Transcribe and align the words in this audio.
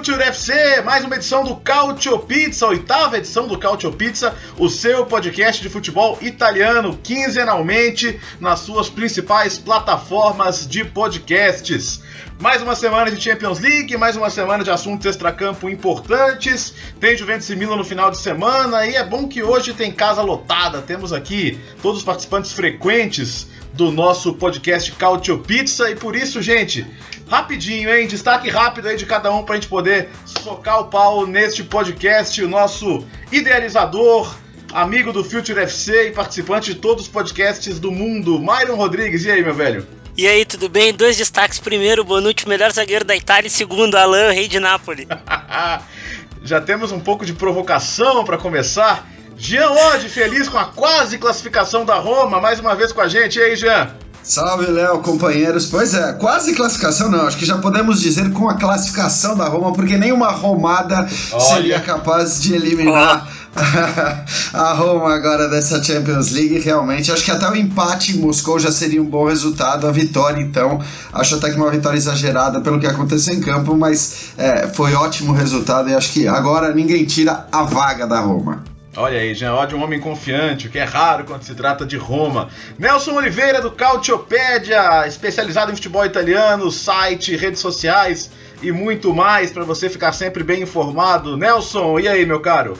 Do 0.00 0.06
Future 0.06 0.22
FC, 0.22 0.80
mais 0.80 1.04
uma 1.04 1.16
edição 1.16 1.44
do 1.44 1.56
Cautio 1.56 2.18
Pizza, 2.20 2.66
oitava 2.66 3.18
edição 3.18 3.46
do 3.46 3.58
Cautio 3.58 3.92
Pizza, 3.92 4.34
o 4.56 4.66
seu 4.66 5.04
podcast 5.04 5.60
de 5.60 5.68
futebol 5.68 6.16
italiano, 6.22 6.98
quinzenalmente 7.02 8.18
nas 8.40 8.60
suas 8.60 8.88
principais 8.88 9.58
plataformas 9.58 10.66
de 10.66 10.86
podcasts. 10.86 12.02
Mais 12.40 12.62
uma 12.62 12.74
semana 12.74 13.10
de 13.10 13.20
Champions 13.20 13.60
League, 13.60 13.94
mais 13.98 14.16
uma 14.16 14.30
semana 14.30 14.64
de 14.64 14.70
assuntos 14.70 15.04
extracampo 15.04 15.68
importantes. 15.68 16.74
Tem 16.98 17.14
Juventus 17.14 17.50
e 17.50 17.56
Milan 17.56 17.76
no 17.76 17.84
final 17.84 18.10
de 18.10 18.16
semana 18.16 18.86
e 18.86 18.94
é 18.96 19.04
bom 19.04 19.28
que 19.28 19.42
hoje 19.42 19.74
tem 19.74 19.92
casa 19.92 20.22
lotada. 20.22 20.80
Temos 20.80 21.12
aqui 21.12 21.60
todos 21.82 21.98
os 21.98 22.04
participantes 22.04 22.52
frequentes 22.52 23.46
do 23.74 23.92
nosso 23.92 24.32
podcast 24.34 24.92
Cautio 24.92 25.40
Pizza 25.40 25.90
e 25.90 25.94
por 25.94 26.16
isso, 26.16 26.40
gente, 26.40 26.86
rapidinho, 27.30 27.88
hein? 27.88 28.08
Destaque 28.08 28.50
rápido 28.50 28.88
aí 28.88 28.96
de 28.96 29.06
cada 29.06 29.32
um 29.32 29.44
pra 29.44 29.54
gente 29.54 29.68
poder 29.68 30.08
socar 30.24 30.80
o 30.80 30.84
pau 30.86 31.24
neste 31.26 31.62
podcast. 31.62 32.42
O 32.42 32.48
nosso 32.48 33.06
idealizador, 33.30 34.34
amigo 34.72 35.12
do 35.12 35.22
Future 35.22 35.60
FC 35.60 36.08
e 36.08 36.10
participante 36.10 36.74
de 36.74 36.80
todos 36.80 37.04
os 37.04 37.08
podcasts 37.08 37.78
do 37.78 37.92
mundo, 37.92 38.40
Myron 38.40 38.74
Rodrigues. 38.74 39.24
E 39.24 39.30
aí, 39.30 39.42
meu 39.42 39.54
velho? 39.54 39.86
E 40.16 40.26
aí, 40.26 40.44
tudo 40.44 40.68
bem? 40.68 40.92
Dois 40.92 41.16
destaques. 41.16 41.60
Primeiro, 41.60 42.02
Bonucci, 42.04 42.48
melhor 42.48 42.72
zagueiro 42.72 43.04
da 43.04 43.14
Itália. 43.14 43.46
E 43.46 43.50
segundo, 43.50 43.94
Alain, 43.94 44.34
rei 44.34 44.48
de 44.48 44.58
Nápoles. 44.58 45.06
Já 46.42 46.60
temos 46.60 46.90
um 46.90 46.98
pouco 46.98 47.24
de 47.24 47.32
provocação 47.32 48.24
para 48.24 48.36
começar. 48.36 49.08
Jean 49.36 49.70
Oddi, 49.70 50.08
feliz 50.08 50.48
com 50.48 50.58
a 50.58 50.64
quase 50.64 51.16
classificação 51.16 51.84
da 51.84 51.94
Roma, 51.94 52.40
mais 52.40 52.58
uma 52.58 52.74
vez 52.74 52.92
com 52.92 53.00
a 53.00 53.08
gente. 53.08 53.38
E 53.38 53.42
aí, 53.42 53.56
Jean? 53.56 53.94
Salve, 54.22 54.66
Léo, 54.66 54.98
companheiros. 54.98 55.66
Pois 55.66 55.94
é, 55.94 56.12
quase 56.12 56.54
classificação 56.54 57.10
não, 57.10 57.26
acho 57.26 57.36
que 57.36 57.46
já 57.46 57.58
podemos 57.58 58.00
dizer 58.00 58.30
com 58.32 58.48
a 58.48 58.54
classificação 58.54 59.36
da 59.36 59.46
Roma, 59.46 59.72
porque 59.72 59.96
nenhuma 59.96 60.30
romada 60.30 61.08
Olha. 61.32 61.40
seria 61.40 61.80
capaz 61.80 62.40
de 62.40 62.54
eliminar 62.54 63.26
a 64.52 64.72
Roma 64.72 65.14
agora 65.14 65.48
dessa 65.48 65.82
Champions 65.82 66.30
League. 66.30 66.58
Realmente, 66.60 67.10
acho 67.10 67.24
que 67.24 67.30
até 67.30 67.48
o 67.48 67.56
empate 67.56 68.12
em 68.12 68.20
Moscou 68.20 68.58
já 68.58 68.70
seria 68.70 69.02
um 69.02 69.06
bom 69.06 69.26
resultado. 69.26 69.86
A 69.86 69.90
vitória, 69.90 70.40
então, 70.40 70.80
acho 71.12 71.36
até 71.36 71.50
que 71.50 71.56
uma 71.56 71.70
vitória 71.70 71.96
exagerada 71.96 72.60
pelo 72.60 72.78
que 72.78 72.86
aconteceu 72.86 73.34
em 73.34 73.40
campo, 73.40 73.76
mas 73.76 74.32
é, 74.36 74.68
foi 74.68 74.94
ótimo 74.94 75.32
resultado 75.32 75.88
e 75.88 75.94
acho 75.94 76.12
que 76.12 76.28
agora 76.28 76.72
ninguém 76.74 77.04
tira 77.04 77.46
a 77.50 77.62
vaga 77.62 78.06
da 78.06 78.20
Roma. 78.20 78.62
Olha 78.96 79.20
aí, 79.20 79.34
Jean 79.34 79.54
Odd, 79.54 79.74
um 79.74 79.84
homem 79.84 80.00
confiante, 80.00 80.66
o 80.66 80.70
que 80.70 80.78
é 80.78 80.84
raro 80.84 81.24
quando 81.24 81.44
se 81.44 81.54
trata 81.54 81.86
de 81.86 81.96
Roma. 81.96 82.48
Nelson 82.76 83.12
Oliveira, 83.12 83.60
do 83.60 83.70
Cautiopédia, 83.70 85.06
especializado 85.06 85.70
em 85.70 85.76
futebol 85.76 86.04
italiano, 86.04 86.72
site, 86.72 87.36
redes 87.36 87.60
sociais 87.60 88.32
e 88.60 88.72
muito 88.72 89.14
mais 89.14 89.52
para 89.52 89.64
você 89.64 89.88
ficar 89.88 90.12
sempre 90.12 90.42
bem 90.42 90.62
informado. 90.62 91.36
Nelson, 91.36 92.00
e 92.00 92.08
aí, 92.08 92.26
meu 92.26 92.40
caro? 92.40 92.76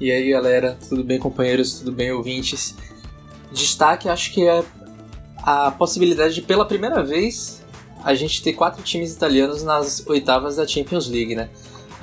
E 0.00 0.10
aí, 0.10 0.30
galera, 0.30 0.76
tudo 0.88 1.04
bem, 1.04 1.20
companheiros? 1.20 1.78
Tudo 1.78 1.92
bem, 1.92 2.10
ouvintes? 2.10 2.74
Destaque, 3.52 4.08
acho 4.08 4.32
que 4.32 4.44
é 4.46 4.64
a 5.36 5.70
possibilidade 5.70 6.34
de, 6.34 6.42
pela 6.42 6.66
primeira 6.66 7.04
vez, 7.04 7.62
a 8.02 8.12
gente 8.12 8.42
ter 8.42 8.54
quatro 8.54 8.82
times 8.82 9.12
italianos 9.12 9.62
nas 9.62 10.04
oitavas 10.08 10.56
da 10.56 10.66
Champions 10.66 11.08
League, 11.08 11.36
né? 11.36 11.48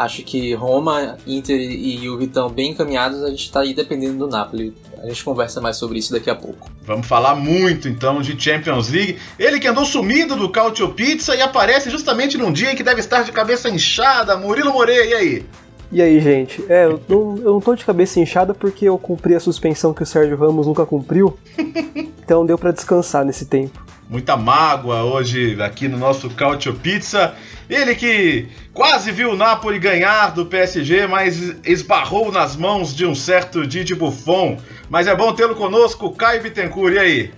Acho 0.02 0.24
que 0.24 0.54
Roma, 0.56 1.18
Inter 1.28 1.60
e 1.60 1.96
Juve 2.04 2.26
estão 2.26 2.50
bem 2.50 2.72
encaminhados, 2.72 3.24
a 3.24 3.30
gente 3.30 3.44
está 3.44 3.60
aí 3.60 3.72
dependendo 3.72 4.18
do 4.18 4.28
Napoli. 4.28 4.74
A 5.04 5.08
gente 5.08 5.24
conversa 5.24 5.62
mais 5.62 5.78
sobre 5.78 6.00
isso 6.00 6.12
daqui 6.12 6.28
a 6.28 6.36
pouco. 6.36 6.72
Vamos 6.84 7.06
falar 7.06 7.36
muito 7.36 7.88
então 7.88 8.20
de 8.20 8.40
Champions 8.40 8.90
League. 8.90 9.20
Ele 9.38 9.60
que 9.60 9.68
andou 9.68 9.86
sumido 9.86 10.36
do 10.36 10.50
Cautio 10.50 10.90
Pizza 10.90 11.36
e 11.36 11.42
aparece 11.42 11.92
justamente 11.92 12.36
num 12.36 12.52
dia 12.52 12.72
em 12.72 12.76
que 12.76 12.84
deve 12.84 13.00
estar 13.00 13.24
de 13.24 13.32
cabeça 13.32 13.70
inchada. 13.70 14.36
Murilo 14.36 14.74
Moreira, 14.74 15.06
e 15.06 15.14
aí? 15.14 15.46
E 15.92 16.02
aí, 16.02 16.22
gente? 16.22 16.64
É, 16.70 16.86
eu 16.86 17.02
não, 17.10 17.38
eu 17.38 17.54
não 17.54 17.60
tô 17.60 17.76
de 17.76 17.84
cabeça 17.84 18.20
inchada 18.20 18.54
porque 18.54 18.86
eu 18.86 18.98
cumpri 18.98 19.36
a 19.36 19.40
suspensão 19.42 19.94
que 19.94 20.02
o 20.02 20.06
Sérgio 20.06 20.38
Ramos 20.38 20.66
nunca 20.66 20.86
cumpriu. 20.86 21.38
então 22.24 22.46
deu 22.46 22.58
para 22.58 22.72
descansar 22.72 23.26
nesse 23.26 23.46
tempo. 23.46 23.84
Muita 24.10 24.38
mágoa 24.38 25.04
hoje 25.04 25.62
aqui 25.62 25.90
no 25.90 25.98
nosso 25.98 26.30
Cautio 26.30 26.74
Pizza. 26.74 27.34
Ele 27.70 27.94
que 27.96 28.48
quase 28.74 29.12
viu 29.12 29.32
o 29.32 29.36
Napoli 29.36 29.80
ganhar 29.80 30.34
do 30.34 30.46
PSG, 30.46 31.08
mas 31.08 31.56
esbarrou 31.66 32.32
nas 32.32 32.56
mãos 32.56 32.96
de 32.96 33.06
um 33.06 33.16
certo 33.16 33.68
Didi 33.68 33.96
Buffon. 33.96 34.58
Mas 34.90 35.08
é 35.08 35.16
bom 35.16 35.34
tê-lo 35.34 35.56
conosco, 35.56 36.12
Caio 36.12 36.42
Bittencourt, 36.42 36.96
e 36.96 37.00
aí? 37.00 37.32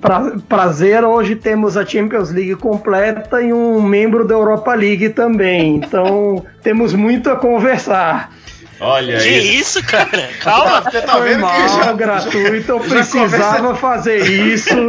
Pra, 0.00 0.32
prazer, 0.48 1.02
hoje 1.04 1.36
temos 1.36 1.76
a 1.76 1.84
Champions 1.84 2.30
League 2.30 2.56
completa 2.56 3.40
e 3.40 3.52
um 3.52 3.80
membro 3.80 4.26
da 4.26 4.34
Europa 4.34 4.74
League 4.74 5.10
também. 5.10 5.76
Então 5.76 6.44
temos 6.62 6.92
muito 6.94 7.30
a 7.30 7.36
conversar. 7.36 8.32
Olha 8.78 9.16
que 9.16 9.28
aí. 9.28 9.56
isso, 9.56 9.82
cara? 9.84 10.28
Calma. 10.40 10.82
Você 10.90 11.00
tá 11.00 11.12
Foi 11.12 11.28
vendo 11.28 11.40
mal, 11.40 11.52
que 11.54 11.68
já... 11.68 11.92
gratuito, 11.94 12.72
eu 12.72 12.80
precisava 12.80 13.58
começa... 13.58 13.74
fazer 13.76 14.18
isso. 14.26 14.88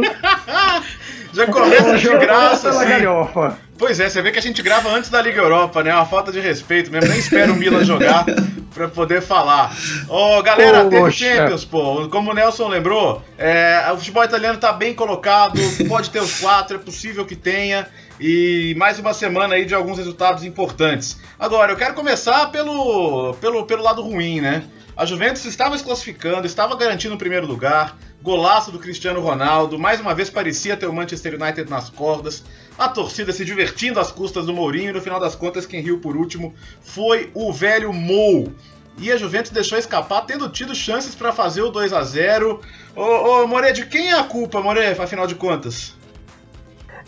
já 1.32 1.46
começa 1.46 1.96
de 1.96 2.08
graça, 2.18 2.70
assim. 2.70 2.88
Galhofa. 2.88 3.67
Pois 3.78 4.00
é, 4.00 4.10
você 4.10 4.20
vê 4.20 4.32
que 4.32 4.38
a 4.40 4.42
gente 4.42 4.60
grava 4.60 4.90
antes 4.90 5.08
da 5.08 5.22
Liga 5.22 5.40
Europa, 5.40 5.84
né? 5.84 5.90
É 5.90 5.94
uma 5.94 6.04
falta 6.04 6.32
de 6.32 6.40
respeito 6.40 6.90
mesmo. 6.90 7.08
Nem 7.08 7.20
espero 7.20 7.52
o 7.52 7.56
Milan 7.56 7.84
jogar 7.84 8.26
pra 8.74 8.88
poder 8.88 9.22
falar. 9.22 9.72
Ô, 10.08 10.38
oh, 10.38 10.42
galera, 10.42 10.84
Poxa. 10.84 10.90
teve 10.90 11.12
Champions, 11.12 11.64
pô. 11.64 12.08
Como 12.08 12.32
o 12.32 12.34
Nelson 12.34 12.66
lembrou, 12.66 13.22
é, 13.38 13.88
o 13.92 13.96
futebol 13.96 14.24
italiano 14.24 14.58
tá 14.58 14.72
bem 14.72 14.94
colocado, 14.94 15.60
pode 15.88 16.10
ter 16.10 16.20
os 16.20 16.40
quatro, 16.40 16.76
é 16.76 16.80
possível 16.80 17.24
que 17.24 17.36
tenha. 17.36 17.86
E 18.20 18.74
mais 18.76 18.98
uma 18.98 19.14
semana 19.14 19.54
aí 19.54 19.64
de 19.64 19.76
alguns 19.76 19.96
resultados 19.96 20.42
importantes. 20.42 21.16
Agora, 21.38 21.70
eu 21.70 21.76
quero 21.76 21.94
começar 21.94 22.46
pelo, 22.46 23.34
pelo, 23.34 23.64
pelo 23.64 23.84
lado 23.84 24.02
ruim, 24.02 24.40
né? 24.40 24.64
A 24.98 25.06
Juventus 25.06 25.44
estava 25.44 25.78
se 25.78 25.84
classificando, 25.84 26.44
estava 26.44 26.74
garantindo 26.74 27.14
o 27.14 27.18
primeiro 27.18 27.46
lugar. 27.46 27.96
Golaço 28.20 28.72
do 28.72 28.80
Cristiano 28.80 29.20
Ronaldo, 29.20 29.78
mais 29.78 30.00
uma 30.00 30.12
vez 30.12 30.28
parecia 30.28 30.76
ter 30.76 30.86
o 30.86 30.92
Manchester 30.92 31.40
United 31.40 31.70
nas 31.70 31.88
cordas. 31.88 32.42
A 32.76 32.88
torcida 32.88 33.32
se 33.32 33.44
divertindo 33.44 34.00
às 34.00 34.10
custas 34.10 34.46
do 34.46 34.52
Mourinho 34.52 34.90
e 34.90 34.92
no 34.92 35.00
final 35.00 35.20
das 35.20 35.36
contas 35.36 35.66
quem 35.66 35.80
riu 35.80 36.00
por 36.00 36.16
último 36.16 36.52
foi 36.80 37.30
o 37.32 37.52
velho 37.52 37.92
Mou. 37.92 38.52
E 38.98 39.12
a 39.12 39.16
Juventus 39.16 39.52
deixou 39.52 39.78
escapar, 39.78 40.22
tendo 40.22 40.48
tido 40.48 40.74
chances 40.74 41.14
para 41.14 41.32
fazer 41.32 41.62
o 41.62 41.70
2 41.70 41.92
a 41.92 42.02
0 42.02 42.60
Ô, 42.96 43.02
ô 43.02 43.46
More, 43.46 43.72
de 43.72 43.86
quem 43.86 44.10
é 44.10 44.18
a 44.18 44.24
culpa, 44.24 44.60
More, 44.60 44.80
afinal 44.80 45.28
de 45.28 45.36
contas? 45.36 45.94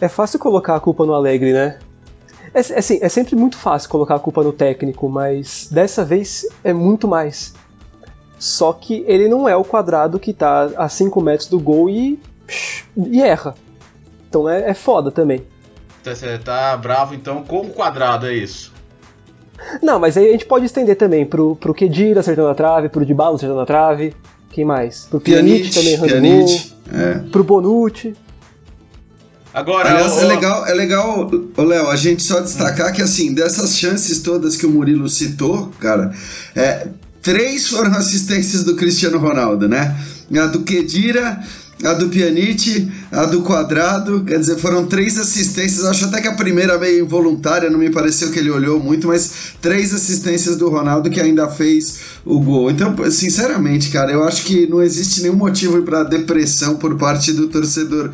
É 0.01 0.09
fácil 0.09 0.39
colocar 0.39 0.77
a 0.77 0.81
culpa 0.81 1.05
no 1.05 1.12
Alegre, 1.12 1.53
né? 1.53 1.81
É, 2.55 2.61
é, 2.61 2.78
assim, 2.78 3.01
é 3.03 3.09
sempre 3.09 3.34
muito 3.34 3.57
fácil 3.57 3.91
colocar 3.91 4.15
a 4.15 4.21
culpa 4.21 4.45
no 4.45 4.53
técnico, 4.53 5.09
mas 5.09 5.67
dessa 5.69 6.05
vez 6.05 6.47
é 6.62 6.72
muito 6.72 7.09
mais. 7.09 7.53
Só 8.41 8.73
que 8.73 9.05
ele 9.06 9.28
não 9.28 9.47
é 9.47 9.55
o 9.55 9.62
quadrado 9.62 10.19
que 10.19 10.33
tá 10.33 10.71
a 10.78 10.89
5 10.89 11.21
metros 11.21 11.47
do 11.47 11.61
gol 11.61 11.91
e, 11.91 12.19
e 12.97 13.21
erra. 13.21 13.55
Então 14.27 14.49
é, 14.49 14.71
é 14.71 14.75
foda 14.75 15.10
também. 15.10 15.45
Então, 16.01 16.15
você 16.15 16.39
tá 16.39 16.75
bravo 16.78 17.15
então 17.15 17.45
com 17.45 17.60
o 17.60 17.69
quadrado, 17.69 18.27
é 18.27 18.34
isso? 18.34 18.72
Não, 19.83 20.01
mas 20.01 20.16
aí 20.16 20.31
a 20.31 20.33
gente 20.33 20.47
pode 20.47 20.65
estender 20.65 20.97
também 20.97 21.27
pro, 21.27 21.54
pro 21.54 21.75
Kedira 21.75 22.21
acertando 22.21 22.48
a 22.48 22.54
trave, 22.54 22.89
pro 22.89 23.04
Dybala 23.04 23.37
acertando 23.37 23.60
a 23.60 23.66
trave. 23.66 24.16
Quem 24.51 24.65
mais? 24.65 25.04
Pro 25.04 25.21
Pjanic 25.21 25.71
também 25.75 25.93
errando 25.93 26.47
gol. 26.47 26.60
É. 26.93 27.15
Pro 27.31 27.45
Bonucci. 27.45 28.16
Agora, 29.53 29.91
Aliás, 29.91 30.16
o... 30.16 30.21
é 30.21 30.25
legal, 30.25 30.66
é 30.66 30.72
legal, 30.72 31.31
Léo, 31.59 31.89
a 31.89 31.97
gente 31.97 32.22
só 32.22 32.41
destacar 32.41 32.93
que 32.95 33.03
assim, 33.03 33.34
dessas 33.34 33.77
chances 33.77 34.22
todas 34.22 34.57
que 34.57 34.65
o 34.65 34.71
Murilo 34.71 35.09
citou, 35.09 35.71
cara, 35.78 36.15
é, 36.54 36.89
três 37.22 37.69
foram 37.69 37.93
assistências 37.93 38.65
do 38.65 38.77
Cristiano 38.77 39.19
Ronaldo, 39.19 39.69
né? 39.69 39.97
A 40.37 40.47
do 40.47 40.63
Kedira, 40.63 41.43
a 41.84 41.95
do 41.95 42.09
Pjanic, 42.09 42.91
a 43.11 43.25
do 43.25 43.43
Quadrado, 43.43 44.22
quer 44.25 44.39
dizer, 44.39 44.57
foram 44.59 44.87
três 44.87 45.19
assistências, 45.19 45.84
acho 45.84 46.05
até 46.05 46.21
que 46.21 46.28
a 46.28 46.34
primeira 46.34 46.78
meio 46.78 47.05
involuntária, 47.05 47.71
não 47.71 47.78
me 47.78 47.91
pareceu 47.91 48.31
que 48.31 48.39
ele 48.39 48.51
olhou 48.51 48.78
muito, 48.78 49.09
mas 49.09 49.31
três 49.61 49.95
assistências 49.95 50.57
do 50.57 50.69
Ronaldo 50.69 51.11
que 51.11 51.21
ainda 51.21 51.49
fez 51.49 52.01
o 52.25 52.41
gol. 52.41 52.71
Então, 52.71 52.95
sinceramente, 53.11 53.91
cara, 53.91 54.13
eu 54.13 54.22
acho 54.25 54.45
que 54.45 54.67
não 54.67 54.83
existe 54.83 55.22
nenhum 55.22 55.37
motivo 55.37 55.83
para 55.83 56.03
depressão 56.03 56.77
por 56.77 56.97
parte 56.97 57.33
do 57.33 57.49
torcedor 57.49 58.11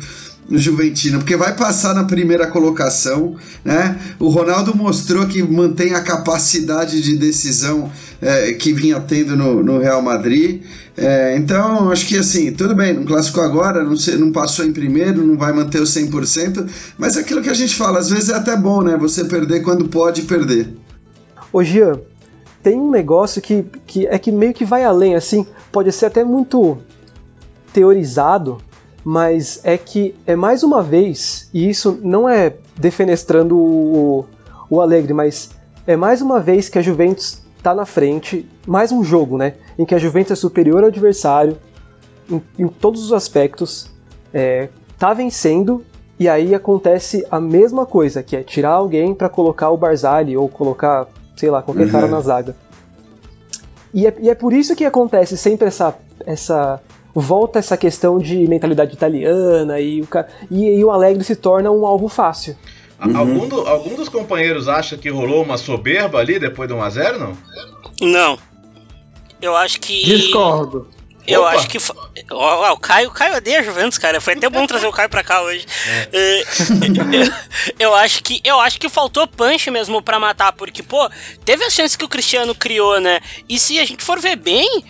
no 0.49 0.57
Juventino, 0.57 1.19
porque 1.19 1.35
vai 1.35 1.55
passar 1.55 1.93
na 1.93 2.05
primeira 2.05 2.47
colocação, 2.47 3.35
né? 3.65 3.99
O 4.19 4.29
Ronaldo 4.29 4.75
mostrou 4.75 5.27
que 5.27 5.43
mantém 5.43 5.93
a 5.93 6.01
capacidade 6.01 7.01
de 7.01 7.17
decisão 7.17 7.91
é, 8.21 8.53
que 8.53 8.71
vinha 8.71 8.99
tendo 8.99 9.35
no, 9.35 9.61
no 9.61 9.79
Real 9.79 10.01
Madrid. 10.01 10.61
É, 10.95 11.35
então, 11.37 11.91
acho 11.91 12.07
que 12.07 12.17
assim, 12.17 12.51
tudo 12.51 12.73
bem, 12.73 12.93
não 12.93 13.05
classificou 13.05 13.43
agora, 13.43 13.83
não, 13.83 13.97
sei, 13.97 14.15
não 14.15 14.31
passou 14.31 14.65
em 14.65 14.71
primeiro, 14.71 15.25
não 15.25 15.37
vai 15.37 15.51
manter 15.51 15.79
o 15.79 15.85
100%, 15.85 16.67
mas 16.97 17.17
é 17.17 17.21
aquilo 17.21 17.41
que 17.41 17.49
a 17.49 17.53
gente 17.53 17.75
fala, 17.75 17.99
às 17.99 18.09
vezes 18.09 18.29
é 18.29 18.35
até 18.35 18.55
bom, 18.55 18.81
né? 18.81 18.97
Você 18.97 19.25
perder 19.25 19.61
quando 19.61 19.87
pode 19.89 20.23
perder. 20.23 20.73
Ô 21.51 21.63
Gian, 21.63 21.99
tem 22.63 22.77
um 22.77 22.89
negócio 22.89 23.41
que, 23.41 23.65
que 23.85 24.07
é 24.07 24.17
que 24.17 24.31
meio 24.31 24.53
que 24.53 24.65
vai 24.65 24.83
além, 24.83 25.15
assim, 25.15 25.45
pode 25.71 25.91
ser 25.91 26.07
até 26.07 26.23
muito 26.23 26.77
teorizado, 27.71 28.57
mas 29.09 29.61
é 29.63 29.77
que 29.77 30.13
é 30.27 30.35
mais 30.35 30.63
uma 30.63 30.83
vez, 30.83 31.49
e 31.53 31.69
isso 31.69 31.97
não 32.03 32.27
é 32.27 32.55
defenestrando 32.75 33.57
o, 33.57 34.25
o 34.69 34.81
Alegre, 34.81 35.13
mas 35.13 35.51
é 35.87 35.95
mais 35.95 36.21
uma 36.21 36.41
vez 36.41 36.67
que 36.67 36.77
a 36.77 36.81
Juventus 36.81 37.41
está 37.57 37.73
na 37.73 37.85
frente, 37.85 38.45
mais 38.67 38.91
um 38.91 39.05
jogo, 39.05 39.37
né, 39.37 39.53
em 39.79 39.85
que 39.85 39.95
a 39.95 39.97
Juventus 39.97 40.33
é 40.33 40.35
superior 40.35 40.81
ao 40.81 40.89
adversário 40.89 41.57
em, 42.29 42.41
em 42.59 42.67
todos 42.67 43.01
os 43.01 43.13
aspectos, 43.13 43.89
é, 44.33 44.67
tá 44.99 45.13
vencendo 45.13 45.85
e 46.19 46.27
aí 46.27 46.53
acontece 46.53 47.25
a 47.31 47.39
mesma 47.39 47.85
coisa, 47.85 48.21
que 48.21 48.35
é 48.35 48.43
tirar 48.43 48.71
alguém 48.71 49.13
para 49.13 49.29
colocar 49.29 49.69
o 49.69 49.77
Barzali 49.77 50.35
ou 50.35 50.49
colocar, 50.49 51.07
sei 51.37 51.49
lá, 51.49 51.61
qualquer 51.61 51.85
uhum. 51.85 51.91
cara 51.93 52.07
na 52.07 52.19
zaga. 52.19 52.57
E 53.93 54.05
é, 54.05 54.13
e 54.19 54.29
é, 54.29 54.35
por 54.35 54.51
isso 54.51 54.75
que 54.75 54.83
acontece 54.83 55.37
sempre 55.37 55.69
essa, 55.69 55.95
essa 56.25 56.81
volta 57.19 57.59
essa 57.59 57.75
questão 57.75 58.19
de 58.19 58.47
mentalidade 58.47 58.93
italiana 58.93 59.79
e 59.79 60.01
o, 60.01 60.07
e, 60.51 60.79
e 60.79 60.85
o 60.85 60.91
Alegre 60.91 61.23
se 61.23 61.35
torna 61.35 61.71
um 61.71 61.85
alvo 61.85 62.07
fácil. 62.07 62.55
Uhum. 63.03 63.17
Algum, 63.17 63.47
do, 63.47 63.67
algum 63.67 63.95
dos 63.95 64.09
companheiros 64.09 64.67
acha 64.67 64.97
que 64.97 65.09
rolou 65.09 65.43
uma 65.43 65.57
soberba 65.57 66.19
ali 66.19 66.39
depois 66.39 66.67
do 66.67 66.75
1x0, 66.75 67.17
não? 67.17 67.37
Não. 68.01 68.39
Eu 69.41 69.55
acho 69.55 69.79
que. 69.79 70.03
Discordo. 70.03 70.87
Eu 71.27 71.41
Opa. 71.41 71.51
acho 71.51 71.67
que. 71.67 71.77
Ó, 72.31 72.73
o 72.73 72.77
Caio, 72.77 73.09
o 73.09 73.11
Caio 73.11 73.35
odeia 73.35 73.59
a 73.59 73.63
Juventus, 73.63 73.97
cara. 73.97 74.21
Foi 74.21 74.33
até 74.33 74.49
bom 74.49 74.65
trazer 74.67 74.87
o 74.87 74.91
Caio 74.91 75.09
pra 75.09 75.23
cá 75.23 75.41
hoje. 75.41 75.65
É. 76.13 76.43
eu, 77.77 77.93
acho 77.93 78.23
que, 78.23 78.39
eu 78.43 78.59
acho 78.61 78.79
que 78.79 78.89
faltou 78.89 79.27
punch 79.27 79.69
mesmo 79.69 80.01
pra 80.01 80.19
matar, 80.19 80.53
porque, 80.53 80.81
pô, 80.81 81.09
teve 81.43 81.65
a 81.65 81.69
chance 81.69 81.97
que 81.97 82.05
o 82.05 82.09
Cristiano 82.09 82.55
criou, 82.55 82.99
né? 82.99 83.19
E 83.47 83.59
se 83.59 83.77
a 83.79 83.85
gente 83.85 84.03
for 84.03 84.19
ver 84.19 84.37
bem, 84.37 84.83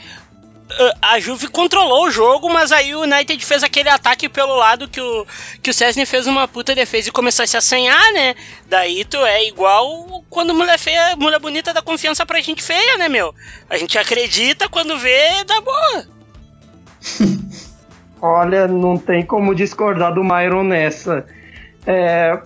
a 1.02 1.19
Juve 1.19 1.48
controlou 1.48 2.08
o 2.08 2.12
jogo, 2.12 2.50
mas 2.50 2.72
aí 2.72 2.94
o 2.94 3.02
United 3.02 3.44
fez 3.46 3.64
aquele 3.64 3.90
ataque 3.90 4.28
pelo 4.28 4.56
lado 4.56 4.88
que 4.88 5.00
o, 5.00 5.25
que 5.62 5.69
o 5.69 5.74
Cesny 5.74 6.06
fez 6.06 6.28
uma 6.28 6.48
puta 6.48 6.75
defesa 6.75 7.10
e 7.10 7.12
começou 7.12 7.44
a 7.44 7.48
se 7.48 7.56
assanhar, 7.56 8.14
né? 8.14 8.36
Daí 8.68 9.06
tu 9.06 9.18
é 9.18 9.48
igual 9.48 10.24
quando 10.30 10.54
mulher 10.54 10.78
feia, 10.78 11.16
mulher 11.16 11.40
bonita 11.40 11.74
dá 11.74 11.81
confiança 11.81 12.25
pra 12.25 12.42
gente 12.42 12.62
feia, 12.62 12.98
né, 12.98 13.08
meu? 13.08 13.34
A 13.69 13.78
gente 13.78 13.98
acredita, 13.98 14.68
quando 14.68 14.98
vê, 14.98 15.44
dá 15.46 15.62
boa. 15.62 16.06
Olha, 18.22 18.68
não 18.68 18.98
tem 18.98 19.25
como 19.25 19.56
discordar 19.56 20.14
do 20.14 20.24
Myron 20.24 20.64
nessa. 20.64 21.25
É, 21.86 22.38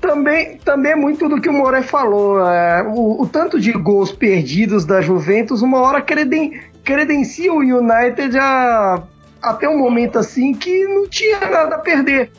também, 0.00 0.58
também 0.58 0.92
é 0.92 0.96
muito 0.96 1.28
do 1.28 1.40
que 1.40 1.48
o 1.48 1.52
Moré 1.52 1.82
falou. 1.82 2.46
É, 2.46 2.82
o, 2.82 3.22
o, 3.22 3.26
tanto 3.26 3.58
de 3.58 3.72
gols 3.72 4.12
perdidos 4.12 4.84
da 4.84 5.00
Juventus, 5.00 5.62
uma 5.62 5.80
hora 5.80 6.02
creden, 6.02 6.60
credencia 6.84 7.52
o 7.52 7.58
United 7.58 8.38
a, 8.38 9.02
até 9.42 9.68
um 9.68 9.78
momento 9.78 10.18
assim 10.18 10.52
que 10.52 10.86
não 10.86 11.08
tinha 11.08 11.40
nada 11.40 11.76
a 11.76 11.78
perder. 11.78 12.30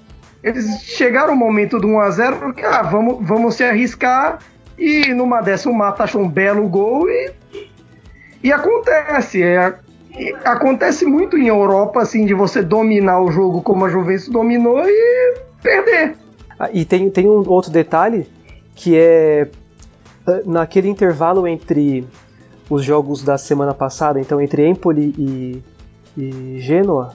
Eles 0.44 0.82
chegaram 0.84 1.32
ao 1.32 1.36
momento 1.36 1.80
do 1.80 1.88
1x0 1.88 2.40
porque 2.40 2.62
ah, 2.62 2.84
vamos, 2.84 3.18
vamos 3.28 3.56
se 3.56 3.64
arriscar 3.64 4.40
e 4.78 5.14
numa 5.14 5.42
dessa 5.42 5.70
o 5.70 5.74
Mata 5.74 6.04
achou 6.04 6.22
um 6.22 6.30
belo 6.30 6.68
gol 6.68 7.10
e, 7.10 7.32
e 8.44 8.54
acontece. 8.54 9.42
É, 9.42 9.76
acontece 10.44 11.06
muito 11.06 11.38
em 11.38 11.48
Europa 11.48 12.02
assim 12.02 12.26
de 12.26 12.34
você 12.34 12.62
dominar 12.62 13.22
o 13.22 13.32
jogo 13.32 13.62
como 13.62 13.86
a 13.86 13.90
Juventus 13.90 14.30
dominou 14.30 14.84
e 14.88 15.34
perder. 15.64 16.16
Ah, 16.60 16.70
e 16.72 16.86
tem, 16.86 17.10
tem 17.10 17.28
um 17.28 17.44
outro 17.50 17.72
detalhe 17.72 18.30
que 18.76 18.96
é 18.96 19.48
ah, 20.28 20.42
naquele 20.46 20.90
intervalo 20.90 21.48
entre 21.48 22.06
os 22.70 22.84
jogos 22.84 23.22
da 23.22 23.38
semana 23.38 23.74
passada, 23.74 24.20
então 24.20 24.42
entre 24.42 24.68
Empoli 24.68 25.14
e, 25.18 25.64
e 26.18 26.60
Genoa, 26.60 27.14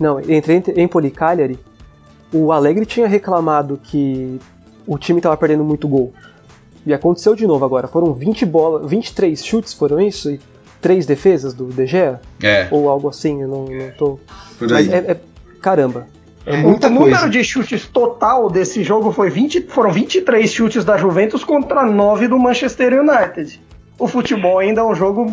não, 0.00 0.20
entre 0.20 0.62
Empoli 0.76 1.08
e 1.08 1.10
Cagliari, 1.10 1.58
o 2.32 2.52
Alegre 2.52 2.86
tinha 2.86 3.06
reclamado 3.06 3.78
que 3.82 4.38
o 4.86 4.98
time 4.98 5.18
estava 5.18 5.36
perdendo 5.36 5.64
muito 5.64 5.88
gol. 5.88 6.12
E 6.86 6.94
aconteceu 6.94 7.34
de 7.34 7.46
novo 7.46 7.64
agora. 7.64 7.88
Foram 7.88 8.12
20 8.14 8.46
bolas, 8.46 8.88
23 8.88 9.44
chutes, 9.44 9.74
foram 9.74 10.00
isso? 10.00 10.30
E 10.30 10.40
três 10.80 11.04
defesas 11.04 11.52
do 11.52 11.66
De 11.66 11.86
Gea? 11.86 12.20
É. 12.42 12.68
Ou 12.70 12.88
algo 12.88 13.08
assim, 13.08 13.42
eu 13.42 13.48
não, 13.48 13.64
não 13.64 13.90
tô. 13.98 14.18
Mas 14.60 14.88
é, 14.88 14.96
é, 14.96 15.20
caramba. 15.60 16.06
É 16.46 16.56
muita 16.56 16.86
o 16.86 16.96
coisa. 16.96 17.16
número 17.16 17.30
de 17.30 17.44
chutes 17.44 17.86
total 17.86 18.48
desse 18.48 18.82
jogo 18.82 19.12
foi 19.12 19.28
20, 19.28 19.62
foram 19.68 19.90
23 19.90 20.50
chutes 20.50 20.84
da 20.84 20.96
Juventus 20.96 21.44
contra 21.44 21.84
9 21.84 22.28
do 22.28 22.38
Manchester 22.38 22.94
United 22.94 23.60
o 23.98 24.06
futebol 24.06 24.58
ainda 24.58 24.80
é 24.80 24.84
um 24.84 24.94
jogo 24.94 25.26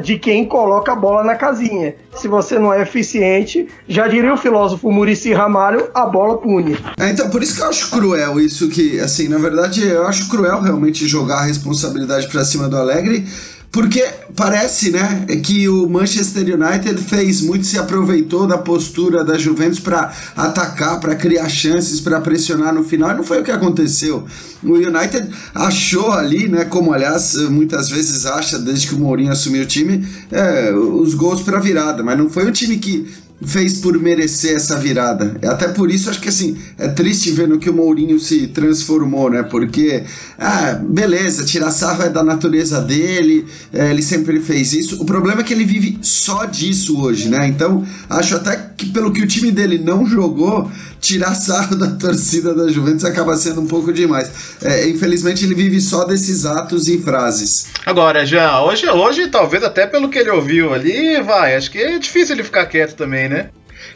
de 0.00 0.18
quem 0.18 0.46
coloca 0.46 0.92
a 0.92 0.96
bola 0.96 1.24
na 1.24 1.34
casinha. 1.34 1.94
Se 2.14 2.28
você 2.28 2.58
não 2.58 2.72
é 2.72 2.82
eficiente, 2.82 3.66
já 3.88 4.06
diria 4.06 4.32
o 4.32 4.36
filósofo 4.36 4.92
Murici 4.92 5.32
Ramalho, 5.32 5.90
a 5.92 6.06
bola 6.06 6.38
pune. 6.38 6.76
É, 6.98 7.10
então, 7.10 7.28
por 7.30 7.42
isso 7.42 7.56
que 7.56 7.62
eu 7.62 7.68
acho 7.68 7.90
cruel 7.90 8.38
isso 8.38 8.68
que, 8.68 9.00
assim, 9.00 9.28
na 9.28 9.38
verdade, 9.38 9.86
eu 9.86 10.06
acho 10.06 10.28
cruel 10.28 10.60
realmente 10.60 11.06
jogar 11.06 11.38
a 11.38 11.44
responsabilidade 11.44 12.28
para 12.28 12.44
cima 12.44 12.68
do 12.68 12.76
Alegre, 12.76 13.26
porque 13.72 14.04
parece, 14.36 14.90
né, 14.90 15.24
que 15.42 15.66
o 15.66 15.88
Manchester 15.88 16.44
United 16.44 17.02
fez 17.02 17.40
muito, 17.40 17.66
se 17.66 17.78
aproveitou 17.78 18.46
da 18.46 18.58
postura 18.58 19.24
da 19.24 19.38
Juventus 19.38 19.80
para 19.80 20.12
atacar, 20.36 21.00
para 21.00 21.16
criar 21.16 21.48
chances, 21.48 21.98
para 21.98 22.20
pressionar 22.20 22.74
no 22.74 22.84
final, 22.84 23.12
e 23.12 23.14
não 23.14 23.24
foi 23.24 23.40
o 23.40 23.44
que 23.44 23.50
aconteceu. 23.50 24.26
O 24.62 24.74
United 24.74 25.26
achou 25.54 26.12
ali, 26.12 26.48
né, 26.48 26.66
como 26.66 26.92
aliás 26.92 27.34
muitas 27.48 27.88
vezes 27.88 28.26
acha 28.26 28.58
desde 28.58 28.88
que 28.88 28.94
o 28.94 28.98
Mourinho 28.98 29.32
assumiu 29.32 29.62
o 29.62 29.66
time, 29.66 30.06
é, 30.30 30.70
os 30.74 31.14
gols 31.14 31.40
para 31.40 31.58
virada, 31.58 32.02
mas 32.02 32.18
não 32.18 32.28
foi 32.28 32.46
um 32.46 32.52
time 32.52 32.76
que 32.76 33.10
fez 33.44 33.78
por 33.78 33.98
merecer 33.98 34.56
essa 34.56 34.76
virada. 34.76 35.36
É 35.42 35.48
até 35.48 35.68
por 35.68 35.90
isso 35.90 36.10
acho 36.10 36.20
que 36.20 36.28
assim, 36.28 36.56
é 36.78 36.88
triste 36.88 37.30
ver 37.30 37.48
no 37.48 37.58
que 37.58 37.70
o 37.70 37.74
Mourinho 37.74 38.18
se 38.18 38.48
transformou, 38.48 39.30
né? 39.30 39.42
Porque, 39.42 40.04
ah, 40.38 40.74
beleza, 40.82 41.44
tirar 41.44 41.70
sarro 41.70 42.02
é 42.02 42.08
da 42.08 42.22
natureza 42.22 42.80
dele, 42.80 43.46
é, 43.72 43.90
ele 43.90 44.02
sempre 44.02 44.40
fez 44.40 44.72
isso. 44.72 45.02
O 45.02 45.04
problema 45.04 45.40
é 45.40 45.44
que 45.44 45.52
ele 45.52 45.64
vive 45.64 45.98
só 46.02 46.44
disso 46.44 47.00
hoje, 47.00 47.28
né? 47.28 47.46
Então, 47.48 47.84
acho 48.08 48.36
até 48.36 48.71
que 48.76 48.86
pelo 48.86 49.12
que 49.12 49.22
o 49.22 49.26
time 49.26 49.50
dele 49.50 49.78
não 49.78 50.06
jogou, 50.06 50.70
tirar 51.00 51.34
sarro 51.34 51.76
da 51.76 51.88
torcida 51.90 52.54
da 52.54 52.68
Juventus 52.68 53.04
acaba 53.04 53.36
sendo 53.36 53.60
um 53.60 53.66
pouco 53.66 53.92
demais. 53.92 54.30
É, 54.62 54.88
infelizmente, 54.88 55.44
ele 55.44 55.54
vive 55.54 55.80
só 55.80 56.04
desses 56.04 56.46
atos 56.46 56.88
e 56.88 56.98
frases. 56.98 57.66
Agora, 57.84 58.24
já, 58.24 58.62
hoje, 58.62 58.88
hoje, 58.88 59.28
talvez 59.28 59.62
até 59.62 59.86
pelo 59.86 60.08
que 60.08 60.18
ele 60.18 60.30
ouviu 60.30 60.72
ali, 60.72 61.20
vai, 61.20 61.56
acho 61.56 61.70
que 61.70 61.78
é 61.78 61.98
difícil 61.98 62.36
ele 62.36 62.44
ficar 62.44 62.66
quieto 62.66 62.94
também, 62.94 63.28
né? 63.28 63.50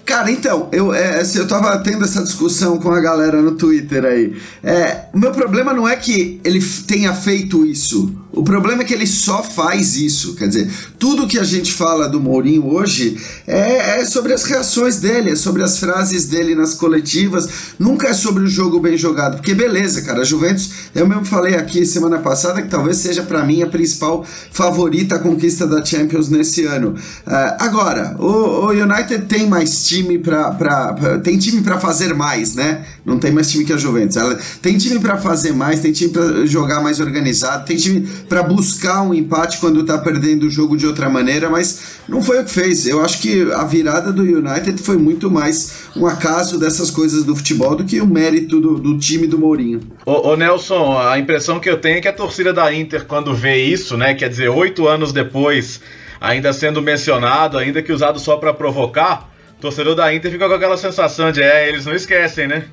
Cara, 0.05 0.31
então, 0.31 0.69
eu, 0.71 0.95
é, 0.95 1.21
assim, 1.21 1.38
eu 1.38 1.49
tava 1.49 1.76
tendo 1.78 2.05
essa 2.05 2.23
discussão 2.23 2.78
com 2.78 2.93
a 2.93 3.00
galera 3.00 3.43
no 3.43 3.57
Twitter 3.57 4.05
aí. 4.05 4.37
É, 4.62 5.07
o 5.12 5.19
meu 5.19 5.33
problema 5.33 5.73
não 5.73 5.88
é 5.88 5.97
que 5.97 6.40
ele 6.45 6.64
tenha 6.87 7.12
feito 7.12 7.66
isso. 7.66 8.14
O 8.37 8.45
problema 8.45 8.83
é 8.83 8.85
que 8.85 8.93
ele 8.93 9.07
só 9.07 9.43
faz 9.43 9.97
isso. 9.97 10.37
Quer 10.37 10.49
dizer, 10.49 10.71
tudo 10.99 11.26
que 11.26 11.38
a 11.38 11.43
gente 11.43 11.73
fala 11.73 12.07
do 12.07 12.21
Mourinho 12.21 12.66
hoje 12.66 13.16
é, 13.47 14.00
é 14.00 14.05
sobre 14.05 14.35
as 14.35 14.45
reações 14.45 14.99
dele, 14.99 15.31
é 15.31 15.37
sobre 15.37 15.62
as 15.62 15.78
frases 15.78 16.26
dele 16.26 16.55
nas 16.55 16.75
coletivas. 16.75 17.49
Nunca 17.78 18.09
é 18.09 18.12
sobre 18.12 18.45
o 18.45 18.49
jogo 18.49 18.78
bem 18.78 18.97
jogado. 18.97 19.37
Porque 19.37 19.55
beleza, 19.55 20.02
cara, 20.02 20.21
a 20.21 20.25
Juventus, 20.25 20.71
eu 20.95 21.09
mesmo 21.09 21.25
falei 21.25 21.57
aqui 21.57 21.87
semana 21.87 22.19
passada 22.19 22.61
que 22.61 22.69
talvez 22.69 22.99
seja 22.99 23.23
para 23.23 23.45
mim 23.45 23.62
a 23.62 23.66
principal 23.66 24.25
favorita 24.52 25.19
conquista 25.19 25.66
da 25.66 25.83
Champions 25.83 26.28
nesse 26.28 26.64
ano. 26.64 26.90
Uh, 27.26 27.57
agora, 27.59 28.16
o, 28.19 28.66
o 28.66 28.69
United 28.69 29.25
tem 29.25 29.49
mais 29.49 29.71
time 29.85 30.06
time 30.06 30.18
para 30.18 31.18
tem 31.23 31.38
time 31.38 31.62
para 31.62 31.78
fazer 31.78 32.14
mais, 32.14 32.54
né? 32.54 32.85
Não 33.04 33.18
tem 33.18 33.33
mais 33.33 33.50
time 33.50 33.64
que 33.64 33.73
a 33.73 33.76
Juventus. 33.76 34.16
Ela 34.16 34.38
tem 34.62 34.76
time 34.78 34.99
para 34.99 35.16
fazer 35.16 35.52
mais, 35.52 35.80
tem 35.80 35.92
time 35.92 36.11
para 36.11 36.47
jogar 36.47 36.80
mais 36.80 37.00
organizado, 37.00 37.64
tem 37.66 37.76
time 37.76 38.09
para 38.28 38.42
buscar 38.42 39.02
um 39.02 39.12
empate 39.12 39.59
quando 39.59 39.85
tá 39.85 39.99
perdendo 39.99 40.45
o 40.47 40.50
jogo 40.50 40.76
de 40.76 40.87
outra 40.87 41.09
maneira, 41.09 41.50
mas 41.50 41.97
não 42.09 42.23
foi 42.23 42.40
o 42.40 42.45
que 42.45 42.50
fez. 42.50 42.87
Eu 42.87 43.04
acho 43.04 43.21
que 43.21 43.50
a 43.52 43.64
virada 43.64 44.12
do 44.12 44.23
United 44.23 44.80
foi 44.80 44.97
muito 44.97 45.30
mais 45.30 45.87
um 45.97 46.06
acaso 46.06 46.59
dessas 46.59 46.90
coisas 46.90 47.25
do 47.25 47.35
futebol 47.35 47.75
do 47.75 47.85
que 47.85 48.00
o 48.00 48.06
mérito 48.06 48.61
do, 48.61 48.78
do 48.78 48.99
time 48.99 49.26
do 49.26 49.38
Mourinho. 49.38 49.80
Ô, 50.04 50.30
ô, 50.30 50.37
Nelson, 50.37 50.99
a 50.99 51.18
impressão 51.18 51.59
que 51.59 51.68
eu 51.68 51.78
tenho 51.78 51.99
é 51.99 52.00
que 52.00 52.09
a 52.09 52.12
torcida 52.12 52.52
da 52.52 52.73
Inter, 52.73 53.04
quando 53.06 53.35
vê 53.35 53.64
isso, 53.64 53.97
né, 53.97 54.14
quer 54.14 54.28
dizer, 54.28 54.49
oito 54.49 54.87
anos 54.87 55.12
depois, 55.12 55.80
ainda 56.21 56.52
sendo 56.52 56.83
mencionado, 56.83 57.59
ainda 57.59 57.83
que 57.83 57.92
usado 57.92 58.18
só 58.18 58.37
para 58.37 58.52
provocar, 58.52 59.36
torcedor 59.60 59.94
da 59.94 60.12
Inter 60.14 60.30
fica 60.30 60.48
com 60.48 60.54
aquela 60.54 60.76
sensação 60.76 61.32
de, 61.32 61.42
é, 61.42 61.68
eles 61.68 61.86
não 61.86 61.94
esquecem, 61.94 62.46
né? 62.46 62.68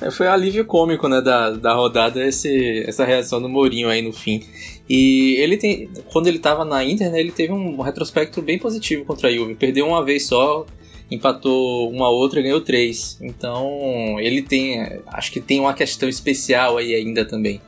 É, 0.00 0.10
foi 0.10 0.26
alívio 0.26 0.64
cômico, 0.64 1.08
né, 1.08 1.20
da, 1.20 1.50
da 1.50 1.72
rodada 1.72 2.26
esse, 2.26 2.84
essa 2.86 3.04
reação 3.04 3.40
do 3.40 3.48
Mourinho 3.48 3.88
aí 3.88 4.02
no 4.02 4.12
fim. 4.12 4.42
E 4.88 5.36
ele 5.38 5.56
tem, 5.56 5.88
quando 6.12 6.26
ele 6.26 6.38
tava 6.38 6.64
na 6.64 6.84
Inter, 6.84 7.10
né, 7.12 7.20
ele 7.20 7.30
teve 7.30 7.52
um 7.52 7.80
retrospecto 7.80 8.42
bem 8.42 8.58
positivo 8.58 9.04
contra 9.04 9.28
a 9.28 9.32
Juve. 9.32 9.54
Perdeu 9.54 9.86
uma 9.86 10.04
vez 10.04 10.26
só, 10.26 10.66
empatou 11.10 11.90
uma 11.90 12.08
outra 12.08 12.40
e 12.40 12.42
ganhou 12.42 12.60
três. 12.60 13.16
Então 13.20 14.18
ele 14.18 14.42
tem, 14.42 15.00
acho 15.06 15.30
que 15.30 15.40
tem 15.40 15.60
uma 15.60 15.74
questão 15.74 16.08
especial 16.08 16.76
aí 16.76 16.94
ainda 16.94 17.24
também. 17.24 17.60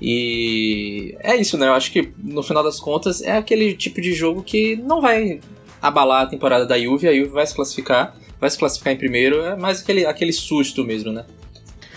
E 0.00 1.16
é 1.20 1.34
isso, 1.36 1.56
né? 1.56 1.68
Eu 1.68 1.72
acho 1.72 1.90
que 1.90 2.12
no 2.22 2.42
final 2.42 2.62
das 2.62 2.78
contas 2.78 3.22
é 3.22 3.32
aquele 3.32 3.74
tipo 3.74 4.00
de 4.00 4.12
jogo 4.12 4.42
que 4.42 4.76
não 4.76 5.00
vai 5.00 5.40
abalar 5.84 6.22
a 6.22 6.26
temporada 6.26 6.64
da 6.64 6.78
Juve, 6.78 7.06
a 7.06 7.14
Juve 7.14 7.28
vai 7.28 7.46
se 7.46 7.54
classificar, 7.54 8.16
vai 8.40 8.48
se 8.48 8.58
classificar 8.58 8.94
em 8.94 8.96
primeiro, 8.96 9.42
é 9.44 9.54
mais 9.54 9.82
aquele, 9.82 10.06
aquele 10.06 10.32
susto 10.32 10.82
mesmo, 10.82 11.12
né? 11.12 11.26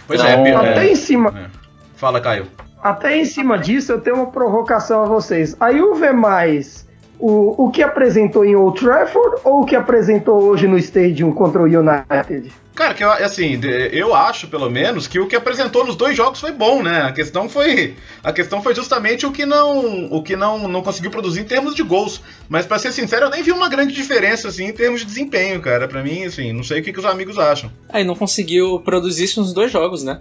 Pois 0.05 0.19
é, 0.19 0.33
então, 0.33 0.61
é, 0.61 0.71
até 0.71 0.91
em 0.91 0.95
cima. 0.95 1.33
É. 1.37 1.49
Fala, 1.95 2.19
Caio. 2.19 2.47
Até 2.83 3.17
em 3.17 3.25
cima 3.25 3.57
disso, 3.57 3.91
eu 3.91 4.01
tenho 4.01 4.17
uma 4.17 4.29
provocação 4.29 5.03
a 5.03 5.05
vocês. 5.05 5.55
A 5.59 5.71
Juve 5.71 6.05
é 6.05 6.13
mais 6.13 6.86
o, 7.19 7.65
o 7.65 7.71
que 7.71 7.81
apresentou 7.81 8.45
em 8.45 8.55
Old 8.55 8.79
Trafford 8.79 9.41
ou 9.43 9.61
o 9.61 9.65
que 9.65 9.75
apresentou 9.75 10.41
hoje 10.43 10.67
no 10.67 10.77
Stadium 10.77 11.31
contra 11.31 11.61
o 11.61 11.65
United? 11.65 12.51
Cara, 12.77 12.93
que 12.93 13.03
eu, 13.03 13.11
assim, 13.11 13.59
eu 13.91 14.13
acho, 14.13 14.47
pelo 14.47 14.69
menos, 14.69 15.07
que 15.07 15.19
o 15.19 15.25
que 15.25 15.35
apresentou 15.35 15.83
nos 15.83 15.95
dois 15.95 16.15
jogos 16.15 16.39
foi 16.39 16.51
bom, 16.51 16.83
né? 16.83 17.01
A 17.01 17.11
questão 17.11 17.49
foi, 17.49 17.95
a 18.23 18.31
questão 18.31 18.61
foi 18.61 18.75
justamente 18.75 19.25
o 19.25 19.31
que 19.31 19.47
não, 19.47 20.05
o 20.11 20.21
que 20.21 20.35
não, 20.35 20.67
não 20.67 20.83
conseguiu 20.83 21.09
produzir 21.09 21.41
em 21.41 21.43
termos 21.43 21.73
de 21.73 21.81
gols. 21.81 22.21
Mas 22.47 22.67
para 22.67 22.77
ser 22.77 22.91
sincero, 22.91 23.25
eu 23.25 23.29
nem 23.31 23.41
vi 23.41 23.51
uma 23.51 23.67
grande 23.67 23.95
diferença 23.95 24.49
assim 24.49 24.65
em 24.65 24.73
termos 24.73 24.99
de 24.99 25.07
desempenho, 25.07 25.59
cara. 25.59 25.87
Para 25.87 26.03
mim, 26.03 26.25
assim, 26.25 26.53
não 26.53 26.63
sei 26.63 26.79
o 26.79 26.83
que, 26.83 26.93
que 26.93 26.99
os 26.99 27.05
amigos 27.05 27.39
acham. 27.39 27.71
É, 27.91 28.01
e 28.01 28.03
não 28.03 28.15
conseguiu 28.15 28.79
produzir 28.81 29.23
isso 29.23 29.41
nos 29.41 29.53
dois 29.53 29.71
jogos, 29.71 30.03
né? 30.03 30.19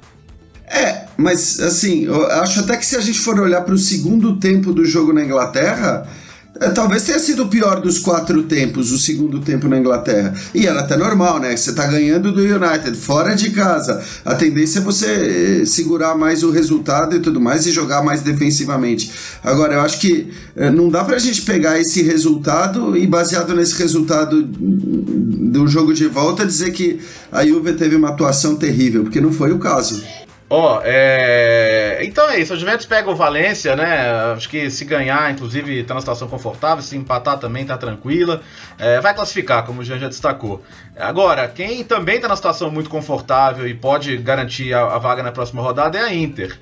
É, 0.66 1.04
mas 1.16 1.60
assim, 1.60 2.06
eu 2.06 2.26
acho 2.26 2.60
até 2.60 2.78
que 2.78 2.86
se 2.86 2.96
a 2.96 3.00
gente 3.00 3.18
for 3.18 3.38
olhar 3.38 3.60
para 3.60 3.74
o 3.74 3.78
segundo 3.78 4.40
tempo 4.40 4.72
do 4.72 4.84
jogo 4.84 5.12
na 5.12 5.22
Inglaterra, 5.22 6.08
é, 6.08 6.25
talvez 6.74 7.02
tenha 7.02 7.18
sido 7.18 7.44
o 7.44 7.48
pior 7.48 7.80
dos 7.80 7.98
quatro 7.98 8.42
tempos, 8.44 8.92
o 8.92 8.98
segundo 8.98 9.40
tempo 9.40 9.68
na 9.68 9.78
Inglaterra. 9.78 10.34
E 10.54 10.66
era 10.66 10.80
até 10.80 10.96
normal, 10.96 11.38
né? 11.38 11.56
Você 11.56 11.72
tá 11.72 11.86
ganhando 11.86 12.32
do 12.32 12.40
United 12.40 12.96
fora 12.96 13.34
de 13.34 13.50
casa. 13.50 14.02
A 14.24 14.34
tendência 14.34 14.78
é 14.78 14.82
você 14.82 15.62
eh, 15.62 15.66
segurar 15.66 16.16
mais 16.16 16.42
o 16.42 16.50
resultado 16.50 17.16
e 17.16 17.20
tudo 17.20 17.40
mais 17.40 17.66
e 17.66 17.72
jogar 17.72 18.02
mais 18.02 18.22
defensivamente. 18.22 19.10
Agora, 19.42 19.74
eu 19.74 19.80
acho 19.80 20.00
que 20.00 20.32
eh, 20.56 20.70
não 20.70 20.88
dá 20.88 21.04
pra 21.04 21.18
gente 21.18 21.42
pegar 21.42 21.78
esse 21.78 22.02
resultado 22.02 22.96
e, 22.96 23.06
baseado 23.06 23.54
nesse 23.54 23.78
resultado 23.78 24.42
do 24.42 25.66
jogo 25.66 25.92
de 25.92 26.06
volta, 26.06 26.46
dizer 26.46 26.72
que 26.72 27.00
a 27.30 27.44
Juve 27.46 27.72
teve 27.74 27.96
uma 27.96 28.10
atuação 28.10 28.56
terrível, 28.56 29.02
porque 29.02 29.20
não 29.20 29.32
foi 29.32 29.52
o 29.52 29.58
caso. 29.58 30.02
Ó, 30.48 30.76
oh, 30.76 30.80
é... 30.84 31.98
então 32.04 32.30
é 32.30 32.38
isso. 32.38 32.52
A 32.52 32.56
Juventus 32.56 32.86
pega 32.86 33.10
o 33.10 33.16
Valência, 33.16 33.74
né? 33.74 34.32
Acho 34.32 34.48
que 34.48 34.70
se 34.70 34.84
ganhar, 34.84 35.32
inclusive, 35.32 35.82
tá 35.82 35.94
na 35.94 36.00
situação 36.00 36.28
confortável. 36.28 36.82
Se 36.82 36.96
empatar 36.96 37.38
também, 37.38 37.66
tá 37.66 37.76
tranquila. 37.76 38.40
É, 38.78 39.00
vai 39.00 39.12
classificar, 39.12 39.64
como 39.66 39.80
o 39.80 39.84
Jean 39.84 39.98
já 39.98 40.06
destacou. 40.06 40.62
Agora, 40.96 41.48
quem 41.48 41.82
também 41.82 42.20
tá 42.20 42.28
na 42.28 42.36
situação 42.36 42.70
muito 42.70 42.88
confortável 42.88 43.66
e 43.66 43.74
pode 43.74 44.16
garantir 44.18 44.72
a, 44.72 44.82
a 44.94 44.98
vaga 44.98 45.20
na 45.20 45.32
próxima 45.32 45.60
rodada 45.62 45.98
é 45.98 46.02
a 46.02 46.14
Inter. 46.14 46.56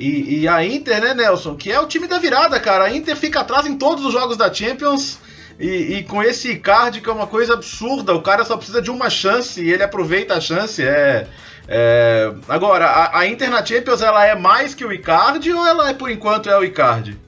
E, 0.00 0.40
e, 0.40 0.48
a 0.48 0.64
Inter, 0.64 1.00
né, 1.00 1.14
Nelson? 1.14 1.54
Que 1.54 1.70
é 1.70 1.78
o 1.78 1.86
time 1.86 2.08
da 2.08 2.18
virada, 2.18 2.58
cara. 2.58 2.84
A 2.84 2.92
Inter 2.92 3.16
fica 3.16 3.40
atrás 3.40 3.66
em 3.66 3.76
todos 3.76 4.04
os 4.04 4.12
jogos 4.12 4.36
da 4.36 4.52
Champions. 4.52 5.18
E, 5.60 5.98
e, 5.98 6.02
com 6.04 6.22
esse 6.22 6.56
card 6.56 7.00
que 7.00 7.08
é 7.08 7.12
uma 7.12 7.26
coisa 7.26 7.54
absurda, 7.54 8.14
o 8.14 8.22
cara 8.22 8.44
só 8.44 8.56
precisa 8.56 8.82
de 8.82 8.90
uma 8.90 9.10
chance 9.10 9.60
e 9.60 9.72
ele 9.72 9.82
aproveita 9.82 10.34
a 10.34 10.40
chance. 10.40 10.82
É, 10.82 11.26
é, 11.70 12.32
agora, 12.48 12.86
a, 12.86 13.20
a 13.20 13.26
Inter 13.26 13.50
na 13.50 13.64
Champions 13.64 14.00
ela 14.00 14.26
é 14.26 14.34
mais 14.34 14.74
que 14.74 14.84
o 14.84 14.90
Icardi 14.90 15.52
ou 15.52 15.66
ela 15.66 15.90
é 15.90 15.92
por 15.94 16.10
enquanto 16.10 16.48
é 16.48 16.58
o 16.58 16.64
Icardi? 16.64 17.18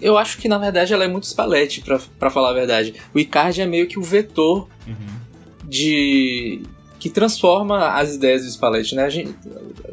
Eu 0.00 0.16
acho 0.16 0.38
que 0.38 0.48
na 0.48 0.58
verdade 0.58 0.94
ela 0.94 1.04
é 1.04 1.08
muito 1.08 1.26
Spalletti, 1.26 1.82
para 2.16 2.30
falar 2.30 2.50
a 2.50 2.54
verdade. 2.54 2.94
O 3.12 3.18
Icardi 3.18 3.62
é 3.62 3.66
meio 3.66 3.88
que 3.88 3.98
o 3.98 4.02
vetor 4.02 4.68
uhum. 4.86 4.94
de 5.64 6.62
que 7.00 7.08
transforma 7.08 7.88
as 7.94 8.14
ideias 8.14 8.44
do 8.44 8.50
Spalletti, 8.50 8.94
né? 8.94 9.08
Gente, 9.08 9.34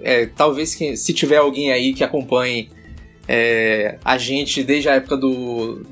é, 0.02 0.26
talvez 0.26 0.76
que, 0.76 0.96
se 0.98 1.14
tiver 1.14 1.38
alguém 1.38 1.72
aí 1.72 1.94
que 1.94 2.04
acompanhe 2.04 2.70
é, 3.28 3.98
a 4.04 4.18
gente 4.18 4.62
desde 4.62 4.90
a 4.90 4.96
época 4.96 5.16
do, 5.16 5.86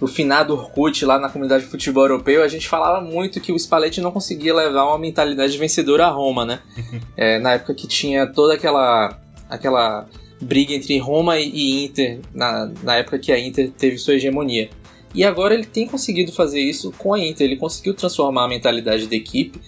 no 0.00 0.06
finado 0.06 0.54
Orkut 0.54 1.04
lá 1.04 1.18
na 1.18 1.28
comunidade 1.28 1.64
de 1.64 1.70
futebol 1.70 2.04
europeu, 2.04 2.42
a 2.42 2.48
gente 2.48 2.68
falava 2.68 3.00
muito 3.00 3.40
que 3.40 3.52
o 3.52 3.58
Spalletti 3.58 4.00
não 4.00 4.12
conseguia 4.12 4.54
levar 4.54 4.86
uma 4.86 4.98
mentalidade 4.98 5.56
vencedora 5.58 6.06
a 6.06 6.10
Roma, 6.10 6.44
né? 6.44 6.60
é, 7.16 7.38
na 7.38 7.54
época 7.54 7.74
que 7.74 7.86
tinha 7.86 8.26
toda 8.26 8.54
aquela 8.54 9.18
aquela 9.48 10.06
briga 10.40 10.72
entre 10.72 10.98
Roma 10.98 11.38
e 11.38 11.84
Inter, 11.84 12.20
na, 12.32 12.70
na 12.82 12.96
época 12.96 13.18
que 13.18 13.32
a 13.32 13.38
Inter 13.38 13.70
teve 13.70 13.98
sua 13.98 14.14
hegemonia. 14.14 14.70
E 15.14 15.24
agora 15.24 15.54
ele 15.54 15.64
tem 15.64 15.86
conseguido 15.86 16.32
fazer 16.32 16.60
isso 16.60 16.92
com 16.96 17.14
a 17.14 17.18
Inter, 17.18 17.46
ele 17.46 17.56
conseguiu 17.56 17.94
transformar 17.94 18.44
a 18.44 18.48
mentalidade 18.48 19.06
da 19.06 19.16
equipe. 19.16 19.60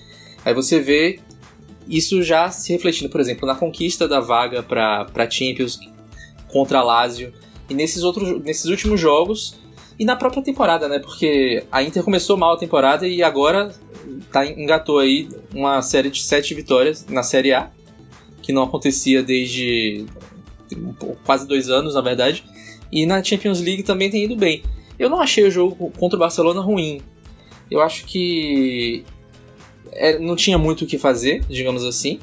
Aí 0.45 0.55
você 0.55 0.79
vê 0.79 1.19
isso 1.89 2.23
já 2.23 2.51
se 2.51 2.73
refletindo, 2.73 3.11
por 3.11 3.21
exemplo, 3.21 3.47
na 3.47 3.55
conquista 3.55 4.07
da 4.07 4.21
vaga 4.21 4.63
para 4.63 5.31
Champions 5.31 5.81
contra 6.49 6.79
a 6.79 6.83
Lazio. 6.85 7.33
E 7.69 7.75
nesses, 7.75 8.03
outros, 8.03 8.43
nesses 8.43 8.67
últimos 8.67 9.01
jogos, 9.01 9.59
e 10.01 10.05
na 10.07 10.17
própria 10.17 10.43
temporada, 10.43 10.89
né? 10.89 10.99
Porque 10.99 11.63
a 11.71 11.83
Inter 11.83 12.03
começou 12.03 12.35
mal 12.35 12.55
a 12.55 12.57
temporada 12.57 13.07
e 13.07 13.23
agora 13.23 13.71
tá, 14.33 14.47
engatou 14.47 14.99
aí 14.99 15.29
uma 15.55 15.83
série 15.83 16.09
de 16.09 16.23
sete 16.23 16.55
vitórias 16.55 17.05
na 17.07 17.23
Série 17.23 17.53
A, 17.53 17.71
que 18.41 18.51
não 18.51 18.63
acontecia 18.63 19.23
desde 19.23 20.07
quase 21.23 21.47
dois 21.47 21.69
anos, 21.69 21.95
na 21.95 22.01
verdade. 22.01 22.43
E 22.91 23.05
na 23.05 23.23
Champions 23.23 23.61
League 23.61 23.83
também 23.83 24.11
tem 24.11 24.25
ido 24.25 24.35
bem. 24.37 24.63
Eu 24.99 25.11
não 25.11 25.21
achei 25.21 25.45
o 25.45 25.51
jogo 25.51 25.93
contra 25.99 26.17
o 26.17 26.21
Barcelona 26.21 26.63
ruim. 26.63 27.03
Eu 27.71 27.83
acho 27.83 28.07
que 28.07 29.05
é, 29.93 30.19
não 30.19 30.35
tinha 30.35 30.57
muito 30.57 30.85
o 30.85 30.87
que 30.87 30.97
fazer, 30.97 31.45
digamos 31.47 31.85
assim. 31.85 32.21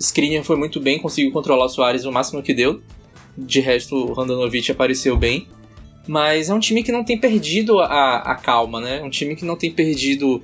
Skriniar 0.00 0.42
foi 0.42 0.56
muito 0.56 0.80
bem, 0.80 0.98
conseguiu 0.98 1.30
controlar 1.30 1.66
o 1.66 1.68
Soares 1.68 2.04
o 2.04 2.10
máximo 2.10 2.42
que 2.42 2.52
deu. 2.52 2.82
De 3.38 3.60
resto, 3.60 3.94
o 3.94 4.12
Randanovic 4.14 4.68
apareceu 4.72 5.16
bem. 5.16 5.46
Mas 6.06 6.48
é 6.50 6.54
um 6.54 6.58
time 6.58 6.82
que 6.82 6.90
não 6.90 7.04
tem 7.04 7.18
perdido 7.18 7.78
a, 7.78 8.16
a 8.18 8.34
calma, 8.34 8.80
né? 8.80 9.02
Um 9.02 9.10
time 9.10 9.36
que 9.36 9.44
não 9.44 9.56
tem 9.56 9.70
perdido 9.70 10.42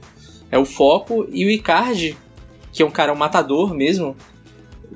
é, 0.51 0.59
o 0.59 0.65
foco. 0.65 1.27
E 1.33 1.45
o 1.45 1.51
Icardi, 1.51 2.17
que 2.73 2.83
é 2.83 2.87
um 2.87 2.91
cara 2.91 3.13
um 3.13 3.17
matador 3.17 3.75
mesmo, 3.75 4.17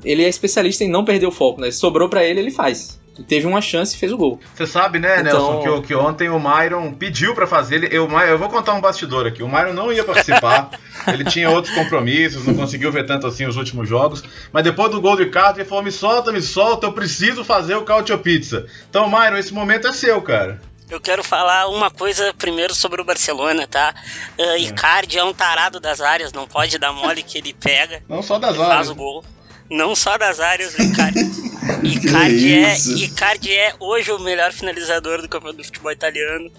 ele 0.05 0.23
é 0.23 0.29
especialista 0.29 0.85
em 0.85 0.88
não 0.88 1.05
perder 1.05 1.26
o 1.26 1.33
foco, 1.33 1.61
né? 1.61 1.71
Sobrou 1.71 2.09
para 2.09 2.25
ele, 2.25 2.40
ele 2.40 2.50
faz. 2.50 3.00
Teve 3.26 3.46
uma 3.46 3.60
chance 3.60 3.94
e 3.94 3.98
fez 3.98 4.12
o 4.12 4.16
gol. 4.16 4.40
Você 4.54 4.66
sabe, 4.66 4.98
né, 4.98 5.20
então... 5.20 5.62
Nelson, 5.62 5.80
que, 5.82 5.88
que, 5.88 5.94
ontem 5.94 6.28
o 6.28 6.38
Myron 6.38 6.92
pediu 6.92 7.34
para 7.34 7.46
fazer. 7.46 7.92
Eu, 7.92 8.08
eu 8.08 8.38
vou 8.38 8.48
contar 8.48 8.74
um 8.74 8.80
bastidor 8.80 9.26
aqui. 9.26 9.42
O 9.42 9.48
Myron 9.48 9.72
não 9.72 9.92
ia 9.92 10.04
participar, 10.04 10.70
ele 11.08 11.24
tinha 11.24 11.50
outros 11.50 11.74
compromissos, 11.74 12.46
não 12.46 12.54
conseguiu 12.54 12.90
ver 12.92 13.06
tanto 13.06 13.26
assim 13.26 13.46
os 13.46 13.56
últimos 13.56 13.88
jogos. 13.88 14.22
Mas 14.52 14.64
depois 14.64 14.90
do 14.90 15.00
gol 15.00 15.16
do 15.16 15.22
Ricardo, 15.22 15.58
ele 15.58 15.68
falou: 15.68 15.84
me 15.84 15.92
solta, 15.92 16.32
me 16.32 16.42
solta, 16.42 16.86
eu 16.86 16.92
preciso 16.92 17.44
fazer 17.44 17.74
o 17.74 17.82
Cautio 17.82 18.18
Pizza. 18.18 18.66
Então, 18.88 19.08
Myron, 19.08 19.36
esse 19.36 19.52
momento 19.52 19.86
é 19.86 19.92
seu, 19.92 20.20
cara. 20.22 20.60
Eu 20.90 21.00
quero 21.00 21.22
falar 21.22 21.68
uma 21.68 21.88
coisa 21.88 22.34
primeiro 22.34 22.74
sobre 22.74 23.00
o 23.00 23.04
Barcelona, 23.04 23.64
tá? 23.64 23.94
Uh, 24.36 24.56
Icardi 24.58 25.18
é 25.18 25.24
um 25.24 25.32
tarado 25.32 25.78
das 25.78 26.00
áreas, 26.00 26.32
não 26.32 26.48
pode 26.48 26.78
dar 26.78 26.92
mole 26.92 27.22
que 27.22 27.38
ele 27.38 27.54
pega. 27.54 28.02
Não 28.08 28.22
só 28.22 28.40
das 28.40 28.58
áreas. 28.58 28.74
Faz 28.74 28.90
o 28.90 28.94
gol. 28.96 29.24
Não 29.70 29.94
só 29.94 30.18
das 30.18 30.40
áreas, 30.40 30.74
o 30.74 30.82
Icardi. 30.82 31.20
Icardi, 31.84 32.54
é, 32.54 32.76
Icardi 33.04 33.52
é 33.52 33.74
hoje 33.78 34.10
o 34.10 34.18
melhor 34.18 34.52
finalizador 34.52 35.22
do 35.22 35.28
campeonato 35.28 35.58
do 35.58 35.64
futebol 35.64 35.92
italiano 35.92 36.50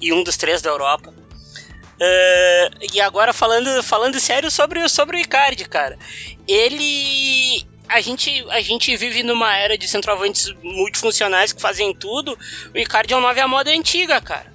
e 0.00 0.12
um 0.12 0.22
dos 0.22 0.36
três 0.36 0.62
da 0.62 0.70
Europa. 0.70 1.12
Uh, 1.94 2.86
e 2.92 3.00
agora 3.00 3.32
falando, 3.32 3.82
falando 3.82 4.18
sério 4.18 4.50
sobre, 4.50 4.88
sobre 4.88 5.16
o 5.16 5.20
Icardi, 5.20 5.64
cara. 5.66 5.98
Ele 6.48 7.64
a 7.88 8.00
gente, 8.00 8.44
a 8.50 8.60
gente 8.60 8.96
vive 8.96 9.22
numa 9.22 9.56
era 9.56 9.76
de 9.76 9.86
centroavantes 9.86 10.52
multifuncionais 10.62 11.52
que 11.52 11.60
fazem 11.60 11.94
tudo. 11.94 12.36
O 12.74 12.78
Icardi 12.78 13.12
é 13.12 13.16
um 13.16 13.20
9 13.20 13.40
à 13.40 13.46
moda 13.46 13.70
antiga, 13.70 14.20
cara. 14.20 14.52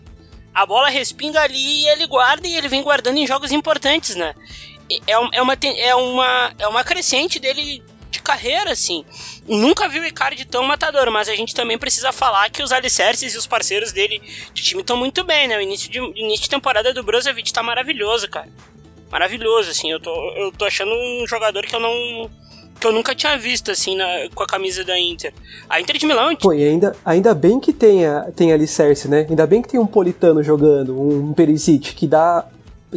A 0.53 0.65
bola 0.65 0.89
respinga 0.89 1.41
ali 1.41 1.83
e 1.83 1.87
ele 1.87 2.07
guarda 2.07 2.47
e 2.47 2.55
ele 2.55 2.67
vem 2.67 2.81
guardando 2.81 3.17
em 3.17 3.27
jogos 3.27 3.51
importantes, 3.51 4.15
né? 4.15 4.33
É, 5.07 5.11
é, 5.11 5.41
uma, 5.41 5.53
é, 5.63 5.95
uma, 5.95 6.53
é 6.57 6.67
uma 6.67 6.83
crescente 6.83 7.39
dele 7.39 7.83
de 8.09 8.21
carreira, 8.21 8.71
assim. 8.71 9.05
Nunca 9.47 9.87
vi 9.87 9.99
o 9.99 10.05
Icardi 10.05 10.45
tão 10.45 10.63
matador, 10.63 11.11
mas 11.11 11.29
a 11.29 11.35
gente 11.35 11.53
também 11.53 11.77
precisa 11.77 12.11
falar 12.11 12.49
que 12.49 12.63
os 12.63 12.71
alicerces 12.71 13.33
e 13.33 13.37
os 13.37 13.45
parceiros 13.45 13.91
dele 13.91 14.21
de 14.53 14.63
time 14.63 14.81
estão 14.81 14.97
muito 14.97 15.23
bem, 15.23 15.47
né? 15.47 15.57
O 15.57 15.61
início 15.61 15.89
de, 15.89 15.99
início 15.99 16.43
de 16.43 16.49
temporada 16.49 16.93
do 16.93 17.03
Brozovic 17.03 17.51
tá 17.53 17.61
maravilhoso, 17.61 18.29
cara. 18.29 18.49
Maravilhoso, 19.11 19.71
assim. 19.71 19.91
Eu 19.91 19.99
tô, 19.99 20.11
eu 20.35 20.51
tô 20.51 20.65
achando 20.65 20.91
um 20.91 21.25
jogador 21.27 21.65
que 21.65 21.75
eu 21.75 21.79
não 21.79 22.29
que 22.79 22.87
eu 22.87 22.93
nunca 22.93 23.13
tinha 23.13 23.37
visto, 23.37 23.71
assim, 23.71 23.97
na, 23.97 24.05
com 24.33 24.41
a 24.41 24.47
camisa 24.47 24.85
da 24.85 24.97
Inter. 24.97 25.33
A 25.69 25.81
Inter 25.81 25.97
de 25.97 26.05
Milão... 26.05 26.33
Pô, 26.37 26.53
e 26.53 26.63
ainda, 26.63 26.95
ainda 27.03 27.33
bem 27.33 27.59
que 27.59 27.73
tem, 27.73 28.05
a, 28.05 28.31
tem 28.33 28.53
alicerce, 28.53 29.09
né? 29.09 29.27
Ainda 29.29 29.45
bem 29.45 29.61
que 29.61 29.67
tem 29.67 29.77
um 29.77 29.85
Politano 29.85 30.41
jogando, 30.41 30.97
um 30.97 31.33
Perisic, 31.33 31.93
que 31.93 32.07
dá 32.07 32.45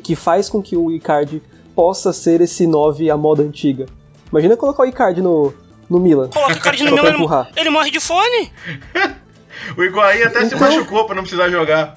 que 0.01 0.15
faz 0.15 0.49
com 0.49 0.63
que 0.63 0.77
o 0.77 0.93
Icardi 0.93 1.43
possa 1.75 2.13
ser 2.13 2.41
esse 2.41 2.65
9 2.65 3.11
à 3.11 3.17
moda 3.17 3.43
antiga. 3.43 3.87
Imagina 4.33 4.57
colocar 4.57 4.83
o 4.83 4.87
Icardi 4.87 5.21
no, 5.21 5.55
no 5.89 6.01
Milan. 6.01 6.29
Coloca 6.29 6.55
o 6.55 6.57
Icardi 6.57 6.85
no 6.85 6.93
Milan, 6.97 7.09
ele, 7.11 7.61
ele 7.61 7.71
morre 7.71 7.91
de 7.91 8.01
fone. 8.01 8.53
o 9.77 9.85
Higuaín 9.85 10.23
até 10.23 10.43
então... 10.43 10.49
se 10.49 10.57
machucou 10.57 11.05
pra 11.05 11.15
não 11.15 11.23
precisar 11.23 11.51
jogar. 11.51 11.97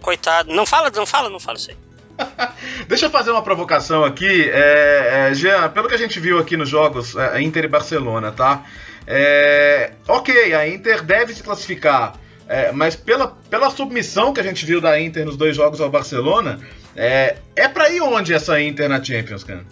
Coitado. 0.00 0.52
Não 0.52 0.66
fala, 0.66 0.90
não 0.90 1.06
fala, 1.06 1.30
não 1.30 1.40
fala 1.40 1.56
isso 1.56 1.70
aí. 1.70 1.76
Deixa 2.88 3.06
eu 3.06 3.10
fazer 3.10 3.30
uma 3.30 3.42
provocação 3.42 4.04
aqui. 4.04 4.50
É, 4.50 5.28
é, 5.30 5.34
Jean, 5.34 5.70
pelo 5.70 5.88
que 5.88 5.94
a 5.94 5.98
gente 5.98 6.20
viu 6.20 6.38
aqui 6.38 6.56
nos 6.56 6.68
jogos, 6.68 7.16
é, 7.16 7.40
Inter 7.40 7.64
e 7.64 7.68
Barcelona, 7.68 8.32
tá? 8.32 8.64
É, 9.06 9.92
ok, 10.06 10.54
a 10.54 10.68
Inter 10.68 11.02
deve 11.02 11.34
se 11.34 11.42
classificar, 11.42 12.14
é, 12.48 12.70
mas 12.70 12.94
pela, 12.94 13.36
pela 13.50 13.68
submissão 13.70 14.32
que 14.32 14.40
a 14.40 14.44
gente 14.44 14.64
viu 14.64 14.80
da 14.80 15.00
Inter 15.00 15.24
nos 15.24 15.36
dois 15.36 15.56
jogos 15.56 15.80
ao 15.80 15.90
Barcelona, 15.90 16.60
é, 16.94 17.36
é 17.56 17.66
pra 17.66 17.90
ir 17.90 18.00
onde 18.00 18.32
essa 18.32 18.60
Inter 18.60 18.88
na 18.88 19.02
Champions, 19.02 19.42
cara? 19.42 19.64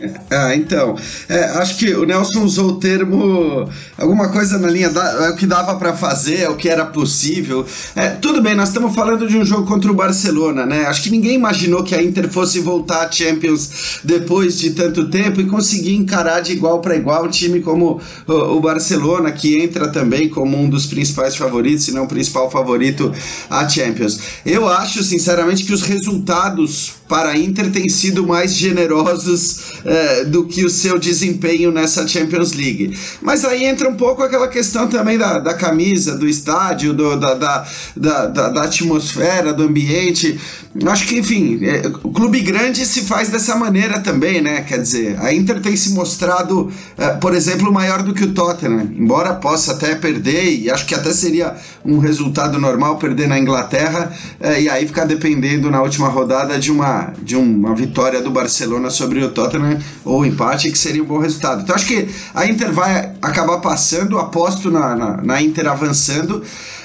Ah, 0.30 0.54
então. 0.54 0.96
É, 1.28 1.44
acho 1.58 1.76
que 1.76 1.92
o 1.92 2.04
Nelson 2.04 2.42
usou 2.44 2.68
o 2.70 2.76
termo 2.78 3.68
alguma 3.98 4.28
coisa 4.28 4.58
na 4.58 4.68
linha 4.68 4.88
da, 4.88 5.26
é 5.26 5.30
o 5.30 5.36
que 5.36 5.44
dava 5.44 5.74
para 5.74 5.92
fazer, 5.92 6.40
é 6.40 6.48
o 6.48 6.56
que 6.56 6.68
era 6.68 6.86
possível. 6.86 7.66
É, 7.96 8.10
tudo 8.10 8.40
bem, 8.40 8.54
nós 8.54 8.68
estamos 8.68 8.94
falando 8.94 9.26
de 9.26 9.36
um 9.36 9.44
jogo 9.44 9.66
contra 9.66 9.90
o 9.90 9.94
Barcelona, 9.94 10.64
né? 10.64 10.86
Acho 10.86 11.02
que 11.02 11.10
ninguém 11.10 11.34
imaginou 11.34 11.82
que 11.82 11.94
a 11.94 12.02
Inter 12.02 12.28
fosse 12.30 12.60
voltar 12.60 13.06
à 13.06 13.10
Champions 13.10 14.00
depois 14.04 14.58
de 14.58 14.70
tanto 14.70 15.10
tempo 15.10 15.40
e 15.40 15.46
conseguir 15.46 15.96
encarar 15.96 16.40
de 16.40 16.52
igual 16.52 16.80
para 16.80 16.96
igual 16.96 17.24
um 17.24 17.28
time 17.28 17.60
como 17.60 18.00
o, 18.26 18.32
o, 18.32 18.60
Barcelona, 18.60 19.32
que 19.32 19.60
entra 19.60 19.88
também 19.88 20.28
como 20.28 20.56
um 20.56 20.68
dos 20.68 20.86
principais 20.86 21.36
favoritos, 21.36 21.84
se 21.84 21.92
não 21.92 22.04
o 22.04 22.08
principal 22.08 22.50
favorito 22.50 23.12
à 23.50 23.68
Champions. 23.68 24.20
Eu 24.46 24.68
acho, 24.68 25.02
sinceramente, 25.02 25.64
que 25.64 25.72
os 25.72 25.82
resultados 25.82 26.92
para 27.08 27.30
a 27.30 27.36
Inter 27.36 27.70
têm 27.72 27.88
sido 27.88 28.24
mais 28.24 28.54
generosos 28.54 29.58
é, 29.90 30.24
do 30.24 30.46
que 30.46 30.64
o 30.64 30.70
seu 30.70 31.00
desempenho 31.00 31.72
nessa 31.72 32.06
Champions 32.06 32.52
League. 32.52 32.96
Mas 33.20 33.44
aí 33.44 33.64
entra 33.64 33.88
um 33.88 33.96
pouco 33.96 34.22
aquela 34.22 34.46
questão 34.46 34.86
também 34.86 35.18
da, 35.18 35.40
da 35.40 35.52
camisa, 35.52 36.16
do 36.16 36.28
estádio, 36.28 36.94
do, 36.94 37.16
da, 37.16 37.34
da, 37.34 37.66
da, 37.96 38.26
da, 38.26 38.62
atmosfera, 38.62 39.52
do 39.52 39.64
ambiente. 39.64 40.38
Acho 40.86 41.08
que, 41.08 41.18
enfim, 41.18 41.58
é, 41.64 41.88
o 42.04 42.12
clube 42.12 42.38
grande 42.38 42.86
se 42.86 43.00
faz 43.00 43.30
dessa 43.30 43.56
maneira 43.56 43.98
também, 43.98 44.40
né? 44.40 44.60
Quer 44.62 44.80
dizer, 44.80 45.18
a 45.18 45.34
Inter 45.34 45.60
tem 45.60 45.76
se 45.76 45.90
mostrado, 45.90 46.72
é, 46.96 47.08
por 47.14 47.34
exemplo, 47.34 47.72
maior 47.72 48.04
do 48.04 48.14
que 48.14 48.22
o 48.22 48.32
Tottenham, 48.32 48.92
embora 48.96 49.34
possa 49.34 49.72
até 49.72 49.96
perder, 49.96 50.56
e 50.56 50.70
acho 50.70 50.86
que 50.86 50.94
até 50.94 51.10
seria 51.10 51.56
um 51.84 51.98
resultado 51.98 52.60
normal 52.60 52.96
perder 52.96 53.26
na 53.26 53.38
Inglaterra, 53.38 54.12
e 54.60 54.68
aí 54.68 54.86
ficar 54.86 55.04
dependendo 55.04 55.70
na 55.70 55.82
última 55.82 56.08
rodada 56.08 56.58
de 56.58 56.70
uma, 56.70 57.12
de 57.22 57.34
uma 57.34 57.74
vitória 57.74 58.20
do 58.20 58.30
Barcelona 58.30 58.90
sobre 58.90 59.24
o 59.24 59.30
Tottenham 59.30 59.79
ou 60.04 60.24
empate, 60.24 60.70
que 60.70 60.78
seria 60.78 61.02
um 61.02 61.06
bom 61.06 61.18
resultado. 61.18 61.62
Então 61.62 61.74
acho 61.74 61.86
que 61.86 62.08
a 62.34 62.46
Inter 62.46 62.72
vai 62.72 63.12
acabar 63.20 63.58
passando, 63.58 64.18
aposto 64.18 64.70
na, 64.70 64.94
na, 64.94 65.16
na 65.22 65.42
Inter 65.42 65.66
avançando, 65.66 66.42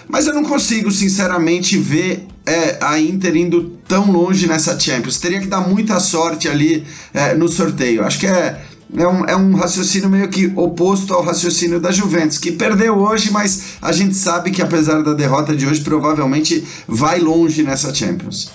mas 0.08 0.28
eu 0.28 0.34
não 0.34 0.44
consigo, 0.44 0.92
sinceramente, 0.92 1.78
ver 1.78 2.28
é, 2.46 2.78
a 2.82 3.00
Inter 3.00 3.36
indo 3.36 3.78
tão 3.88 4.12
longe 4.12 4.48
nessa 4.48 4.80
Champions. 4.80 5.18
Teria 5.18 5.40
que 5.40 5.48
dar 5.48 5.62
muita 5.62 6.00
sorte 6.00 6.48
ali 6.48 6.86
é, 7.14 7.34
no 7.34 7.48
sorteio. 7.48 8.04
Acho 8.04 8.20
que 8.20 8.28
é, 8.28 8.62
é, 8.96 9.08
um, 9.08 9.26
é 9.26 9.36
um 9.36 9.56
raciocínio 9.56 10.10
meio 10.10 10.30
que 10.30 10.52
oposto 10.56 11.14
ao 11.14 11.24
raciocínio 11.24 11.80
da 11.80 11.92
Juventus, 11.92 12.38
que 12.38 12.52
perdeu 12.52 12.98
hoje, 12.98 13.32
mas 13.32 13.78
a 13.82 13.92
gente 13.92 14.16
sabe 14.16 14.52
que 14.52 14.62
apesar 14.62 15.02
da 15.02 15.14
derrota 15.14 15.56
de 15.56 15.66
hoje, 15.66 15.82
provavelmente 15.82 16.64
vai 16.88 17.20
longe 17.20 17.64
nessa 17.64 17.94
Champions. 17.94 18.52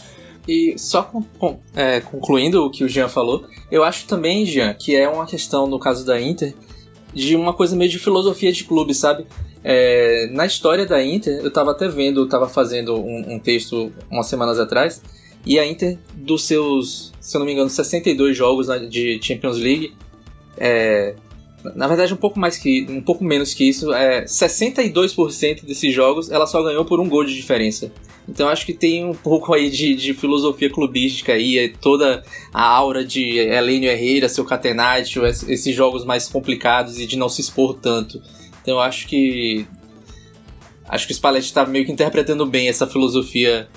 E 0.51 0.77
só 0.77 1.05
com, 1.05 1.23
com, 1.39 1.61
é, 1.77 2.01
concluindo 2.01 2.67
o 2.67 2.71
que 2.71 2.83
o 2.83 2.89
Jean 2.89 3.09
falou, 3.09 3.45
eu 3.71 3.85
acho 3.85 4.05
também, 4.09 4.45
Jean, 4.45 4.75
que 4.75 4.97
é 4.97 5.09
uma 5.09 5.25
questão, 5.25 5.65
no 5.69 5.79
caso 5.79 6.05
da 6.05 6.21
Inter, 6.21 6.53
de 7.15 7.37
uma 7.37 7.55
coisa 7.55 7.77
meio 7.77 7.89
de 7.89 8.01
filosofia 8.01 8.51
de 8.51 8.65
clube, 8.65 8.93
sabe? 8.93 9.27
É, 9.63 10.29
na 10.33 10.45
história 10.45 10.85
da 10.85 11.01
Inter, 11.01 11.39
eu 11.39 11.47
estava 11.47 11.71
até 11.71 11.87
vendo, 11.87 12.25
estava 12.25 12.49
fazendo 12.49 12.97
um, 12.97 13.35
um, 13.35 13.39
texto 13.39 13.93
umas 14.11 14.27
semanas 14.27 14.59
atrás, 14.59 15.01
e 15.47 15.57
a 15.57 15.65
Inter, 15.65 15.97
dos 16.15 16.43
seus, 16.43 17.13
se 17.21 17.37
eu 17.37 17.39
não 17.39 17.47
me 17.47 17.53
engano, 17.53 17.71
62 17.71 18.37
jogos 18.37 18.67
de 18.91 19.21
Champions 19.23 19.57
League, 19.57 19.95
é, 20.59 21.15
na 21.75 21.87
verdade 21.87 22.13
um 22.13 22.17
pouco 22.17 22.39
mais 22.39 22.57
que 22.57 22.87
um 22.89 23.01
pouco 23.01 23.25
menos 23.25 23.55
que 23.55 23.69
isso, 23.69 23.93
é, 23.93 24.25
62% 24.25 25.65
desses 25.65 25.95
jogos 25.95 26.31
ela 26.31 26.47
só 26.47 26.63
ganhou 26.63 26.85
por 26.85 27.01
um 27.01 27.09
gol 27.09 27.25
de 27.25 27.35
diferença. 27.35 27.93
Então 28.29 28.49
acho 28.49 28.65
que 28.65 28.73
tem 28.73 29.05
um 29.05 29.15
pouco 29.15 29.53
aí 29.53 29.69
de, 29.71 29.95
de 29.95 30.15
filosofia 30.15 30.71
clubística 30.71 31.33
aí, 31.33 31.59
é 31.59 31.69
toda 31.69 32.23
a 32.53 32.63
aura 32.63 33.05
de 33.05 33.39
Helênio 33.39 33.91
Herrera, 33.91 34.29
seu 34.29 34.45
Catenaccio, 34.45 35.27
esses 35.27 35.75
jogos 35.75 36.05
mais 36.05 36.29
complicados 36.29 36.99
e 36.99 37.07
de 37.07 37.17
não 37.17 37.29
se 37.29 37.41
expor 37.41 37.75
tanto. 37.75 38.23
Então 38.63 38.75
eu 38.75 38.81
acho 38.81 39.07
que. 39.07 39.67
Acho 40.89 41.07
que 41.07 41.13
o 41.13 41.15
Spalletti 41.15 41.47
está 41.47 41.65
meio 41.65 41.87
que 41.87 41.93
interpretando 41.93 42.45
bem 42.45 42.69
essa 42.69 42.85
filosofia 42.85 43.69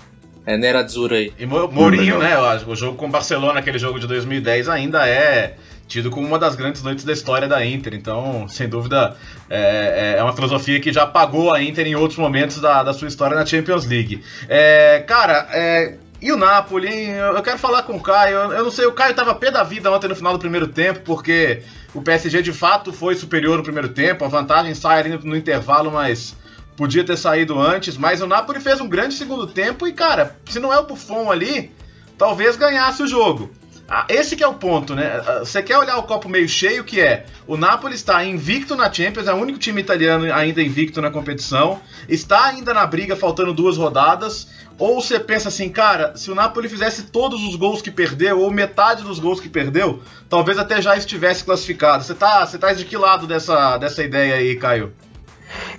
é, 0.46 0.58
Nerazzurra 0.58 1.15
aí. 1.15 1.32
E 1.38 1.46
Mourinho, 1.46 2.17
né? 2.19 2.36
O 2.67 2.76
jogo 2.76 2.98
com 2.98 3.06
o 3.06 3.10
Barcelona, 3.10 3.60
aquele 3.60 3.78
jogo 3.78 4.00
de 4.00 4.08
2010, 4.08 4.67
ainda 4.67 5.08
é 5.08 5.56
tido 5.88 6.10
como 6.10 6.28
uma 6.28 6.39
das 6.39 6.56
grandes 6.56 6.82
noites 6.82 7.04
da 7.04 7.13
história 7.13 7.48
da 7.48 7.65
Inter. 7.65 7.93
Então, 7.93 8.48
sem 8.48 8.67
dúvida, 8.67 9.15
é, 9.50 10.15
é, 10.15 10.19
é 10.19 10.24
uma 10.24 10.34
filosofia 10.34 10.80
que 10.80 10.91
já 10.91 11.06
pagou 11.06 11.52
a 11.52 11.62
Inter 11.62 11.86
em 11.88 11.96
outros 11.96 12.17
momentos 12.17 12.60
da, 12.60 12.84
da 12.84 12.93
sua 12.93 13.08
história 13.08 13.36
na 13.36 13.46
Champions 13.46 13.86
League. 13.86 14.24
É, 14.48 15.04
cara, 15.08 15.48
é, 15.52 15.98
e 16.24 16.32
o 16.32 16.38
Napoli, 16.38 17.10
eu 17.10 17.41
quero 17.43 17.60
falar 17.60 17.84
com 17.84 17.98
o 17.98 18.00
Caio. 18.00 18.38
Eu 18.54 18.63
não 18.63 18.72
sei, 18.72 18.86
o 18.86 18.93
Caio 18.93 19.13
tava 19.13 19.36
pé 19.36 19.52
da 19.52 19.62
vida 19.62 19.91
ontem 19.91 20.08
no 20.08 20.15
final 20.15 20.32
do 20.32 20.39
primeiro 20.39 20.67
tempo, 20.69 21.02
porque 21.02 21.63
o 21.93 22.02
PSG 22.02 22.41
de 22.41 22.54
fato 22.54 22.93
foi 22.93 23.13
superior 23.15 23.58
no 23.58 23.63
primeiro 23.63 23.89
tempo. 23.89 24.24
A 24.24 24.30
vantagem 24.30 24.74
sai 24.74 25.02
ali 25.02 25.19
no 25.22 25.36
intervalo, 25.36 25.91
mas 25.91 26.34
podia 26.78 27.04
ter 27.04 27.17
saído 27.17 27.60
antes. 27.60 27.98
Mas 27.98 28.22
o 28.22 28.26
Napoli 28.26 28.62
fez 28.62 28.80
um 28.80 28.88
grande 28.88 29.15
segundo 29.15 29.46
tempo 29.46 29.86
e, 29.86 29.91
cara, 29.91 30.38
se 30.46 30.60
não 30.60 30.74
é 30.74 30.80
o 30.80 30.86
Buffon 30.86 31.30
ali, 31.30 31.72
talvez 32.17 32.56
ganhasse 32.56 33.04
o 33.04 33.08
jogo. 33.08 33.52
Ah, 33.88 34.06
esse 34.08 34.36
que 34.36 34.43
é 34.43 34.48
o 34.48 34.54
ponto, 34.54 34.96
né? 34.96 35.22
Ah, 35.26 35.39
você 35.39 35.62
quer 35.62 35.78
olhar 35.78 35.98
o 35.98 36.04
copo 36.04 36.30
meio 36.30 36.48
cheio, 36.48 36.84
que 36.84 37.02
é 37.02 37.26
o 37.46 37.58
Napoli 37.58 37.96
está 37.96 38.24
invicto 38.24 38.76
na 38.76 38.91
Champions, 38.91 39.28
é 39.28 39.34
o 39.34 39.38
único 39.38 39.60
time 39.60 39.82
italiano 39.82 40.32
ainda 40.34 40.62
invicto 40.62 41.02
na 41.02 41.12
competição, 41.12 41.82
está 42.08 42.46
ainda 42.46 42.74
na 42.74 42.86
briga, 42.86 43.15
faltando 43.15 43.54
duas 43.54 43.78
rodadas. 43.78 44.48
Ou 44.80 45.00
você 45.00 45.19
pensa 45.19 45.50
assim, 45.50 45.69
cara, 45.69 46.15
se 46.17 46.32
o 46.32 46.36
Napoli 46.36 46.67
fizesse 46.67 47.04
todos 47.04 47.43
os 47.43 47.56
gols 47.56 47.82
que 47.82 47.91
perdeu, 47.91 48.39
ou 48.39 48.50
metade 48.50 49.04
dos 49.04 49.19
gols 49.19 49.39
que 49.39 49.48
perdeu, 49.48 50.02
talvez 50.28 50.58
até 50.58 50.82
já 50.82 50.98
estivesse 50.98 51.43
classificado. 51.43 52.04
Você 52.04 52.15
tá, 52.15 52.46
você 52.46 52.58
tá 52.58 52.74
de 52.74 52.84
que 52.86 52.98
lado 52.98 53.28
dessa, 53.28 53.78
dessa 53.78 54.04
ideia 54.04 54.36
aí, 54.36 54.56
Caio? 54.56 54.91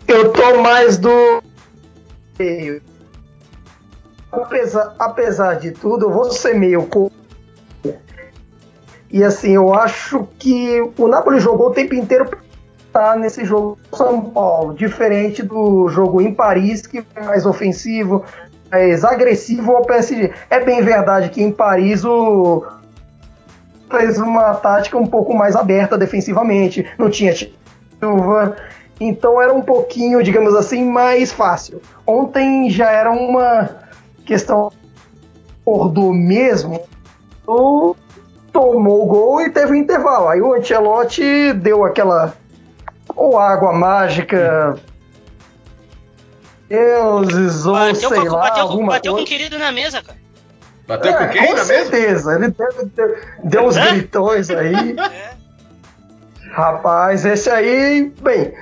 Eu 0.07 0.33
tô 0.33 0.63
mais 0.63 0.97
do. 0.99 1.43
Apesar, 4.31 4.95
apesar 4.99 5.55
de 5.55 5.73
tudo, 5.73 6.07
eu 6.07 6.13
vou 6.13 6.31
ser 6.31 6.55
meio 6.55 6.87
e 9.11 9.23
assim, 9.23 9.53
eu 9.53 9.73
acho 9.75 10.27
que 10.39 10.81
o 10.99 11.07
Napoli 11.07 11.39
jogou 11.41 11.69
o 11.69 11.73
tempo 11.73 11.95
inteiro 11.95 12.29
tá 12.93 13.17
nesse 13.17 13.45
jogo 13.45 13.77
São 13.93 14.21
Paulo, 14.21 14.73
diferente 14.73 15.43
do 15.43 15.89
jogo 15.89 16.21
em 16.21 16.33
Paris, 16.33 16.87
que 16.87 17.05
é 17.17 17.23
mais 17.25 17.45
ofensivo, 17.45 18.25
mais 18.71 19.05
agressivo 19.05 19.73
ao 19.73 19.83
PSG. 19.83 20.33
É 20.49 20.61
bem 20.61 20.81
verdade 20.81 21.29
que 21.31 21.43
em 21.43 21.51
Paris 21.51 22.05
o 22.05 22.65
fez 23.91 24.19
uma 24.19 24.55
tática 24.55 24.97
um 24.97 25.07
pouco 25.07 25.35
mais 25.35 25.57
aberta 25.57 25.99
defensivamente, 25.99 26.87
não 26.99 27.11
tinha 27.11 27.35
chuva, 27.35 28.57
então 29.01 29.41
era 29.43 29.53
um 29.53 29.63
pouquinho, 29.63 30.23
digamos 30.23 30.55
assim, 30.55 30.85
mais 30.85 31.33
fácil. 31.33 31.81
Ontem 32.07 32.71
já 32.71 32.91
era 32.91 33.11
uma 33.11 33.71
questão 34.25 34.71
do 35.93 36.13
mesmo, 36.13 36.81
o 37.47 37.97
tomou 38.55 39.03
o 39.03 39.07
gol 39.07 39.41
e 39.43 39.51
teve 39.51 39.73
um 39.73 39.75
intervalo. 39.75 40.29
Aí 40.29 40.41
o 40.41 40.55
Ancelotti 40.55 41.53
deu 41.55 41.85
aquela 41.85 42.33
ou 43.15 43.39
água 43.39 43.73
mágica, 43.73 44.77
deuses, 46.69 47.67
ou 47.67 47.75
bateu 47.75 48.09
sei 48.09 48.21
com, 48.21 48.29
lá, 48.29 48.41
bateu, 48.43 48.63
alguma 48.63 48.93
bateu 48.93 49.13
coisa. 49.13 49.27
com 49.27 49.35
o 49.35 49.37
querido 49.37 49.59
na 49.59 49.73
mesa, 49.73 50.01
cara. 50.03 50.19
Bateu 50.87 51.13
é, 51.13 51.27
com 51.27 51.33
quem 51.33 51.47
com 51.49 51.55
na 51.55 51.65
certeza. 51.65 52.35
Ele 52.37 52.49
deu, 52.49 52.87
deu, 52.95 53.17
deu 53.43 53.67
uns 53.67 53.77
gritões 53.77 54.49
aí. 54.51 54.97
É. 55.13 55.45
Rapaz, 56.53 57.25
esse 57.25 57.51
aí, 57.51 58.13
bem. 58.23 58.55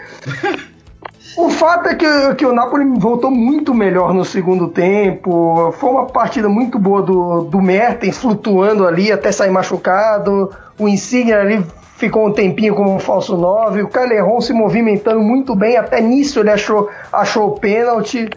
O 1.37 1.49
fato 1.49 1.89
é 1.89 1.95
que, 1.95 2.35
que 2.35 2.45
o 2.45 2.53
Napoli 2.53 2.85
voltou 2.99 3.31
muito 3.31 3.73
melhor 3.73 4.13
no 4.13 4.25
segundo 4.25 4.69
tempo. 4.69 5.73
Foi 5.73 5.91
uma 5.91 6.07
partida 6.07 6.49
muito 6.49 6.79
boa 6.79 7.01
do, 7.03 7.43
do 7.43 7.61
Mertens, 7.61 8.19
flutuando 8.19 8.87
ali 8.87 9.11
até 9.11 9.33
sair 9.33 9.51
machucado. 9.51 10.51
O 10.79 10.87
Insigne 10.87 11.33
ali 11.33 11.65
ficou 11.97 12.27
um 12.27 12.33
tempinho 12.33 12.75
como 12.75 12.95
um 12.95 12.99
falso 12.99 13.37
9. 13.37 13.83
O 13.83 13.89
Calerron 13.89 14.41
se 14.43 14.53
movimentando 14.53 15.21
muito 15.21 15.55
bem. 15.55 15.77
Até 15.77 16.01
nisso 16.01 16.39
ele 16.41 16.51
achou, 16.51 16.91
achou 17.11 17.49
o 17.49 17.59
pênalti. 17.59 18.29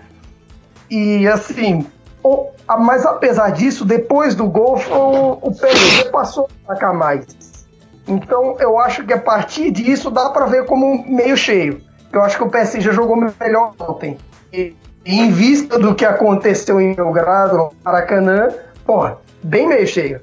E 0.90 1.28
assim, 1.28 1.86
mas 2.80 3.06
apesar 3.06 3.50
disso, 3.50 3.84
depois 3.84 4.36
do 4.36 4.48
gol, 4.48 4.80
o, 4.90 5.50
o 5.50 5.52
PSG 5.54 6.06
passou 6.12 6.48
a 6.66 6.72
atacar 6.72 6.94
mais. 6.94 7.26
Então 8.08 8.56
eu 8.60 8.80
acho 8.80 9.04
que 9.04 9.12
a 9.12 9.20
partir 9.20 9.72
disso 9.72 10.10
dá 10.10 10.30
para 10.30 10.46
ver 10.46 10.66
como 10.66 11.04
meio 11.08 11.36
cheio. 11.36 11.82
Eu 12.16 12.24
acho 12.24 12.38
que 12.38 12.44
o 12.44 12.50
PSG 12.50 12.94
jogou 12.94 13.18
melhor 13.18 13.74
ontem. 13.78 14.18
E, 14.54 14.74
em 15.06 15.32
vista 15.32 15.78
do 15.78 15.94
que 15.94 16.06
aconteceu 16.06 16.80
em 16.80 16.96
Belgrado, 16.96 17.58
no 17.58 17.74
Maracanã, 17.84 18.48
porra, 18.86 19.18
bem 19.44 19.68
meio 19.68 19.86
cheio. 19.86 20.22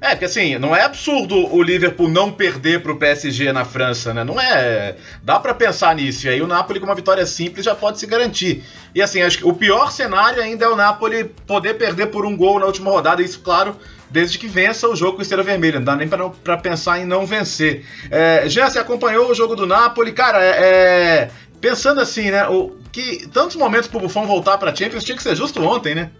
É, 0.00 0.10
porque 0.10 0.26
assim, 0.26 0.58
não 0.58 0.76
é 0.76 0.82
absurdo 0.82 1.34
o 1.52 1.62
Liverpool 1.62 2.08
não 2.08 2.30
perder 2.30 2.82
pro 2.82 2.96
PSG 2.96 3.52
na 3.52 3.64
França, 3.64 4.12
né? 4.12 4.22
Não 4.22 4.38
é. 4.38 4.96
Dá 5.22 5.40
para 5.40 5.54
pensar 5.54 5.96
nisso. 5.96 6.26
E 6.26 6.30
aí 6.30 6.42
o 6.42 6.46
Napoli 6.46 6.78
com 6.78 6.86
uma 6.86 6.94
vitória 6.94 7.24
simples 7.24 7.64
já 7.64 7.74
pode 7.74 7.98
se 7.98 8.06
garantir. 8.06 8.62
E 8.94 9.00
assim, 9.00 9.22
acho 9.22 9.38
que 9.38 9.46
o 9.46 9.54
pior 9.54 9.90
cenário 9.90 10.42
ainda 10.42 10.66
é 10.66 10.68
o 10.68 10.76
Napoli 10.76 11.24
poder 11.46 11.74
perder 11.74 12.08
por 12.08 12.26
um 12.26 12.36
gol 12.36 12.60
na 12.60 12.66
última 12.66 12.90
rodada. 12.90 13.22
Isso, 13.22 13.40
claro, 13.40 13.76
desde 14.10 14.38
que 14.38 14.46
vença 14.46 14.88
o 14.88 14.96
jogo 14.96 15.16
com 15.16 15.22
Estrela 15.22 15.42
Vermelha. 15.42 15.78
Não 15.78 15.84
dá 15.84 15.96
nem 15.96 16.08
para 16.08 16.56
pensar 16.56 17.00
em 17.00 17.04
não 17.04 17.26
vencer. 17.26 17.84
É, 18.10 18.48
você 18.48 18.78
acompanhou 18.78 19.30
o 19.30 19.34
jogo 19.34 19.56
do 19.56 19.66
Napoli, 19.66 20.12
cara, 20.12 20.42
é, 20.42 20.48
é, 20.48 21.30
pensando 21.60 22.00
assim, 22.00 22.30
né? 22.30 22.46
O, 22.48 22.76
que 22.92 23.26
tantos 23.28 23.56
momentos 23.56 23.88
pro 23.88 23.98
Buffon 23.98 24.24
voltar 24.24 24.56
pra 24.56 24.74
Champions 24.74 25.02
tinha 25.02 25.16
que 25.16 25.22
ser 25.22 25.34
justo 25.34 25.60
ontem, 25.62 25.96
né? 25.96 26.10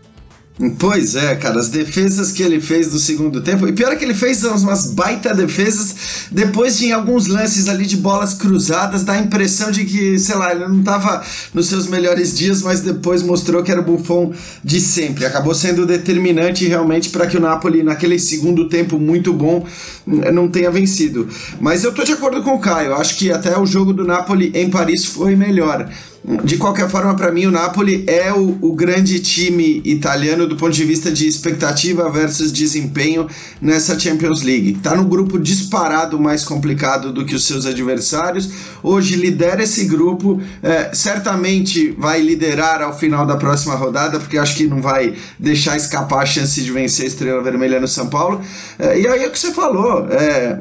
Pois 0.79 1.17
é, 1.17 1.35
cara, 1.35 1.59
as 1.59 1.69
defesas 1.69 2.31
que 2.31 2.41
ele 2.41 2.61
fez 2.61 2.93
no 2.93 2.99
segundo 3.01 3.43
tempo, 3.43 3.67
e 3.67 3.73
pior 3.73 3.93
é 3.93 3.97
que 3.97 4.05
ele 4.05 4.15
fez 4.15 4.45
umas 4.45 4.93
baita 4.93 5.35
defesas, 5.35 6.29
depois 6.31 6.79
de 6.79 6.93
alguns 6.93 7.27
lances 7.27 7.69
ali 7.69 7.85
de 7.85 7.97
bolas 7.97 8.35
cruzadas, 8.35 9.03
dá 9.03 9.15
a 9.15 9.19
impressão 9.19 9.73
de 9.73 9.85
que, 9.85 10.17
sei 10.17 10.37
lá, 10.37 10.53
ele 10.53 10.69
não 10.69 10.79
estava 10.79 11.25
nos 11.53 11.67
seus 11.67 11.89
melhores 11.89 12.39
dias, 12.39 12.63
mas 12.63 12.83
depois 12.83 13.21
mostrou 13.21 13.65
que 13.65 13.73
era 13.73 13.81
o 13.81 13.85
Buffon 13.85 14.33
de 14.63 14.81
sempre. 14.81 15.27
Acabou 15.27 15.57
sendo 15.57 15.85
determinante 15.85 16.69
realmente 16.69 17.11
para 17.11 17.27
que 17.27 17.37
o 17.37 17.41
Napoli, 17.41 17.83
naquele 17.83 18.17
segundo 18.21 18.69
tempo 18.69 18.97
muito 18.97 19.33
bom, 19.33 19.67
não 20.07 20.49
tenha 20.49 20.71
vencido. 20.71 21.29
Mas 21.61 21.83
eu 21.83 21.93
tô 21.93 22.05
de 22.05 22.13
acordo 22.13 22.45
com 22.45 22.55
o 22.55 22.61
Caio, 22.61 22.95
acho 22.95 23.19
que 23.19 23.33
até 23.33 23.59
o 23.59 23.67
jogo 23.67 23.93
do 23.93 24.05
Napoli 24.05 24.53
em 24.55 24.71
Paris 24.71 25.05
foi 25.05 25.35
melhor. 25.35 25.91
De 26.25 26.57
qualquer 26.57 26.89
forma, 26.89 27.15
para 27.15 27.31
mim, 27.31 27.45
o 27.45 27.51
Napoli 27.51 28.03
é 28.07 28.33
o, 28.33 28.57
o, 28.63 28.73
grande 28.73 29.21
time 29.21 29.83
italiano 29.85 30.47
do 30.47 30.57
ponto 30.57 30.73
de 30.73 30.83
vista 30.83 31.13
de 31.13 31.29
expectativa 31.29 32.11
versus 32.11 32.51
desempenho 32.51 33.29
nessa 33.61 33.99
Champions 34.01 34.41
League. 34.41 34.73
Está 34.73 34.97
no 34.97 35.05
grupo 35.05 35.39
disparado 35.39 36.19
mais 36.19 36.43
complicado 36.43 37.13
do 37.13 37.27
que 37.27 37.35
os 37.35 37.45
seus 37.45 37.67
adversários. 37.67 38.51
Hoje 38.83 39.17
lidera 39.17 39.65
esse 39.65 39.85
grupo, 39.85 40.41
é, 40.63 40.95
certamente 40.95 41.91
vai 41.91 42.23
liderar 42.23 42.81
ao 42.81 42.99
final 42.99 43.27
da 43.27 43.37
próxima 43.37 43.75
rodada, 43.75 44.19
porque 44.19 44.39
acho 44.39 44.57
que 44.57 44.67
não 44.67 44.81
vai 44.81 45.15
deixar 45.39 45.77
escapar 45.77 46.23
a 46.23 46.27
chance 46.27 46.59
de 46.59 46.73
vencer 46.73 47.05
a 47.05 47.09
Estrela 47.09 47.43
Vermelha 47.43 47.79
no 47.79 47.89
São 47.89 48.07
Paulo. 48.07 48.41
É, 48.79 48.99
e 48.99 49.07
aí 49.07 49.25
é 49.25 49.29
o 49.29 49.31
que 49.31 49.39
você 49.39 49.53
falou: 49.53 50.09
é, 50.11 50.59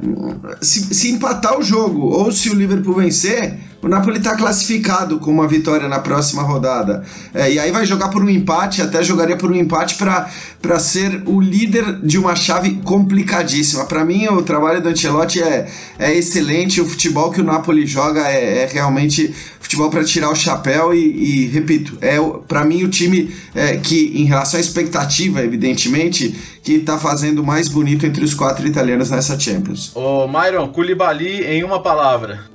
se, 0.60 0.94
se 0.94 1.10
empatar 1.10 1.58
o 1.58 1.64
jogo 1.64 2.02
ou 2.02 2.34
se 2.34 2.50
o 2.50 2.54
Liverpool 2.54 2.96
vencer 2.96 3.60
o 3.84 3.90
Napoli 3.90 4.18
está 4.18 4.38
classificado 4.38 5.20
com 5.20 5.30
uma 5.30 5.46
vitória 5.54 5.88
na 5.88 6.00
próxima 6.00 6.42
rodada. 6.42 7.04
É, 7.34 7.52
e 7.52 7.60
aí 7.60 7.72
vai 7.72 7.86
jogar 7.86 8.10
por 8.10 8.24
um 8.24 8.30
empate, 8.30 8.82
até 8.82 9.04
jogaria 9.04 9.38
por 9.38 9.52
um 9.52 9.56
empate 9.56 9.96
para 9.96 10.80
ser 10.80 11.24
o 11.26 11.40
líder 11.40 12.00
de 12.02 12.18
uma 12.18 12.36
chave 12.36 12.82
complicadíssima. 12.84 13.86
Para 13.86 14.04
mim, 14.04 14.28
o 14.28 14.42
trabalho 14.42 14.82
do 14.82 14.90
Ancelotti 14.90 15.42
é, 15.42 15.68
é 16.00 16.14
excelente. 16.14 16.82
O 16.82 16.86
futebol 16.86 17.32
que 17.32 17.42
o 17.42 17.44
Napoli 17.44 17.86
joga 17.86 18.28
é, 18.28 18.64
é 18.64 18.66
realmente 18.66 19.34
futebol 19.60 19.90
para 19.90 20.04
tirar 20.04 20.30
o 20.30 20.36
chapéu. 20.36 20.94
E, 20.94 21.46
e 21.46 21.48
repito, 21.48 21.98
é 22.02 22.18
para 22.48 22.66
mim 22.66 22.84
o 22.84 22.90
time 22.90 23.34
é, 23.54 23.78
que, 23.78 24.12
em 24.16 24.26
relação 24.26 24.58
à 24.58 24.62
expectativa, 24.62 25.42
evidentemente, 25.44 26.36
que 26.64 26.74
está 26.74 26.98
fazendo 26.98 27.44
mais 27.44 27.68
bonito 27.68 28.06
entre 28.06 28.24
os 28.24 28.34
quatro 28.34 28.66
italianos 28.66 29.10
nessa 29.10 29.40
Champions. 29.40 29.92
Ô, 29.96 30.28
Myron, 30.28 30.70
Koulibaly 30.70 31.44
em 31.46 31.64
uma 31.64 31.82
palavra. 31.82 32.46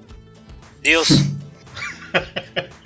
Deus. 0.82 1.08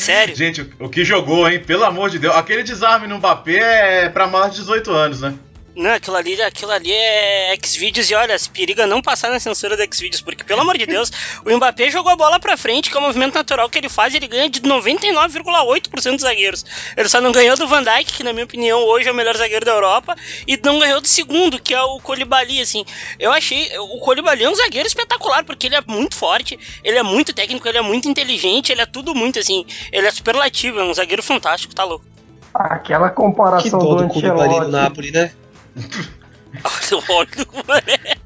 Sério? 0.00 0.34
Gente, 0.34 0.66
o 0.78 0.88
que 0.88 1.04
jogou, 1.04 1.48
hein? 1.48 1.60
Pelo 1.60 1.84
amor 1.84 2.08
de 2.08 2.18
Deus. 2.18 2.34
Aquele 2.34 2.62
desarme 2.62 3.06
no 3.06 3.18
Mbappé 3.18 4.04
é 4.04 4.08
pra 4.08 4.26
mais 4.26 4.52
de 4.52 4.60
18 4.60 4.90
anos, 4.90 5.20
né? 5.20 5.34
Não, 5.80 5.92
aquilo 5.92 6.16
ali, 6.16 6.42
aquilo 6.42 6.72
ali 6.72 6.92
é 6.92 7.56
Xvideos 7.64 8.10
e 8.10 8.14
olha, 8.14 8.38
se 8.38 8.50
periga 8.50 8.86
não 8.86 9.00
passar 9.00 9.30
na 9.30 9.40
censura 9.40 9.78
do 9.78 9.94
Xvideos, 9.94 10.20
porque 10.20 10.44
pelo 10.44 10.60
amor 10.60 10.76
de 10.76 10.84
Deus, 10.84 11.10
o 11.42 11.56
Mbappé 11.56 11.90
jogou 11.90 12.12
a 12.12 12.16
bola 12.16 12.38
pra 12.38 12.54
frente, 12.54 12.90
que 12.90 12.96
é 12.98 13.00
o 13.00 13.02
movimento 13.02 13.34
natural 13.34 13.66
que 13.70 13.78
ele 13.78 13.88
faz, 13.88 14.14
ele 14.14 14.28
ganha 14.28 14.50
de 14.50 14.60
99,8% 14.60 16.12
dos 16.12 16.20
zagueiros. 16.20 16.66
Ele 16.94 17.08
só 17.08 17.18
não 17.18 17.32
ganhou 17.32 17.56
do 17.56 17.66
Van 17.66 17.82
Dijk, 17.82 18.12
que 18.12 18.22
na 18.22 18.34
minha 18.34 18.44
opinião 18.44 18.80
hoje 18.80 19.08
é 19.08 19.12
o 19.12 19.14
melhor 19.14 19.34
zagueiro 19.38 19.64
da 19.64 19.72
Europa, 19.72 20.14
e 20.46 20.54
não 20.62 20.78
ganhou 20.78 21.00
do 21.00 21.08
segundo, 21.08 21.58
que 21.58 21.72
é 21.72 21.80
o 21.80 21.98
Colibali, 21.98 22.60
assim. 22.60 22.84
Eu 23.18 23.32
achei, 23.32 23.70
o 23.78 24.00
Colibali 24.00 24.44
é 24.44 24.50
um 24.50 24.54
zagueiro 24.54 24.86
espetacular, 24.86 25.44
porque 25.44 25.66
ele 25.66 25.76
é 25.76 25.82
muito 25.86 26.14
forte, 26.14 26.58
ele 26.84 26.98
é 26.98 27.02
muito 27.02 27.32
técnico, 27.32 27.66
ele 27.66 27.78
é 27.78 27.82
muito 27.82 28.06
inteligente, 28.06 28.70
ele 28.70 28.82
é 28.82 28.86
tudo 28.86 29.14
muito, 29.14 29.38
assim, 29.38 29.64
ele 29.90 30.06
é 30.06 30.10
superlativo, 30.10 30.78
é 30.78 30.84
um 30.84 30.92
zagueiro 30.92 31.22
fantástico, 31.22 31.74
tá 31.74 31.84
louco. 31.84 32.04
Aquela 32.52 33.08
comparação 33.08 33.80
que 33.80 33.86
do 33.86 33.98
Ancelotti... 33.98 34.60
do 34.60 34.68
Napoli, 34.68 35.10
né? 35.10 35.32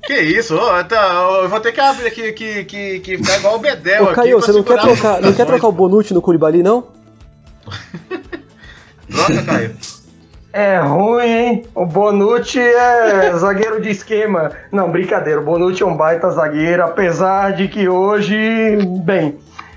Que 0.06 0.14
isso? 0.20 0.56
Oh, 0.56 1.42
eu 1.42 1.48
vou 1.48 1.60
ter 1.60 1.72
que 1.72 1.80
abrir 1.80 2.06
aqui 2.06 2.32
que, 2.32 2.64
que, 2.64 3.00
que 3.00 3.18
ficar 3.18 3.38
igual 3.38 3.56
o 3.56 3.58
Bedel. 3.58 4.04
Ô, 4.04 4.12
Caio, 4.12 4.40
você 4.40 4.52
não 4.52 4.62
quer, 4.62 4.80
trocar, 4.80 5.20
não 5.20 5.32
quer 5.32 5.46
trocar 5.46 5.68
o 5.68 5.72
Bonucci 5.72 6.14
no 6.14 6.22
Curibali, 6.22 6.62
não? 6.62 6.88
Troca, 9.10 9.42
Caio. 9.42 9.76
É 10.52 10.78
ruim, 10.78 11.26
hein? 11.26 11.66
O 11.74 11.84
Bonucci 11.84 12.60
é 12.60 13.32
zagueiro 13.36 13.80
de 13.82 13.90
esquema. 13.90 14.52
Não, 14.70 14.90
brincadeira. 14.90 15.40
O 15.40 15.44
Bonucci 15.44 15.82
é 15.82 15.86
um 15.86 15.96
baita 15.96 16.30
zagueiro, 16.30 16.84
apesar 16.84 17.52
de 17.54 17.66
que 17.66 17.88
hoje, 17.88 18.36
bem, 19.02 19.36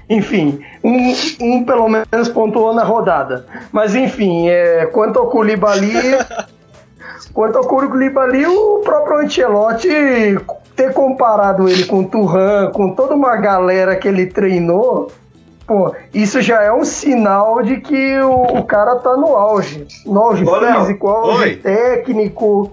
enfim, 0.09 0.63
um, 0.83 1.13
um 1.41 1.65
pelo 1.65 1.89
menos 1.89 2.29
pontuou 2.29 2.73
na 2.73 2.83
rodada. 2.83 3.45
Mas 3.71 3.95
enfim, 3.95 4.47
é, 4.47 4.85
quanto 4.85 5.19
ao 5.19 5.29
Koulibaly, 5.29 5.91
Quanto 7.33 7.57
ao 7.57 7.65
Koulibaly, 7.65 8.45
o 8.45 8.79
próprio 8.83 9.19
Ancelotti 9.19 9.89
ter 10.75 10.93
comparado 10.93 11.67
ele 11.67 11.85
com 11.85 12.01
o 12.01 12.07
Turhan, 12.07 12.71
com 12.71 12.93
toda 12.93 13.15
uma 13.15 13.35
galera 13.35 13.95
que 13.95 14.07
ele 14.07 14.27
treinou, 14.27 15.11
pô, 15.65 15.93
isso 16.13 16.39
já 16.41 16.61
é 16.61 16.71
um 16.71 16.85
sinal 16.85 17.63
de 17.63 17.77
que 17.77 18.19
o, 18.19 18.59
o 18.59 18.63
cara 18.63 18.95
tá 18.97 19.17
no 19.17 19.35
auge. 19.35 19.87
No 20.05 20.21
auge 20.21 20.45
Ô, 20.45 20.59
físico, 20.59 21.07
auge 21.07 21.43
Oi. 21.43 21.55
técnico. 21.55 22.71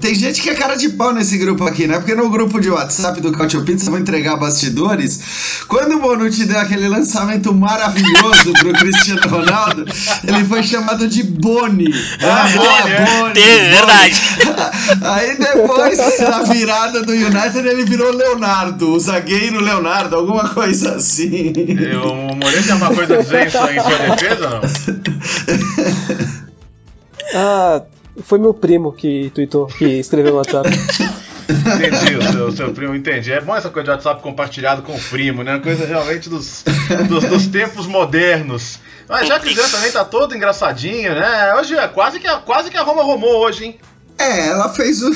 Tem 0.00 0.12
gente 0.14 0.42
que 0.42 0.50
é 0.50 0.54
cara 0.54 0.74
de 0.74 0.88
pau 0.90 1.14
nesse 1.14 1.38
grupo 1.38 1.64
aqui, 1.64 1.86
né? 1.86 1.98
Porque 1.98 2.14
no 2.16 2.28
grupo 2.28 2.60
de 2.60 2.68
WhatsApp 2.68 3.20
do 3.20 3.30
Cautio 3.30 3.64
Pizza 3.64 3.90
vou 3.90 3.98
entregar 3.98 4.36
bastidores. 4.36 5.20
Quando 5.68 5.96
o 5.96 6.00
Bonucci 6.00 6.46
deu 6.46 6.58
aquele 6.58 6.88
lançamento 6.88 7.54
maravilhoso 7.54 8.52
pro 8.58 8.72
Cristiano 8.74 9.22
Ronaldo, 9.28 9.84
ele 10.26 10.44
foi 10.44 10.64
chamado 10.64 11.06
de 11.06 11.22
Boni. 11.22 11.94
Ah, 12.20 12.44
ah 12.44 12.48
Boni, 12.48 12.94
Boni, 13.06 13.40
é 13.40 13.70
verdade. 13.70 14.20
Aí 15.00 15.38
depois, 15.38 16.18
na 16.18 16.42
virada 16.42 17.02
do 17.02 17.12
United, 17.12 17.66
ele 17.66 17.84
virou 17.84 18.12
Leonardo, 18.12 18.92
o 18.92 18.98
zagueiro 18.98 19.60
Leonardo, 19.60 20.16
alguma 20.16 20.48
coisa 20.48 20.96
assim. 20.96 21.52
O 22.02 22.34
Moreira 22.34 22.62
tem 22.62 22.74
uma 22.74 22.92
coisa 22.92 23.14
a 23.14 23.22
dizer 23.22 23.46
em 23.46 23.50
sua, 23.50 23.72
em 23.72 23.80
sua 23.80 23.98
defesa, 24.16 24.50
não? 24.50 24.60
ah 27.34 27.93
foi 28.22 28.38
meu 28.38 28.54
primo 28.54 28.92
que 28.92 29.30
tweetou, 29.34 29.66
que 29.66 29.84
escreveu 29.84 30.32
no 30.32 30.38
WhatsApp. 30.38 30.68
Entendi, 31.48 32.16
o 32.16 32.32
seu, 32.32 32.52
seu, 32.52 32.72
primo, 32.72 32.94
entendi. 32.94 33.32
É 33.32 33.40
bom 33.40 33.54
essa 33.54 33.68
coisa 33.68 33.84
de 33.84 33.90
WhatsApp 33.90 34.22
compartilhado 34.22 34.82
com 34.82 34.94
o 34.94 35.00
primo, 35.00 35.42
né? 35.42 35.58
Coisa 35.58 35.84
realmente 35.84 36.28
dos, 36.28 36.64
dos, 37.08 37.24
dos 37.24 37.46
tempos 37.48 37.86
modernos. 37.86 38.78
Mas 39.08 39.28
já 39.28 39.38
que 39.38 39.50
o 39.50 39.70
também 39.70 39.92
tá 39.92 40.04
todo 40.04 40.34
engraçadinho, 40.34 41.14
né? 41.14 41.54
Hoje 41.54 41.76
é 41.76 41.86
quase 41.88 42.18
que, 42.18 42.28
quase 42.40 42.70
que 42.70 42.76
a 42.78 42.82
Roma 42.82 43.02
romou 43.02 43.40
hoje, 43.40 43.66
hein? 43.66 43.78
É, 44.16 44.46
ela 44.46 44.68
fez 44.68 45.02
o, 45.02 45.10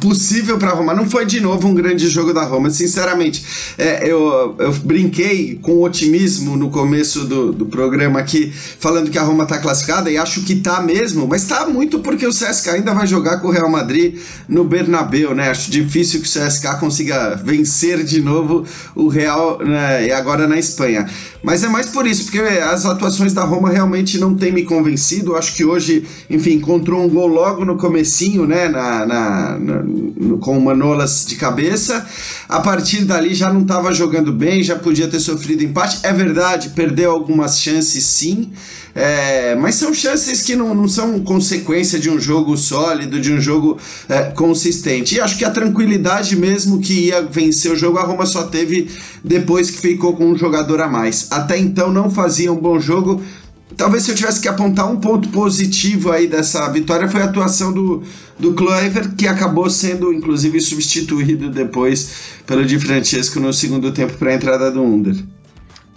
possível 0.00 0.58
para 0.58 0.70
Roma. 0.70 0.92
Não 0.92 1.08
foi 1.08 1.24
de 1.24 1.40
novo 1.40 1.68
um 1.68 1.74
grande 1.74 2.08
jogo 2.08 2.32
da 2.32 2.42
Roma, 2.42 2.68
sinceramente. 2.68 3.44
É, 3.78 4.10
eu, 4.10 4.56
eu 4.58 4.72
brinquei 4.82 5.56
com 5.62 5.82
otimismo 5.82 6.56
no 6.56 6.68
começo 6.68 7.24
do, 7.24 7.52
do 7.52 7.66
programa 7.66 8.18
aqui, 8.18 8.52
falando 8.52 9.10
que 9.10 9.18
a 9.18 9.22
Roma 9.22 9.46
tá 9.46 9.58
classificada, 9.58 10.10
e 10.10 10.18
acho 10.18 10.42
que 10.42 10.56
tá 10.56 10.80
mesmo, 10.80 11.28
mas 11.28 11.44
tá 11.44 11.66
muito 11.68 12.00
porque 12.00 12.26
o 12.26 12.30
CSK 12.30 12.70
ainda 12.70 12.92
vai 12.92 13.06
jogar 13.06 13.38
com 13.38 13.48
o 13.48 13.50
Real 13.50 13.70
Madrid 13.70 14.18
no 14.48 14.64
Bernabeu, 14.64 15.34
né? 15.34 15.50
Acho 15.50 15.70
difícil 15.70 16.20
que 16.20 16.26
o 16.26 16.30
CSK 16.30 16.80
consiga 16.80 17.36
vencer 17.36 18.02
de 18.02 18.20
novo 18.20 18.64
o 18.96 19.08
Real 19.08 19.58
né, 19.64 20.10
agora 20.12 20.48
na 20.48 20.58
Espanha. 20.58 21.08
Mas 21.42 21.62
é 21.62 21.68
mais 21.68 21.86
por 21.86 22.04
isso, 22.04 22.24
porque 22.24 22.38
as 22.40 22.84
atuações 22.84 23.32
da 23.32 23.44
Roma 23.44 23.70
realmente 23.70 24.18
não 24.18 24.34
têm 24.34 24.50
me 24.50 24.64
convencido. 24.64 25.36
Acho 25.36 25.54
que 25.54 25.64
hoje, 25.64 26.04
enfim, 26.28 26.54
encontrou 26.54 27.04
um 27.04 27.08
gol 27.08 27.28
logo 27.28 27.64
no 27.64 27.76
começo 27.76 28.07
comecinho, 28.08 28.46
né, 28.46 28.68
na, 28.68 29.06
na, 29.06 29.58
na 29.58 30.38
com 30.40 30.56
o 30.56 30.60
Manolas 30.60 31.26
de 31.26 31.36
cabeça. 31.36 32.06
A 32.48 32.60
partir 32.60 33.04
dali 33.04 33.34
já 33.34 33.52
não 33.52 33.62
estava 33.62 33.92
jogando 33.92 34.32
bem, 34.32 34.62
já 34.62 34.76
podia 34.76 35.06
ter 35.06 35.20
sofrido 35.20 35.62
empate. 35.62 35.98
É 36.02 36.12
verdade, 36.12 36.70
perdeu 36.70 37.10
algumas 37.10 37.60
chances 37.60 38.04
sim, 38.04 38.50
é, 38.94 39.54
mas 39.54 39.74
são 39.74 39.92
chances 39.92 40.42
que 40.42 40.56
não, 40.56 40.74
não 40.74 40.88
são 40.88 41.20
consequência 41.20 41.98
de 41.98 42.08
um 42.08 42.18
jogo 42.18 42.56
sólido, 42.56 43.20
de 43.20 43.32
um 43.32 43.40
jogo 43.40 43.78
é, 44.08 44.22
consistente. 44.30 45.14
E 45.14 45.20
acho 45.20 45.36
que 45.36 45.44
a 45.44 45.50
tranquilidade 45.50 46.34
mesmo 46.34 46.80
que 46.80 47.06
ia 47.06 47.22
vencer 47.22 47.70
o 47.70 47.76
jogo, 47.76 47.98
a 47.98 48.02
Roma 48.02 48.26
só 48.26 48.44
teve 48.44 48.90
depois 49.22 49.70
que 49.70 49.78
ficou 49.78 50.16
com 50.16 50.26
um 50.26 50.36
jogador 50.36 50.80
a 50.80 50.88
mais. 50.88 51.28
Até 51.30 51.58
então 51.58 51.92
não 51.92 52.10
fazia 52.10 52.52
um 52.52 52.56
bom 52.56 52.80
jogo. 52.80 53.22
Talvez 53.76 54.02
se 54.02 54.10
eu 54.10 54.14
tivesse 54.14 54.40
que 54.40 54.48
apontar 54.48 54.90
um 54.90 54.98
ponto 54.98 55.28
positivo 55.28 56.10
aí 56.10 56.26
dessa 56.26 56.68
vitória 56.70 57.08
foi 57.08 57.20
a 57.20 57.26
atuação 57.26 57.72
do, 57.72 58.02
do 58.38 58.54
Kluivert, 58.54 59.14
que 59.14 59.26
acabou 59.26 59.68
sendo 59.68 60.12
inclusive 60.12 60.60
substituído 60.60 61.50
depois 61.50 62.38
pelo 62.46 62.64
Di 62.64 62.78
Francesco 62.78 63.38
no 63.38 63.52
segundo 63.52 63.92
tempo 63.92 64.14
para 64.14 64.30
a 64.30 64.34
entrada 64.34 64.70
do 64.70 64.82
Under. 64.82 65.14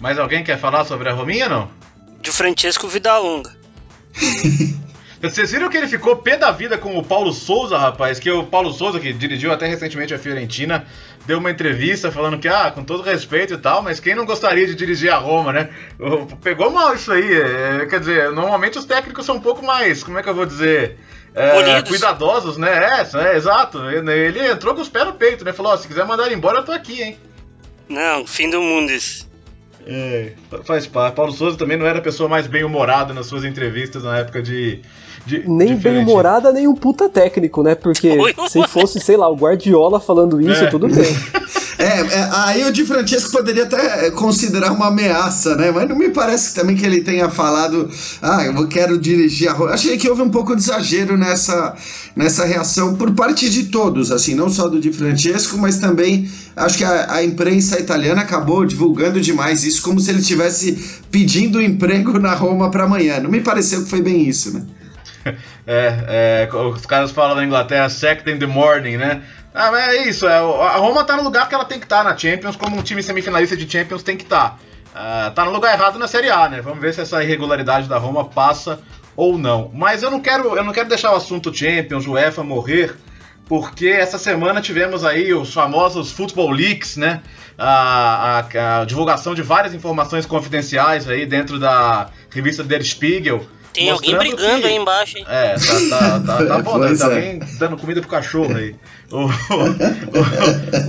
Mais 0.01 0.19
alguém 0.19 0.43
quer 0.43 0.59
falar 0.59 0.83
sobre 0.85 1.09
a 1.09 1.13
Rominha, 1.13 1.47
não? 1.47 1.69
De 2.21 2.31
Francesco 2.31 2.87
Vida 2.87 3.17
Longa. 3.17 3.55
Vocês 5.21 5.51
viram 5.51 5.69
que 5.69 5.77
ele 5.77 5.87
ficou 5.87 6.15
pé 6.15 6.35
da 6.35 6.51
vida 6.51 6.77
com 6.77 6.97
o 6.97 7.03
Paulo 7.03 7.31
Souza, 7.31 7.77
rapaz? 7.77 8.19
Que 8.19 8.31
o 8.31 8.43
Paulo 8.43 8.73
Souza, 8.73 8.99
que 8.99 9.13
dirigiu 9.13 9.51
até 9.51 9.67
recentemente 9.67 10.13
a 10.13 10.19
Fiorentina, 10.19 10.85
deu 11.27 11.37
uma 11.37 11.51
entrevista 11.51 12.11
falando 12.11 12.39
que, 12.39 12.47
ah, 12.47 12.71
com 12.71 12.83
todo 12.83 13.03
respeito 13.03 13.53
e 13.53 13.57
tal, 13.57 13.83
mas 13.83 13.99
quem 13.99 14.15
não 14.15 14.25
gostaria 14.25 14.65
de 14.65 14.73
dirigir 14.73 15.11
a 15.11 15.17
Roma, 15.17 15.53
né? 15.53 15.69
Pegou 16.41 16.71
mal 16.71 16.95
isso 16.95 17.11
aí. 17.11 17.33
É, 17.33 17.85
quer 17.85 17.99
dizer, 17.99 18.31
normalmente 18.31 18.79
os 18.79 18.85
técnicos 18.85 19.25
são 19.25 19.35
um 19.35 19.41
pouco 19.41 19.63
mais, 19.63 20.03
como 20.03 20.17
é 20.17 20.23
que 20.23 20.29
eu 20.29 20.35
vou 20.35 20.45
dizer? 20.45 20.97
É, 21.33 21.81
cuidadosos, 21.83 22.57
né? 22.57 22.71
É, 22.71 23.17
é, 23.17 23.37
exato. 23.37 23.79
Ele 23.89 24.51
entrou 24.51 24.75
com 24.75 24.81
os 24.81 24.89
pés 24.89 25.05
no 25.05 25.13
peito, 25.13 25.45
né? 25.45 25.53
Falou: 25.53 25.73
oh, 25.73 25.77
se 25.77 25.87
quiser 25.87 26.05
mandar 26.05 26.25
ele 26.25 26.35
embora, 26.35 26.59
eu 26.59 26.65
tô 26.65 26.71
aqui, 26.71 27.01
hein? 27.01 27.17
Não, 27.87 28.25
fim 28.25 28.49
do 28.49 28.61
mundo 28.61 28.91
isso. 28.91 29.29
É, 29.85 30.33
faz 30.63 30.85
parte. 30.85 31.15
Paulo 31.15 31.31
Souza 31.31 31.57
também 31.57 31.77
não 31.77 31.85
era 31.85 31.99
a 31.99 32.01
pessoa 32.01 32.29
mais 32.29 32.47
bem-humorada 32.47 33.13
nas 33.13 33.27
suas 33.27 33.43
entrevistas 33.43 34.03
na 34.03 34.19
época 34.19 34.41
de. 34.41 34.81
De 35.25 35.47
nem 35.47 35.75
bem-humorada, 35.75 36.51
nem 36.51 36.67
um 36.67 36.75
puta 36.75 37.09
técnico, 37.09 37.63
né? 37.63 37.75
Porque 37.75 38.17
se 38.49 38.67
fosse, 38.67 38.99
sei 38.99 39.17
lá, 39.17 39.29
o 39.29 39.35
Guardiola 39.35 39.99
falando 39.99 40.41
isso, 40.41 40.63
é. 40.63 40.67
tudo 40.67 40.87
bem. 40.87 41.05
É, 41.81 41.99
é, 41.99 42.29
aí 42.31 42.63
o 42.63 42.71
Di 42.71 42.85
Francesco 42.85 43.31
poderia 43.31 43.63
até 43.63 44.11
considerar 44.11 44.71
uma 44.71 44.89
ameaça, 44.89 45.55
né? 45.55 45.71
Mas 45.71 45.89
não 45.89 45.97
me 45.97 46.09
parece 46.09 46.53
também 46.53 46.75
que 46.75 46.85
ele 46.85 47.01
tenha 47.01 47.27
falado, 47.27 47.89
ah, 48.21 48.45
eu 48.45 48.67
quero 48.67 48.99
dirigir 48.99 49.49
a 49.49 49.53
Roma. 49.53 49.71
Achei 49.71 49.97
que 49.97 50.07
houve 50.07 50.21
um 50.21 50.29
pouco 50.29 50.55
de 50.55 50.61
exagero 50.61 51.17
nessa, 51.17 51.75
nessa 52.15 52.45
reação 52.45 52.95
por 52.95 53.11
parte 53.15 53.49
de 53.49 53.63
todos, 53.63 54.11
assim, 54.11 54.35
não 54.35 54.47
só 54.47 54.67
do 54.67 54.79
Di 54.79 54.93
Francesco, 54.93 55.57
mas 55.57 55.79
também 55.79 56.29
acho 56.55 56.77
que 56.77 56.83
a, 56.83 57.15
a 57.15 57.23
imprensa 57.23 57.79
italiana 57.79 58.21
acabou 58.21 58.63
divulgando 58.63 59.19
demais 59.19 59.63
isso, 59.63 59.81
como 59.81 59.99
se 59.99 60.11
ele 60.11 60.19
estivesse 60.19 60.99
pedindo 61.09 61.59
emprego 61.59 62.19
na 62.19 62.35
Roma 62.35 62.69
para 62.69 62.83
amanhã. 62.83 63.19
Não 63.19 63.31
me 63.31 63.41
pareceu 63.41 63.81
que 63.83 63.89
foi 63.89 64.03
bem 64.03 64.29
isso, 64.29 64.53
né? 64.53 64.61
É, 65.67 66.47
é, 66.51 66.55
os 66.55 66.85
caras 66.85 67.11
falam 67.11 67.35
na 67.35 67.45
Inglaterra, 67.45 67.87
second 67.87 68.29
in 68.31 68.39
the 68.39 68.47
morning, 68.47 68.97
né? 68.97 69.21
Ah, 69.53 69.71
é 69.93 70.07
isso. 70.07 70.27
É, 70.27 70.37
a 70.37 70.77
Roma 70.77 71.03
tá 71.03 71.15
no 71.15 71.23
lugar 71.23 71.47
que 71.47 71.55
ela 71.55 71.65
tem 71.65 71.79
que 71.79 71.85
estar 71.85 72.03
tá 72.03 72.09
na 72.09 72.17
Champions, 72.17 72.55
como 72.55 72.77
um 72.77 72.81
time 72.81 73.03
semifinalista 73.03 73.55
de 73.55 73.69
Champions 73.71 74.03
tem 74.03 74.17
que 74.17 74.23
estar. 74.23 74.51
Tá. 74.51 74.57
Uh, 74.93 75.31
tá 75.31 75.45
no 75.45 75.51
lugar 75.51 75.73
errado 75.73 75.97
na 75.97 76.07
Série 76.07 76.29
A, 76.29 76.49
né? 76.49 76.61
Vamos 76.61 76.79
ver 76.79 76.93
se 76.93 77.01
essa 77.01 77.23
irregularidade 77.23 77.87
da 77.87 77.97
Roma 77.97 78.25
passa 78.25 78.79
ou 79.15 79.37
não. 79.37 79.71
Mas 79.73 80.03
eu 80.03 80.11
não 80.11 80.19
quero, 80.19 80.55
eu 80.55 80.63
não 80.63 80.73
quero 80.73 80.89
deixar 80.89 81.13
o 81.13 81.15
assunto 81.15 81.53
Champions, 81.53 82.05
UEFA 82.05 82.43
morrer, 82.43 82.95
porque 83.45 83.87
essa 83.87 84.17
semana 84.17 84.61
tivemos 84.61 85.05
aí 85.05 85.33
os 85.33 85.53
famosos 85.53 86.11
Football 86.11 86.51
Leaks, 86.51 86.97
né? 86.97 87.21
A, 87.57 88.39
a, 88.39 88.81
a 88.81 88.85
divulgação 88.85 89.33
de 89.33 89.41
várias 89.41 89.73
informações 89.73 90.25
confidenciais 90.25 91.07
aí 91.07 91.25
dentro 91.25 91.59
da 91.59 92.09
revista 92.29 92.63
Der 92.63 92.83
Spiegel 92.83 93.45
tem 93.73 93.89
alguém 93.89 94.17
brigando 94.17 94.61
que... 94.61 94.67
aí 94.67 94.75
embaixo, 94.75 95.17
hein? 95.17 95.25
É, 95.27 95.55
tá, 95.55 95.89
tá, 95.89 96.19
tá, 96.19 96.45
tá 96.45 96.57
bom, 96.63 96.77
né? 96.77 96.95
Tá 96.95 97.05
alguém 97.05 97.39
dando 97.57 97.77
comida 97.77 98.01
pro 98.01 98.09
cachorro 98.09 98.55
aí. 98.55 98.75
O, 99.11 99.27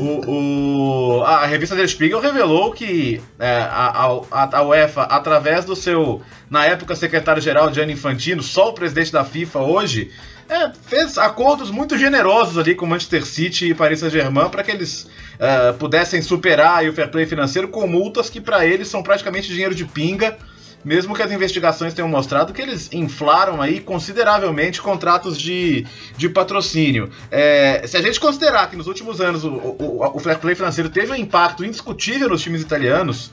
o, 0.00 1.18
o, 1.18 1.22
a 1.24 1.46
revista 1.46 1.74
Der 1.74 1.88
Spiegel 1.88 2.20
revelou 2.20 2.72
que 2.72 3.20
é, 3.38 3.58
a, 3.62 4.08
a, 4.30 4.58
a, 4.58 4.62
UEFA, 4.62 5.02
através 5.02 5.64
do 5.64 5.74
seu, 5.74 6.22
na 6.48 6.64
época, 6.64 6.94
secretário-geral 6.94 7.72
Gianni 7.72 7.94
Infantino, 7.94 8.42
só 8.42 8.70
o 8.70 8.72
presidente 8.72 9.12
da 9.12 9.24
FIFA 9.24 9.60
hoje, 9.60 10.10
é, 10.48 10.70
fez 10.86 11.18
acordos 11.18 11.70
muito 11.70 11.96
generosos 11.96 12.58
ali 12.58 12.74
com 12.74 12.86
Manchester 12.86 13.24
City 13.24 13.70
e 13.70 13.74
Paris 13.74 14.00
Saint-Germain 14.00 14.48
para 14.50 14.62
que 14.62 14.70
eles 14.70 15.08
é, 15.38 15.72
pudessem 15.72 16.20
superar 16.20 16.84
o 16.84 16.92
fair 16.92 17.10
play 17.10 17.26
financeiro 17.26 17.68
com 17.68 17.86
multas 17.86 18.28
que 18.28 18.40
para 18.40 18.66
eles 18.66 18.88
são 18.88 19.02
praticamente 19.02 19.48
dinheiro 19.48 19.74
de 19.74 19.84
pinga 19.84 20.36
mesmo 20.84 21.14
que 21.14 21.22
as 21.22 21.30
investigações 21.30 21.94
tenham 21.94 22.08
mostrado 22.08 22.52
que 22.52 22.60
eles 22.60 22.88
inflaram 22.92 23.60
aí 23.60 23.80
consideravelmente 23.80 24.80
contratos 24.80 25.38
de, 25.38 25.86
de 26.16 26.28
patrocínio. 26.28 27.10
É, 27.30 27.86
se 27.86 27.96
a 27.96 28.02
gente 28.02 28.18
considerar 28.18 28.68
que 28.68 28.76
nos 28.76 28.86
últimos 28.86 29.20
anos 29.20 29.44
o, 29.44 29.50
o, 29.50 30.16
o 30.16 30.18
fair 30.18 30.38
play 30.38 30.54
financeiro 30.54 30.90
teve 30.90 31.12
um 31.12 31.16
impacto 31.16 31.64
indiscutível 31.64 32.28
nos 32.28 32.42
times 32.42 32.62
italianos, 32.62 33.30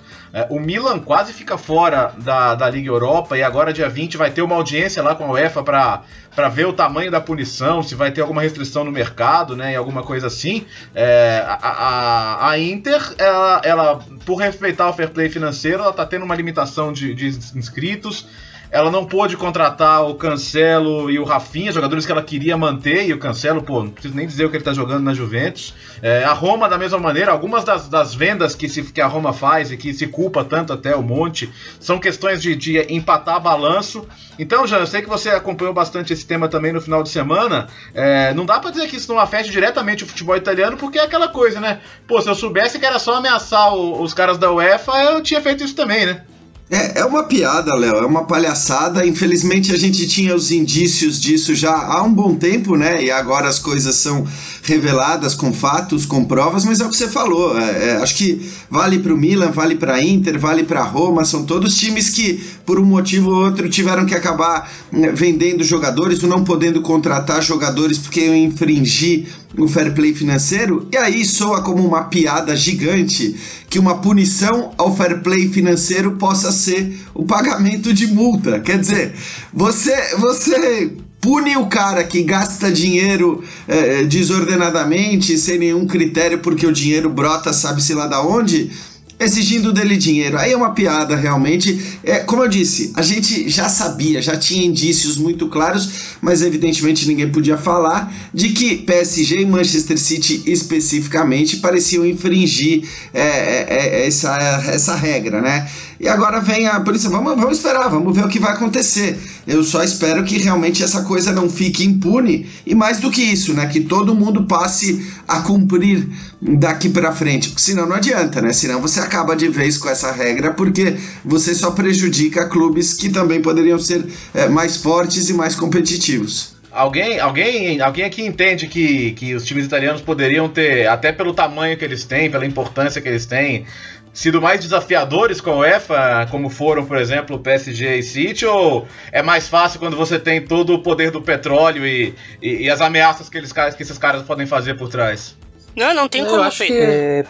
o 0.49 0.59
Milan 0.59 0.99
quase 0.99 1.33
fica 1.33 1.57
fora 1.57 2.13
da, 2.17 2.55
da 2.55 2.69
Liga 2.69 2.89
Europa 2.89 3.37
e 3.37 3.43
agora, 3.43 3.73
dia 3.73 3.89
20, 3.89 4.17
vai 4.17 4.29
ter 4.29 4.41
uma 4.41 4.55
audiência 4.55 5.01
lá 5.01 5.15
com 5.15 5.25
a 5.25 5.31
UEFA 5.31 5.63
para 5.63 6.49
ver 6.49 6.67
o 6.67 6.73
tamanho 6.73 7.09
da 7.09 7.19
punição, 7.19 7.81
se 7.81 7.95
vai 7.95 8.11
ter 8.11 8.21
alguma 8.21 8.41
restrição 8.41 8.83
no 8.83 8.91
mercado, 8.91 9.55
né, 9.55 9.73
e 9.73 9.75
alguma 9.75 10.03
coisa 10.03 10.27
assim. 10.27 10.65
É, 10.93 11.43
a, 11.45 11.53
a, 11.55 12.49
a, 12.51 12.59
Inter, 12.59 13.15
ela, 13.17 13.61
ela, 13.63 13.99
por 14.25 14.35
respeitar 14.35 14.89
o 14.89 14.93
fair 14.93 15.09
play 15.09 15.29
financeiro, 15.29 15.81
ela 15.81 15.91
está 15.91 16.05
tendo 16.05 16.25
uma 16.25 16.35
limitação 16.35 16.93
de, 16.93 17.13
de 17.15 17.27
inscritos. 17.57 18.27
Ela 18.71 18.91
não 18.91 19.03
pôde 19.03 19.35
contratar 19.35 20.07
o 20.07 20.13
Cancelo 20.13 21.09
e 21.09 21.17
o 21.17 21.23
Rafinha, 21.23 21.71
jogadores 21.71 22.05
que 22.05 22.11
ela 22.11 22.21
queria 22.21 22.55
manter, 22.55 23.07
e 23.07 23.13
o 23.13 23.17
Cancelo, 23.17 23.63
pô, 23.63 23.83
não 23.83 23.89
preciso 23.89 24.15
nem 24.15 24.27
dizer 24.27 24.45
o 24.45 24.49
que 24.49 24.57
ele 24.57 24.63
tá 24.63 24.73
jogando 24.73 25.03
na 25.03 25.13
Juventus. 25.13 25.73
É, 26.03 26.23
a 26.23 26.33
Roma, 26.33 26.69
da 26.69 26.77
mesma 26.77 26.99
maneira, 26.99 27.31
algumas 27.31 27.63
das, 27.63 27.89
das 27.89 28.13
vendas 28.13 28.53
que, 28.53 28.69
se, 28.69 28.83
que 28.83 29.01
a 29.01 29.07
Roma 29.07 29.33
faz 29.33 29.71
e 29.71 29.77
que 29.77 29.91
se 29.91 30.05
culpa 30.05 30.43
tanto 30.43 30.71
até 30.71 30.95
o 30.95 31.01
Monte, 31.01 31.51
são 31.79 31.97
questões 31.99 32.41
de, 32.41 32.55
de 32.55 32.79
empatar 32.93 33.41
balanço. 33.41 34.07
Então, 34.37 34.67
já 34.67 34.77
eu 34.77 34.85
sei 34.85 35.01
que 35.01 35.09
você 35.09 35.29
acompanhou 35.29 35.73
bastante 35.73 36.13
esse 36.13 36.25
tema 36.25 36.47
também 36.47 36.71
no 36.71 36.79
final 36.79 37.01
de 37.01 37.09
semana. 37.09 37.67
É, 37.93 38.33
não 38.35 38.45
dá 38.45 38.59
para 38.59 38.69
dizer 38.69 38.87
que 38.87 38.97
isso 38.97 39.11
não 39.11 39.19
afete 39.19 39.49
diretamente 39.49 40.03
o 40.03 40.07
futebol 40.07 40.35
italiano, 40.35 40.77
porque 40.77 40.99
é 40.99 41.03
aquela 41.03 41.27
coisa, 41.27 41.59
né? 41.59 41.81
Pô, 42.07 42.21
se 42.21 42.29
eu 42.29 42.35
soubesse 42.35 42.77
que 42.77 42.85
era 42.85 42.99
só 42.99 43.15
ameaçar 43.15 43.73
o, 43.73 44.01
os 44.01 44.13
caras 44.13 44.37
da 44.37 44.51
UEFA, 44.51 44.91
eu 45.05 45.23
tinha 45.23 45.41
feito 45.41 45.63
isso 45.63 45.75
também, 45.75 46.05
né? 46.05 46.23
É, 46.71 46.99
é 46.99 47.05
uma 47.05 47.23
piada, 47.23 47.73
Léo, 47.73 47.95
é 47.95 48.05
uma 48.05 48.25
palhaçada. 48.25 49.03
Infelizmente 49.03 49.73
a 49.73 49.77
gente 49.77 50.07
tinha 50.07 50.35
os 50.35 50.51
indícios 50.51 51.19
disso 51.19 51.55
já 51.55 51.73
há 51.73 52.03
um 52.03 52.13
bom 52.13 52.35
tempo, 52.35 52.75
né? 52.75 53.03
E 53.03 53.09
agora 53.09 53.49
as 53.49 53.57
coisas 53.57 53.95
são 53.95 54.23
reveladas 54.61 55.33
com 55.33 55.51
fatos, 55.51 56.05
com 56.05 56.23
provas, 56.23 56.63
mas 56.63 56.79
é 56.79 56.85
o 56.85 56.89
que 56.89 56.95
você 56.95 57.07
falou. 57.07 57.57
É, 57.57 57.87
é, 57.87 57.95
acho 57.97 58.15
que 58.15 58.47
vale 58.69 58.99
para 58.99 59.11
o 59.11 59.17
Milan, 59.17 59.49
vale 59.49 59.75
para 59.75 60.03
Inter, 60.03 60.37
vale 60.37 60.63
para 60.63 60.83
Roma. 60.83 61.25
São 61.25 61.43
todos 61.43 61.75
times 61.75 62.09
que, 62.09 62.39
por 62.67 62.79
um 62.79 62.85
motivo 62.85 63.31
ou 63.31 63.45
outro, 63.45 63.67
tiveram 63.67 64.05
que 64.05 64.13
acabar 64.13 64.71
né, 64.91 65.11
vendendo 65.11 65.63
jogadores 65.63 66.21
ou 66.21 66.29
não 66.29 66.43
podendo 66.43 66.81
contratar 66.83 67.41
jogadores 67.41 67.97
porque 67.97 68.21
iam 68.21 68.35
infringir 68.35 69.25
o 69.57 69.67
fair 69.67 69.93
play 69.95 70.13
financeiro. 70.13 70.87
E 70.91 70.97
aí 70.97 71.25
soa 71.25 71.63
como 71.63 71.83
uma 71.83 72.03
piada 72.03 72.55
gigante 72.55 73.35
que 73.69 73.79
uma 73.79 73.99
punição 73.99 74.71
ao 74.77 74.95
fair 74.95 75.21
play 75.21 75.47
financeiro 75.49 76.11
possa 76.11 76.51
ser 76.59 76.99
o 77.13 77.25
pagamento 77.25 77.93
de 77.93 78.07
multa. 78.07 78.59
Quer 78.59 78.79
dizer, 78.79 79.13
você, 79.53 80.15
você 80.17 80.91
pune 81.21 81.57
o 81.57 81.67
cara 81.67 82.03
que 82.03 82.23
gasta 82.23 82.71
dinheiro 82.71 83.43
é, 83.67 84.03
desordenadamente, 84.03 85.37
sem 85.37 85.59
nenhum 85.59 85.85
critério, 85.85 86.39
porque 86.39 86.65
o 86.65 86.71
dinheiro 86.71 87.09
brota, 87.09 87.51
sabe-se 87.51 87.93
lá 87.93 88.07
da 88.07 88.21
onde 88.21 88.71
exigindo 89.19 89.73
dele 89.73 89.97
dinheiro. 89.97 90.37
Aí 90.37 90.53
é 90.53 90.57
uma 90.57 90.71
piada, 90.71 91.15
realmente. 91.15 91.99
É, 92.03 92.19
como 92.19 92.43
eu 92.43 92.47
disse, 92.47 92.93
a 92.95 93.01
gente 93.01 93.49
já 93.49 93.67
sabia, 93.67 94.21
já 94.21 94.37
tinha 94.37 94.65
indícios 94.65 95.17
muito 95.17 95.49
claros, 95.49 96.17
mas 96.21 96.41
evidentemente 96.41 97.07
ninguém 97.07 97.29
podia 97.29 97.57
falar 97.57 98.11
de 98.33 98.49
que 98.49 98.77
PSG 98.77 99.41
e 99.41 99.45
Manchester 99.45 99.99
City 99.99 100.43
especificamente 100.45 101.57
pareciam 101.57 102.05
infringir 102.05 102.87
é, 103.13 103.21
é, 103.21 103.65
é 103.69 104.07
essa, 104.07 104.37
essa 104.67 104.95
regra, 104.95 105.41
né? 105.41 105.67
E 105.99 106.07
agora 106.07 106.39
vem 106.39 106.65
a 106.65 106.79
polícia, 106.79 107.09
vamos, 107.09 107.35
vamos 107.35 107.57
esperar, 107.57 107.89
vamos 107.89 108.15
ver 108.15 108.23
o 108.23 108.29
que 108.29 108.39
vai 108.39 108.53
acontecer. 108.53 109.19
Eu 109.45 109.61
só 109.63 109.83
espero 109.83 110.23
que 110.23 110.37
realmente 110.37 110.81
essa 110.81 111.01
coisa 111.01 111.33
não 111.33 111.49
fique 111.49 111.83
impune 111.83 112.47
e 112.65 112.73
mais 112.73 112.99
do 112.99 113.11
que 113.11 113.21
isso, 113.21 113.53
né? 113.53 113.67
Que 113.67 113.81
todo 113.81 114.15
mundo 114.15 114.45
passe 114.45 115.05
a 115.27 115.41
cumprir 115.41 116.07
daqui 116.41 116.87
para 116.87 117.11
frente, 117.11 117.49
porque 117.49 117.61
senão 117.61 117.85
não 117.85 117.97
adianta, 117.97 118.41
né? 118.41 118.53
Senão 118.53 118.79
você 118.79 119.01
acaba 119.09 119.35
de 119.35 119.49
vez 119.49 119.77
com 119.77 119.89
essa 119.89 120.11
regra, 120.11 120.53
porque 120.53 120.95
você 121.25 121.55
só 121.55 121.71
prejudica 121.71 122.47
clubes 122.47 122.93
que 122.93 123.09
também 123.09 123.41
poderiam 123.41 123.79
ser 123.79 124.05
é, 124.33 124.47
mais 124.47 124.77
fortes 124.77 125.29
e 125.29 125.33
mais 125.33 125.55
competitivos. 125.55 126.55
Alguém, 126.71 127.19
alguém, 127.19 127.81
alguém 127.81 128.05
aqui 128.05 128.23
entende 128.23 128.67
que, 128.67 129.13
que 129.13 129.33
os 129.33 129.43
times 129.43 129.65
italianos 129.65 130.01
poderiam 130.01 130.47
ter, 130.47 130.87
até 130.87 131.11
pelo 131.11 131.33
tamanho 131.33 131.75
que 131.75 131.83
eles 131.83 132.05
têm, 132.05 132.29
pela 132.29 132.45
importância 132.45 133.01
que 133.01 133.09
eles 133.09 133.25
têm, 133.25 133.65
sido 134.13 134.39
mais 134.39 134.59
desafiadores 134.61 135.41
com 135.41 135.57
o 135.57 135.65
EFA, 135.65 136.27
como 136.29 136.47
foram, 136.47 136.85
por 136.85 136.97
exemplo, 136.97 137.37
o 137.37 137.39
PSG 137.39 137.97
e 137.97 138.03
City, 138.03 138.45
ou 138.45 138.87
é 139.11 139.23
mais 139.23 139.47
fácil 139.47 139.79
quando 139.79 139.97
você 139.97 140.19
tem 140.19 140.45
todo 140.45 140.75
o 140.75 140.83
poder 140.83 141.09
do 141.09 141.23
petróleo 141.23 141.87
e, 141.87 142.13
e, 142.39 142.65
e 142.65 142.69
as 142.69 142.81
ameaças 142.81 143.29
que, 143.29 143.37
eles, 143.39 143.51
que 143.51 143.81
esses 143.81 143.97
caras 143.97 144.21
podem 144.21 144.45
fazer 144.45 144.75
por 144.75 144.89
trás? 144.89 145.35
Não, 145.75 145.95
não 145.95 146.07
tem 146.07 146.23
como, 146.23 146.51
Fê. 146.51 146.67
É... 146.71 147.25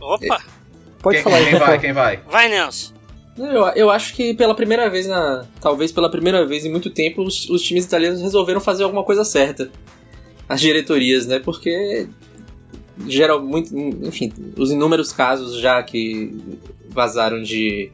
Opa! 0.00 0.57
Pode 1.02 1.16
quem, 1.16 1.24
falar 1.24 1.44
Quem 1.44 1.58
vai, 1.58 1.78
quem 1.78 1.92
vai? 1.92 2.20
Vai, 2.30 2.48
Nelson. 2.48 2.92
Eu, 3.38 3.66
eu 3.76 3.90
acho 3.90 4.14
que 4.14 4.34
pela 4.34 4.54
primeira 4.54 4.90
vez, 4.90 5.06
na, 5.06 5.46
talvez 5.60 5.92
pela 5.92 6.10
primeira 6.10 6.44
vez 6.44 6.64
em 6.64 6.70
muito 6.70 6.90
tempo, 6.90 7.22
os, 7.22 7.48
os 7.48 7.62
times 7.62 7.84
italianos 7.84 8.20
resolveram 8.20 8.60
fazer 8.60 8.82
alguma 8.82 9.04
coisa 9.04 9.24
certa. 9.24 9.70
As 10.48 10.60
diretorias, 10.60 11.26
né? 11.26 11.38
Porque 11.38 12.08
geral 13.06 13.40
muito, 13.40 13.76
enfim, 13.76 14.32
os 14.56 14.72
inúmeros 14.72 15.12
casos 15.12 15.60
já 15.60 15.80
que 15.82 16.36
vazaram 16.88 17.42
de 17.42 17.92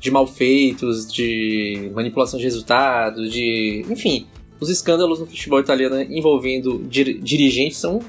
de 0.00 0.10
malfeitos, 0.10 1.06
de 1.06 1.88
manipulação 1.94 2.36
de 2.36 2.44
resultados, 2.44 3.30
de, 3.30 3.86
enfim, 3.88 4.26
os 4.58 4.68
escândalos 4.68 5.20
no 5.20 5.26
futebol 5.26 5.60
italiano 5.60 6.02
envolvendo 6.02 6.82
dir 6.88 7.20
dirigentes 7.20 7.78
são 7.78 8.00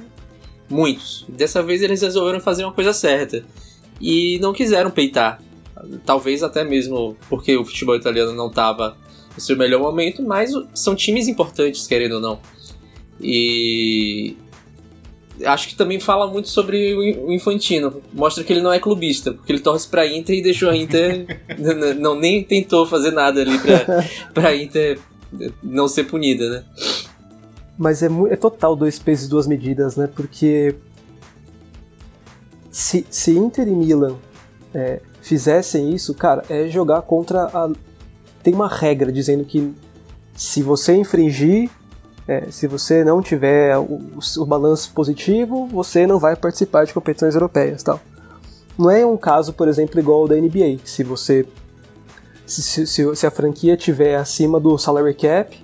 muitos. 0.67 1.23
Dessa 1.29 1.61
vez 1.61 1.83
eles 1.83 2.01
resolveram 2.01 2.39
fazer 2.39 2.63
uma 2.63 2.73
coisa 2.73 2.93
certa 2.93 3.45
e 3.99 4.39
não 4.39 4.53
quiseram 4.53 4.91
peitar. 4.91 5.41
Talvez 6.06 6.43
até 6.43 6.63
mesmo 6.63 7.17
porque 7.29 7.56
o 7.58 7.65
futebol 7.65 7.95
italiano 7.95 8.34
não 8.34 8.47
estava 8.47 8.95
no 9.36 9.41
seu 9.41 9.58
melhor 9.58 9.82
momento, 9.82 10.23
mas 10.23 10.51
são 10.73 10.95
times 10.95 11.27
importantes, 11.27 11.88
querendo 11.88 12.15
ou 12.15 12.21
não. 12.21 12.39
E 13.19 14.36
acho 15.45 15.67
que 15.67 15.75
também 15.75 15.99
fala 15.99 16.27
muito 16.27 16.49
sobre 16.49 16.93
o 16.93 17.32
Infantino. 17.32 18.01
Mostra 18.13 18.43
que 18.43 18.53
ele 18.53 18.62
não 18.62 18.71
é 18.71 18.79
clubista, 18.79 19.34
porque 19.34 19.51
ele 19.51 19.60
torce 19.60 19.88
pra 19.88 20.08
Inter 20.08 20.38
e 20.38 20.41
deixou 20.41 20.69
a 20.69 20.75
Inter. 20.75 21.25
não, 21.99 22.15
nem 22.15 22.43
tentou 22.43 22.86
fazer 22.86 23.12
nada 23.12 23.41
ali 23.41 23.58
pra, 23.60 24.03
pra 24.34 24.56
Inter 24.56 24.99
não 25.62 25.88
ser 25.88 26.06
punida, 26.06 26.49
né? 26.49 26.63
Mas 27.77 28.03
é, 28.03 28.08
é 28.29 28.36
total 28.36 28.75
dois 28.75 28.99
pesos 28.99 29.25
e 29.25 29.29
duas 29.29 29.47
medidas, 29.47 29.95
né? 29.95 30.08
Porque 30.08 30.75
se, 32.73 33.05
se 33.09 33.38
Inter 33.38 33.67
e 33.67 33.71
Milan 33.71 34.15
é, 34.73 34.99
fizessem 35.21 35.93
isso, 35.93 36.13
cara, 36.15 36.43
é 36.49 36.67
jogar 36.67 37.03
contra 37.03 37.43
a. 37.43 37.71
Tem 38.41 38.53
uma 38.53 38.67
regra 38.67 39.12
dizendo 39.12 39.45
que 39.45 39.73
se 40.36 40.63
você 40.63 40.95
infringir 40.95 41.69
é, 42.27 42.49
se 42.49 42.67
você 42.67 43.03
não 43.03 43.21
tiver 43.21 43.77
o, 43.77 44.01
o, 44.38 44.45
balanço 44.45 44.91
positivo, 44.93 45.67
você 45.67 46.07
não 46.07 46.17
vai 46.17 46.36
participar 46.36 46.86
de 46.86 46.93
competições 46.93 47.36
europeias, 47.36 47.83
tal. 47.83 47.99
Não 48.77 48.89
é 48.89 49.05
um 49.05 49.17
caso, 49.17 49.53
por 49.53 49.67
exemplo, 49.67 49.99
igual 49.99 50.21
ao 50.21 50.27
da 50.27 50.36
NBA. 50.36 50.79
Se 50.83 51.03
você 51.03 51.45
se, 52.45 52.88
se, 52.88 53.15
se, 53.15 53.27
a 53.27 53.31
franquia 53.31 53.77
tiver 53.77 54.15
acima 54.15 54.59
do 54.59 54.77
salary 54.77 55.13
cap, 55.13 55.55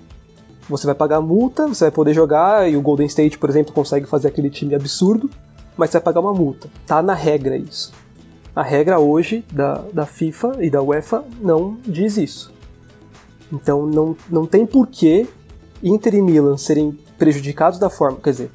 você 0.69 0.85
vai 0.85 0.95
pagar 0.95 1.21
multa, 1.21 1.67
você 1.67 1.85
vai 1.85 1.91
poder 1.91 2.13
jogar 2.13 2.69
e 2.69 2.77
o 2.77 2.81
Golden 2.81 3.07
State, 3.07 3.37
por 3.37 3.49
exemplo, 3.49 3.73
consegue 3.73 4.05
fazer 4.05 4.27
aquele 4.27 4.49
time 4.49 4.75
absurdo, 4.75 5.29
mas 5.79 5.89
você 5.89 5.97
vai 5.97 6.03
pagar 6.03 6.19
uma 6.19 6.33
multa. 6.33 6.69
Tá 6.85 7.01
na 7.01 7.13
regra 7.13 7.57
isso. 7.57 7.91
A 8.55 8.61
regra 8.61 8.99
hoje 8.99 9.45
da, 9.51 9.75
da 9.93 10.05
FIFA 10.05 10.57
e 10.59 10.69
da 10.69 10.81
UEFA 10.81 11.23
não 11.39 11.77
diz 11.85 12.17
isso. 12.17 12.53
Então 13.51 13.87
não, 13.87 14.15
não 14.29 14.45
tem 14.45 14.65
porquê 14.65 15.27
Inter 15.81 16.15
e 16.15 16.21
Milan 16.21 16.57
serem 16.57 16.99
prejudicados 17.17 17.79
da 17.79 17.89
forma, 17.89 18.19
quer 18.21 18.31
dizer, 18.31 18.51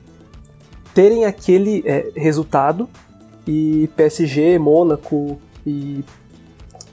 terem 0.94 1.24
aquele 1.24 1.82
é, 1.86 2.12
resultado 2.14 2.88
e 3.46 3.88
PSG, 3.96 4.58
Mônaco 4.58 5.38
e, 5.66 6.04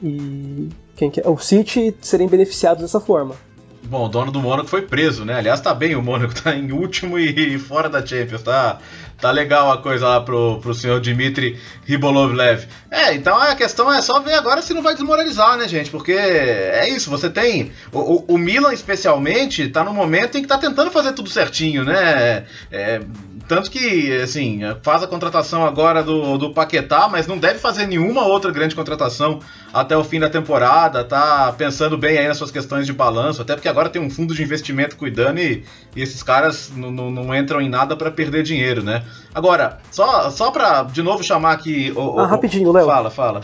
e 0.01 0.69
quem 0.95 1.11
que 1.11 1.19
é? 1.19 1.27
o 1.27 1.37
City 1.37 1.95
serem 2.01 2.27
beneficiados 2.27 2.81
dessa 2.81 2.99
forma. 2.99 3.35
Bom, 3.83 4.05
o 4.05 4.09
dono 4.09 4.31
do 4.31 4.39
Mônaco 4.39 4.69
foi 4.69 4.83
preso, 4.83 5.25
né? 5.25 5.35
Aliás, 5.35 5.59
tá 5.59 5.73
bem 5.73 5.95
o 5.95 6.01
Mônaco, 6.01 6.33
tá 6.33 6.55
em 6.55 6.71
último 6.71 7.19
e 7.19 7.57
fora 7.59 7.89
da 7.89 8.05
Champions, 8.05 8.43
tá? 8.43 8.79
Tá 9.19 9.29
legal 9.29 9.71
a 9.71 9.77
coisa 9.77 10.07
lá 10.07 10.21
pro, 10.21 10.59
pro 10.59 10.73
senhor 10.73 10.99
Dmitry 10.99 11.59
Ribolovlev. 11.85 12.65
É, 12.89 13.13
então 13.13 13.37
a 13.37 13.55
questão 13.55 13.91
é 13.93 14.01
só 14.01 14.19
ver 14.19 14.33
agora 14.33 14.61
se 14.61 14.73
não 14.73 14.81
vai 14.81 14.95
desmoralizar, 14.95 15.57
né, 15.57 15.67
gente? 15.67 15.91
Porque 15.91 16.11
é 16.11 16.89
isso, 16.89 17.09
você 17.09 17.29
tem. 17.29 17.71
O, 17.91 18.33
o, 18.33 18.37
Milan, 18.37 18.73
especialmente, 18.73 19.67
tá 19.67 19.83
no 19.83 19.93
momento 19.93 20.37
em 20.37 20.41
que 20.41 20.47
tá 20.47 20.57
tentando 20.57 20.89
fazer 20.89 21.13
tudo 21.13 21.29
certinho, 21.29 21.83
né? 21.83 22.45
É, 22.71 23.01
tanto 23.47 23.69
que, 23.69 24.15
assim, 24.21 24.61
faz 24.81 25.03
a 25.03 25.07
contratação 25.07 25.65
agora 25.65 26.03
do, 26.03 26.37
do 26.37 26.53
Paquetá, 26.53 27.07
mas 27.09 27.27
não 27.27 27.37
deve 27.37 27.59
fazer 27.59 27.87
nenhuma 27.87 28.25
outra 28.25 28.51
grande 28.51 28.75
contratação 28.75 29.39
até 29.73 29.95
o 29.95 30.03
fim 30.03 30.19
da 30.19 30.29
temporada. 30.29 31.03
Tá 31.03 31.53
pensando 31.57 31.97
bem 31.97 32.17
aí 32.17 32.27
nas 32.27 32.37
suas 32.37 32.51
questões 32.51 32.85
de 32.85 32.93
balanço, 32.93 33.41
até 33.41 33.55
porque 33.55 33.69
agora 33.69 33.89
tem 33.89 34.01
um 34.01 34.09
fundo 34.09 34.33
de 34.33 34.41
investimento 34.43 34.95
cuidando 34.95 35.39
e, 35.39 35.63
e 35.95 36.01
esses 36.01 36.23
caras 36.23 36.71
não 36.75 37.35
entram 37.35 37.61
em 37.61 37.69
nada 37.69 37.95
para 37.95 38.11
perder 38.11 38.43
dinheiro, 38.43 38.83
né? 38.83 39.03
Agora, 39.33 39.79
só, 39.91 40.29
só 40.29 40.51
pra 40.51 40.83
de 40.83 41.01
novo 41.01 41.23
chamar 41.23 41.53
aqui. 41.53 41.91
O, 41.95 42.19
ah, 42.19 42.23
o, 42.23 42.25
rapidinho, 42.25 42.71
Léo. 42.71 42.85
Fala, 42.85 43.09
fala. 43.09 43.41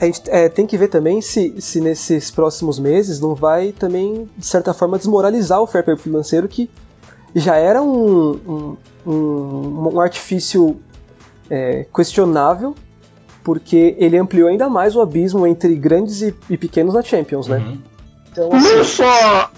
A 0.00 0.04
gente 0.04 0.22
é, 0.26 0.48
tem 0.48 0.66
que 0.66 0.76
ver 0.76 0.88
também 0.88 1.20
se, 1.20 1.60
se 1.60 1.80
nesses 1.80 2.30
próximos 2.30 2.78
meses 2.78 3.20
não 3.20 3.34
vai 3.34 3.70
também, 3.70 4.28
de 4.36 4.46
certa 4.46 4.74
forma, 4.74 4.98
desmoralizar 4.98 5.60
o 5.60 5.66
fair 5.66 5.84
play 5.84 5.96
financeiro, 5.96 6.48
que 6.48 6.68
já 7.34 7.56
era 7.56 7.82
um, 7.82 8.76
um, 9.06 9.10
um, 9.10 9.94
um 9.94 10.00
artifício 10.00 10.80
é, 11.50 11.86
questionável, 11.94 12.74
porque 13.42 13.96
ele 13.98 14.16
ampliou 14.16 14.48
ainda 14.48 14.68
mais 14.68 14.94
o 14.94 15.00
abismo 15.00 15.46
entre 15.46 15.74
grandes 15.74 16.22
e, 16.22 16.34
e 16.48 16.56
pequenos 16.56 16.94
na 16.94 17.02
Champions, 17.02 17.48
né? 17.48 17.58
Uhum. 17.58 17.78
Então, 18.30 18.52
assim, 18.52 18.76
Não 18.76 18.84
só 18.84 19.50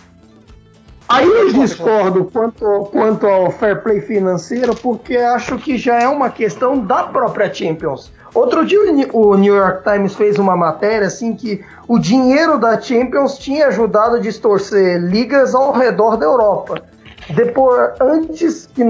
Aí 1.06 1.28
eu 1.28 1.52
discordo 1.52 2.24
quanto, 2.32 2.88
quanto 2.90 3.26
ao 3.26 3.50
fair 3.50 3.82
play 3.82 4.00
financeiro, 4.00 4.74
porque 4.74 5.16
acho 5.16 5.58
que 5.58 5.76
já 5.76 6.00
é 6.00 6.08
uma 6.08 6.30
questão 6.30 6.78
da 6.78 7.04
própria 7.04 7.52
Champions. 7.52 8.10
Outro 8.34 8.64
dia 8.64 8.80
o 9.12 9.36
New 9.36 9.54
York 9.54 9.84
Times 9.84 10.14
fez 10.14 10.38
uma 10.38 10.56
matéria 10.56 11.06
assim 11.06 11.34
que 11.34 11.62
o 11.86 11.98
dinheiro 11.98 12.58
da 12.58 12.80
Champions 12.80 13.38
tinha 13.38 13.68
ajudado 13.68 14.16
a 14.16 14.18
distorcer 14.18 14.98
ligas 14.98 15.54
ao 15.54 15.72
redor 15.72 16.16
da 16.16 16.24
Europa. 16.24 16.82
Depois, 17.30 17.92
antes 18.00 18.66
que 18.66 18.84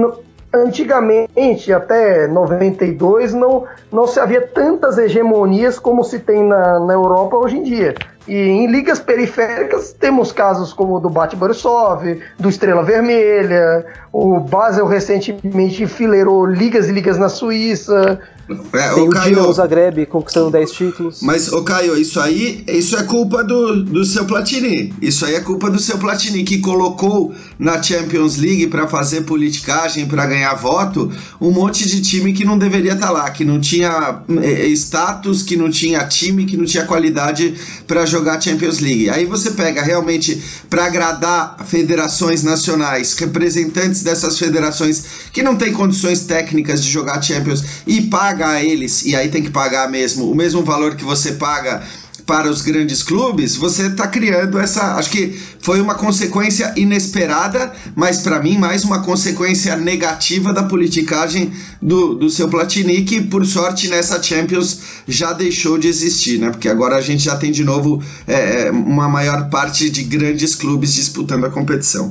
antigamente, 0.55 1.73
até 1.73 2.27
92, 2.27 3.33
não, 3.33 3.65
não 3.91 4.07
se 4.07 4.19
havia 4.19 4.41
tantas 4.41 4.97
hegemonias 4.97 5.77
como 5.77 6.03
se 6.03 6.19
tem 6.19 6.43
na, 6.43 6.79
na 6.79 6.93
Europa 6.93 7.35
hoje 7.35 7.57
em 7.57 7.63
dia. 7.63 7.95
E 8.27 8.35
em 8.35 8.67
ligas 8.67 8.99
periféricas 8.99 9.93
temos 9.93 10.31
casos 10.31 10.73
como 10.73 10.95
o 10.95 10.99
do 10.99 11.09
Bate 11.09 11.35
Borisov, 11.35 12.03
do 12.39 12.49
Estrela 12.49 12.83
Vermelha, 12.83 13.85
o 14.11 14.39
Basel 14.39 14.87
recentemente 14.87 15.83
enfileirou 15.83 16.45
ligas 16.45 16.89
e 16.89 16.91
ligas 16.91 17.19
na 17.19 17.29
Suíça, 17.29 18.19
é, 18.47 18.89
Tem 18.93 19.03
o, 19.03 19.09
Caio, 19.09 19.51
Zagreb 19.53 20.05
conquistando 20.05 20.51
10 20.51 20.71
títulos. 20.71 21.21
Mas, 21.21 21.51
ô 21.51 21.63
Caio, 21.63 21.97
isso 21.97 22.19
aí 22.19 22.63
isso 22.67 22.95
é 22.95 23.03
culpa 23.03 23.43
do, 23.43 23.83
do 23.83 24.05
seu 24.05 24.25
Platini. 24.25 24.93
Isso 25.01 25.25
aí 25.25 25.33
é 25.33 25.39
culpa 25.39 25.69
do 25.69 25.79
seu 25.79 25.97
Platini, 25.97 26.43
que 26.43 26.59
colocou 26.59 27.33
na 27.57 27.81
Champions 27.81 28.37
League 28.37 28.67
para 28.67 28.87
fazer 28.87 29.21
politicagem, 29.21 30.05
para 30.05 30.27
ganhar 30.27 30.53
voto, 30.53 31.11
um 31.41 31.51
monte 31.51 31.87
de 31.87 32.01
time 32.01 32.33
que 32.33 32.45
não 32.45 32.57
deveria 32.57 32.93
estar 32.93 33.07
tá 33.07 33.11
lá, 33.11 33.29
que 33.31 33.43
não 33.43 33.59
tinha 33.59 34.21
é, 34.41 34.67
é, 34.67 34.67
status, 34.69 35.41
que 35.41 35.57
não 35.57 35.71
tinha 35.71 36.05
time, 36.05 36.45
que 36.45 36.55
não 36.55 36.65
tinha 36.65 36.85
qualidade 36.85 37.55
para 37.87 38.05
jogar 38.05 38.39
Champions 38.39 38.79
League. 38.79 39.09
Aí 39.09 39.25
você 39.25 39.51
pega 39.51 39.81
realmente 39.81 40.39
para 40.69 40.85
agradar 40.85 41.65
federações 41.65 42.43
nacionais, 42.43 43.13
representantes 43.13 44.03
dessas 44.03 44.37
federações 44.37 45.03
que 45.33 45.41
não 45.41 45.55
têm 45.55 45.73
condições 45.73 46.21
técnicas 46.21 46.83
de 46.83 46.91
jogar 46.91 47.21
Champions 47.23 47.63
e 47.87 48.01
paga 48.01 48.34
pagar 48.35 48.63
eles, 48.63 49.05
e 49.05 49.15
aí 49.15 49.29
tem 49.29 49.41
que 49.41 49.49
pagar 49.49 49.89
mesmo 49.89 50.29
o 50.29 50.35
mesmo 50.35 50.61
valor 50.61 50.95
que 50.95 51.05
você 51.05 51.33
paga 51.33 51.81
para 52.25 52.49
os 52.49 52.61
grandes 52.61 53.03
clubes, 53.03 53.55
você 53.55 53.85
está 53.85 54.07
criando 54.07 54.57
essa. 54.57 54.95
Acho 54.95 55.11
que 55.11 55.39
foi 55.59 55.79
uma 55.79 55.93
consequência 55.93 56.73
inesperada, 56.75 57.71
mas 57.95 58.21
para 58.21 58.41
mim 58.41 58.57
mais 58.57 58.83
uma 58.83 59.03
consequência 59.03 59.75
negativa 59.75 60.51
da 60.51 60.63
politicagem 60.63 61.53
do, 61.79 62.15
do 62.15 62.29
seu 62.29 62.49
Platini, 62.49 63.03
que 63.03 63.21
por 63.21 63.45
sorte 63.45 63.87
nessa 63.87 64.21
Champions 64.21 64.79
já 65.07 65.33
deixou 65.33 65.77
de 65.77 65.87
existir, 65.87 66.39
né? 66.39 66.49
Porque 66.49 66.67
agora 66.67 66.95
a 66.95 67.01
gente 67.01 67.23
já 67.23 67.37
tem 67.37 67.51
de 67.51 67.63
novo 67.63 68.03
é, 68.27 68.67
é 68.67 68.71
uma 68.71 69.07
maior 69.07 69.49
parte 69.49 69.89
de 69.89 70.03
grandes 70.03 70.55
clubes 70.55 70.95
disputando 70.95 71.45
a 71.45 71.49
competição. 71.51 72.09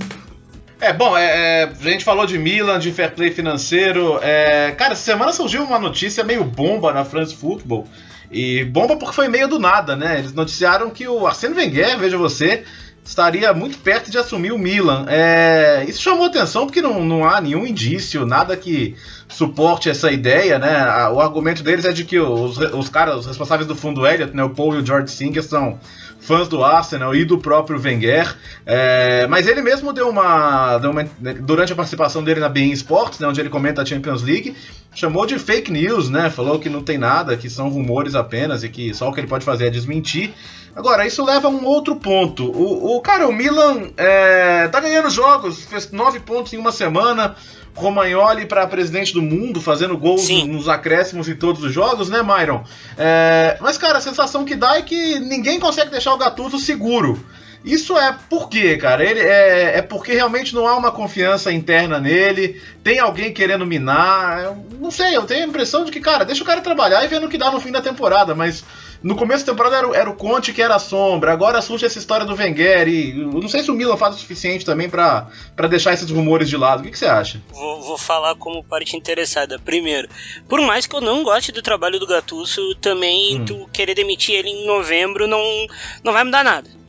É, 0.81 0.93
bom, 0.93 1.17
é, 1.17 1.63
é, 1.63 1.65
a 1.65 1.91
gente 1.91 2.05
falou 2.05 2.27
de 2.27 2.39
Milan, 2.39 2.79
de 2.79 2.93
fair 2.93 3.13
play 3.13 3.31
financeiro. 3.31 4.19
É, 4.23 4.73
cara, 4.73 4.93
essa 4.93 5.03
semana 5.03 5.33
surgiu 5.33 5.63
uma 5.63 5.79
notícia 5.79 6.25
meio 6.25 6.45
bomba 6.45 6.93
na 6.93 7.05
France 7.05 7.35
Football. 7.35 7.87
E 8.31 8.65
bomba 8.65 8.97
porque 8.97 9.15
foi 9.15 9.29
meio 9.29 9.47
do 9.49 9.59
nada, 9.59 9.95
né? 9.95 10.19
Eles 10.19 10.33
noticiaram 10.33 10.91
que 10.91 11.07
o 11.07 11.27
Arsene 11.27 11.55
Wenger, 11.55 11.99
veja 11.99 12.19
você, 12.19 12.65
estaria 13.05 13.53
muito 13.53 13.79
perto 13.79 14.11
de 14.11 14.19
assumir 14.19 14.51
o 14.51 14.59
Milan. 14.59 15.05
É, 15.09 15.85
isso 15.87 16.03
chamou 16.03 16.27
atenção 16.27 16.67
porque 16.67 16.81
não, 16.81 17.05
não 17.05 17.29
há 17.29 17.41
nenhum 17.41 17.67
indício, 17.67 18.25
nada 18.25 18.57
que 18.57 18.97
suporte 19.29 19.91
essa 19.91 20.11
ideia, 20.11 20.59
né? 20.59 21.09
O 21.09 21.21
argumento 21.21 21.63
deles 21.63 21.85
é 21.85 21.93
de 21.93 22.05
que 22.05 22.19
os, 22.19 22.57
os 22.57 22.89
caras, 22.89 23.21
os 23.21 23.27
responsáveis 23.27 23.69
do 23.69 23.77
fundo 23.77 24.07
Elliott, 24.07 24.35
né, 24.35 24.43
o 24.43 24.51
Paul 24.51 24.75
e 24.75 24.79
o 24.79 24.87
George 24.87 25.13
Singer, 25.13 25.43
são 25.43 25.79
fãs 26.21 26.49
do 26.49 26.65
Arsenal 26.65 27.15
e 27.15 27.25
do 27.25 27.39
próprio 27.39 27.81
Wenger. 27.81 28.35
É, 28.65 29.27
mas 29.27 29.47
ele 29.47 29.61
mesmo 29.61 29.93
deu 29.93 30.09
uma, 30.09 30.79
deu 30.79 30.91
uma, 30.91 31.05
Durante 31.41 31.73
a 31.73 31.77
participação 31.77 32.25
dele 32.25 32.41
na 32.41 32.49
Bein 32.49 32.73
Sports, 32.73 33.19
né, 33.19 33.29
onde 33.29 33.41
ele 33.41 33.51
comenta 33.51 33.83
a 33.83 33.87
Champions 33.87 34.23
League, 34.23 34.57
chamou 34.95 35.27
de 35.27 35.39
fake 35.39 35.71
news, 35.71 36.09
né? 36.09 36.31
Falou 36.31 36.59
que 36.59 36.69
não 36.69 36.83
tem 36.83 36.97
nada, 36.97 37.37
que 37.37 37.51
são 37.51 37.69
rumores 37.69 38.15
apenas 38.15 38.65
e 38.65 38.69
que 38.69 38.95
só 38.95 39.09
o 39.09 39.13
que 39.13 39.21
ele 39.21 39.27
pode 39.27 39.45
fazer 39.45 39.67
é 39.67 39.71
desmentir. 39.71 40.33
Agora, 40.75 41.07
isso 41.07 41.25
leva 41.25 41.47
a 41.47 41.51
um 41.51 41.65
outro 41.65 41.97
ponto. 41.97 42.51
O, 42.51 42.97
o 42.97 43.01
cara, 43.01 43.29
o 43.29 43.33
Milan 43.33 43.91
é, 43.97 44.67
tá 44.69 44.81
ganhando 44.81 45.09
jogos, 45.09 45.63
fez 45.65 45.91
nove 45.93 46.19
pontos 46.21 46.53
em 46.53 46.57
uma 46.57 46.73
semana. 46.73 47.37
Romagnoli 47.75 48.47
para 48.47 48.67
presidente 48.67 49.13
do 49.13 49.21
mundo, 49.21 49.61
fazendo 49.61 49.99
gols 49.99 50.23
Sim. 50.23 50.49
nos 50.49 50.69
acréscimos 50.69 51.29
em 51.29 51.35
todos 51.35 51.63
os 51.63 51.73
jogos, 51.73 52.09
né, 52.09 52.23
Myron? 52.23 52.63
É, 52.97 53.59
mas, 53.61 53.77
cara, 53.77 53.99
a 53.99 54.01
sensação 54.01 54.45
que 54.45 54.55
dá 54.55 54.77
é 54.77 54.83
que 54.83 55.19
ninguém 55.19 55.59
consegue 55.59 55.91
deixar 55.91 56.15
o 56.15 56.19
Gattuso 56.19 56.59
seguro. 56.59 57.25
Isso 57.65 57.97
é 57.99 58.15
por 58.29 58.51
quê, 58.51 58.77
cara? 58.77 59.03
Ele 59.03 59.21
é, 59.21 59.79
é 59.79 59.83
porque 59.83 60.13
realmente 60.13 60.55
não 60.55 60.69
há 60.69 60.77
uma 60.77 60.93
confiança 60.93 61.51
interna 61.51 61.99
nele, 61.99 62.61
tem 62.83 62.99
alguém 62.99 63.33
querendo 63.33 63.65
minar. 63.65 64.45
Eu 64.45 64.67
não 64.79 64.91
sei, 64.91 65.17
eu 65.17 65.25
tenho 65.25 65.45
a 65.45 65.49
impressão 65.49 65.83
de 65.83 65.91
que, 65.91 65.99
cara, 65.99 66.27
deixa 66.27 66.43
o 66.43 66.47
cara 66.47 66.61
trabalhar 66.61 67.03
e 67.03 67.09
ver 67.09 67.21
no 67.21 67.29
que 67.29 67.39
dá 67.39 67.51
no 67.51 67.61
fim 67.61 67.73
da 67.73 67.81
temporada, 67.81 68.35
mas 68.35 68.63
no 69.03 69.17
começo 69.17 69.47
da 69.47 69.53
temporada 69.53 69.77
era, 69.79 69.97
era, 69.97 70.11
o 70.11 70.15
Conte 70.15 70.53
que 70.53 70.61
era 70.61 70.75
a 70.75 70.79
sombra, 70.79 71.33
agora 71.33 71.63
surge 71.63 71.87
essa 71.87 71.99
história 71.99 72.27
do 72.27 72.35
Wenger 72.35 72.87
e 72.87 73.19
eu 73.19 73.41
não 73.41 73.49
sei 73.49 73.63
se 73.63 73.71
o 73.71 73.75
Milan 73.75 73.97
faz 73.97 74.17
o 74.17 74.19
suficiente 74.19 74.65
também 74.67 74.91
para 74.91 75.31
deixar 75.69 75.95
esses 75.95 76.11
rumores 76.11 76.51
de 76.51 76.59
lado. 76.59 76.81
O 76.81 76.83
que, 76.83 76.91
que 76.91 76.99
você 76.99 77.07
acha? 77.07 77.41
Vou, 77.51 77.81
vou, 77.81 77.97
falar 77.97 78.35
como 78.35 78.63
parte 78.63 78.95
interessada. 78.95 79.59
Primeiro, 79.59 80.09
por 80.49 80.61
mais 80.61 80.87
que 80.87 80.95
eu 80.95 81.01
não 81.01 81.23
goste 81.23 81.51
do 81.51 81.63
trabalho 81.63 81.99
do 81.99 82.07
Gattuso, 82.07 82.75
também 82.75 83.41
hum. 83.41 83.45
tu 83.47 83.69
querer 83.73 83.95
demitir 83.95 84.35
ele 84.35 84.51
em 84.51 84.67
novembro 84.67 85.27
não, 85.27 85.43
não 86.03 86.13
vai 86.13 86.25
mudar 86.25 86.45
nada 86.45 86.84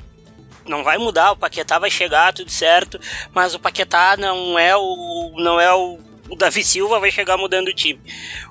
não 0.67 0.83
vai 0.83 0.97
mudar, 0.97 1.31
o 1.31 1.37
Paquetá 1.37 1.79
vai 1.79 1.89
chegar, 1.89 2.33
tudo 2.33 2.49
certo, 2.49 2.99
mas 3.33 3.53
o 3.53 3.59
Paquetá 3.59 4.17
não 4.17 4.57
é 4.57 4.75
o 4.75 5.33
não 5.37 5.59
é 5.59 5.73
o, 5.73 5.99
o 6.29 6.35
Davi 6.35 6.63
Silva 6.63 6.99
vai 6.99 7.11
chegar 7.11 7.37
mudando 7.37 7.67
o 7.67 7.73
time. 7.73 7.99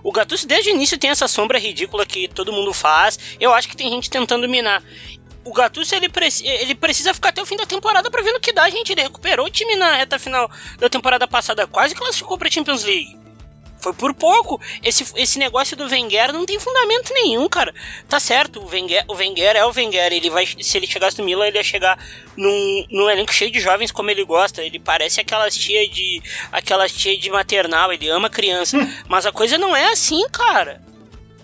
O 0.02 0.12
Gattuso 0.12 0.46
desde 0.46 0.70
o 0.70 0.74
início 0.74 0.98
tem 0.98 1.10
essa 1.10 1.26
sombra 1.26 1.58
ridícula 1.58 2.06
que 2.06 2.28
todo 2.28 2.52
mundo 2.52 2.72
faz. 2.72 3.18
Eu 3.40 3.52
acho 3.52 3.68
que 3.68 3.76
tem 3.76 3.90
gente 3.90 4.08
tentando 4.08 4.48
minar. 4.48 4.82
O 5.44 5.52
Gattuso 5.52 5.94
ele, 5.94 6.10
ele 6.42 6.74
precisa 6.74 7.12
ficar 7.12 7.28
até 7.28 7.42
o 7.42 7.46
fim 7.46 7.56
da 7.56 7.66
temporada 7.66 8.10
para 8.10 8.22
ver 8.22 8.32
no 8.32 8.40
que 8.40 8.52
dá, 8.52 8.68
gente. 8.70 8.92
Ele 8.92 9.02
recuperou 9.02 9.46
o 9.46 9.50
time 9.50 9.76
na 9.76 9.96
reta 9.96 10.18
final 10.18 10.50
da 10.78 10.88
temporada 10.88 11.26
passada, 11.26 11.66
quase 11.66 11.94
classificou 11.94 12.38
para 12.38 12.50
Champions 12.50 12.84
League. 12.84 13.23
Foi 13.84 13.92
por 13.92 14.14
pouco. 14.14 14.58
Esse, 14.82 15.04
esse 15.14 15.38
negócio 15.38 15.76
do 15.76 15.84
Wenger 15.84 16.32
não 16.32 16.46
tem 16.46 16.58
fundamento 16.58 17.12
nenhum, 17.12 17.46
cara. 17.50 17.74
Tá 18.08 18.18
certo, 18.18 18.60
o 18.60 18.66
Wenger, 18.66 19.04
o 19.08 19.12
Wenger 19.12 19.56
é 19.56 19.62
o 19.62 19.70
Wenger. 19.70 20.10
Ele 20.10 20.30
vai, 20.30 20.46
se 20.46 20.78
ele 20.78 20.86
chegasse 20.86 21.18
no 21.18 21.24
Milan, 21.26 21.48
ele 21.48 21.58
ia 21.58 21.62
chegar 21.62 21.98
num, 22.34 22.86
num 22.90 23.10
elenco 23.10 23.30
cheio 23.30 23.50
de 23.50 23.60
jovens 23.60 23.92
como 23.92 24.10
ele 24.10 24.24
gosta. 24.24 24.62
Ele 24.62 24.78
parece 24.78 25.20
aquelas 25.20 25.54
tia 25.54 25.86
de 25.86 26.22
aquelas 26.50 26.92
tia 26.92 27.18
de 27.18 27.28
maternal. 27.28 27.92
Ele 27.92 28.08
ama 28.08 28.30
criança. 28.30 28.78
Hum. 28.78 28.90
Mas 29.06 29.26
a 29.26 29.32
coisa 29.32 29.58
não 29.58 29.76
é 29.76 29.92
assim, 29.92 30.26
cara. 30.30 30.80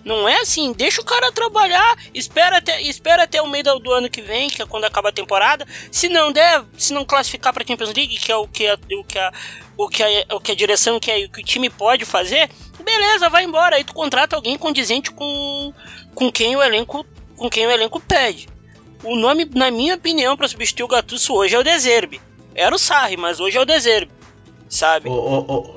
Não 0.04 0.28
é 0.28 0.40
assim, 0.40 0.72
deixa 0.72 1.00
o 1.00 1.04
cara 1.04 1.30
trabalhar, 1.30 1.96
espera 2.14 2.56
até, 2.56 2.80
espera 2.82 3.24
até 3.24 3.40
o 3.42 3.48
meio 3.48 3.64
do 3.78 3.92
ano 3.92 4.08
que 4.08 4.22
vem, 4.22 4.48
que 4.48 4.62
é 4.62 4.66
quando 4.66 4.84
acaba 4.84 5.10
a 5.10 5.12
temporada. 5.12 5.66
Se 5.90 6.08
não 6.08 6.32
der, 6.32 6.64
se 6.76 6.92
não 6.92 7.04
classificar 7.04 7.52
para 7.52 7.66
Champions 7.66 7.92
League, 7.92 8.18
que 8.18 8.32
é 8.32 8.36
o 8.36 8.48
que 8.48 8.66
a, 8.66 8.78
o 8.92 9.04
que 9.04 9.18
a, 9.18 9.32
o 9.76 9.88
que 9.88 10.02
a, 10.02 10.36
o 10.36 10.40
que 10.40 10.52
a 10.52 10.54
direção 10.54 10.98
quer, 10.98 11.24
o 11.24 11.30
que 11.30 11.40
o 11.40 11.44
time 11.44 11.68
pode 11.68 12.04
fazer, 12.06 12.48
beleza, 12.82 13.28
vai 13.28 13.44
embora. 13.44 13.76
Aí 13.76 13.84
tu 13.84 13.92
contrata 13.92 14.36
alguém 14.36 14.56
condizente 14.56 15.10
com, 15.10 15.72
com 16.14 16.32
quem 16.32 16.56
o 16.56 16.62
elenco 16.62 17.04
com 17.36 17.48
quem 17.48 17.66
o 17.66 17.70
elenco 17.70 17.98
pede. 18.00 18.48
O 19.02 19.16
nome, 19.16 19.48
na 19.54 19.70
minha 19.70 19.94
opinião, 19.94 20.36
para 20.36 20.46
substituir 20.46 20.84
o 20.84 20.88
Gattuso 20.88 21.32
hoje 21.32 21.54
é 21.54 21.58
o 21.58 21.64
Deserbe. 21.64 22.20
Era 22.54 22.74
o 22.74 22.78
Sarri, 22.78 23.16
mas 23.16 23.40
hoje 23.40 23.56
é 23.56 23.60
o 23.60 23.64
Deserbe 23.64 24.19
sabe? 24.70 25.08
O, 25.08 25.12
o, 25.12 25.58
o. 25.58 25.74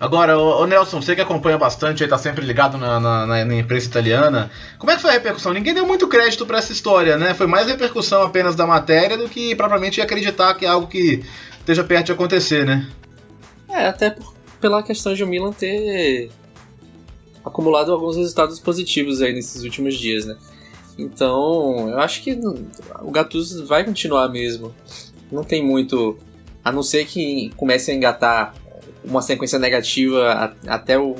Agora, 0.00 0.36
o, 0.36 0.66
Nelson, 0.66 1.00
você 1.00 1.14
que 1.14 1.20
acompanha 1.20 1.56
bastante, 1.56 2.02
aí 2.02 2.10
tá 2.10 2.18
sempre 2.18 2.44
ligado 2.44 2.76
na, 2.76 2.98
na, 2.98 3.44
na, 3.44 3.54
imprensa 3.54 3.86
italiana, 3.86 4.50
como 4.78 4.90
é 4.90 4.96
que 4.96 5.02
foi 5.02 5.10
a 5.10 5.14
repercussão? 5.14 5.52
Ninguém 5.52 5.72
deu 5.72 5.86
muito 5.86 6.08
crédito 6.08 6.44
para 6.44 6.58
essa 6.58 6.72
história, 6.72 7.16
né? 7.16 7.32
Foi 7.32 7.46
mais 7.46 7.68
repercussão 7.68 8.22
apenas 8.22 8.56
da 8.56 8.66
matéria 8.66 9.16
do 9.16 9.28
que 9.28 9.54
propriamente 9.54 10.00
acreditar 10.00 10.54
que 10.54 10.66
é 10.66 10.68
algo 10.68 10.88
que 10.88 11.24
esteja 11.60 11.84
perto 11.84 12.06
de 12.06 12.12
acontecer, 12.12 12.66
né? 12.66 12.90
É, 13.68 13.86
até 13.86 14.10
por, 14.10 14.34
pela 14.60 14.82
questão 14.82 15.14
de 15.14 15.22
o 15.22 15.26
Milan 15.26 15.52
ter 15.52 16.30
acumulado 17.44 17.92
alguns 17.92 18.16
resultados 18.16 18.58
positivos 18.58 19.22
aí 19.22 19.32
nesses 19.32 19.62
últimos 19.62 19.94
dias, 19.94 20.26
né? 20.26 20.36
Então, 20.98 21.90
eu 21.90 22.00
acho 22.00 22.22
que 22.22 22.32
o 23.02 23.10
Gattuso 23.10 23.66
vai 23.66 23.84
continuar 23.84 24.28
mesmo. 24.28 24.74
Não 25.30 25.44
tem 25.44 25.62
muito 25.64 26.18
a 26.66 26.72
não 26.72 26.82
ser 26.82 27.06
que 27.06 27.52
comece 27.56 27.92
a 27.92 27.94
engatar 27.94 28.52
uma 29.04 29.22
sequência 29.22 29.56
negativa 29.56 30.52
até 30.66 30.98
o, 30.98 31.14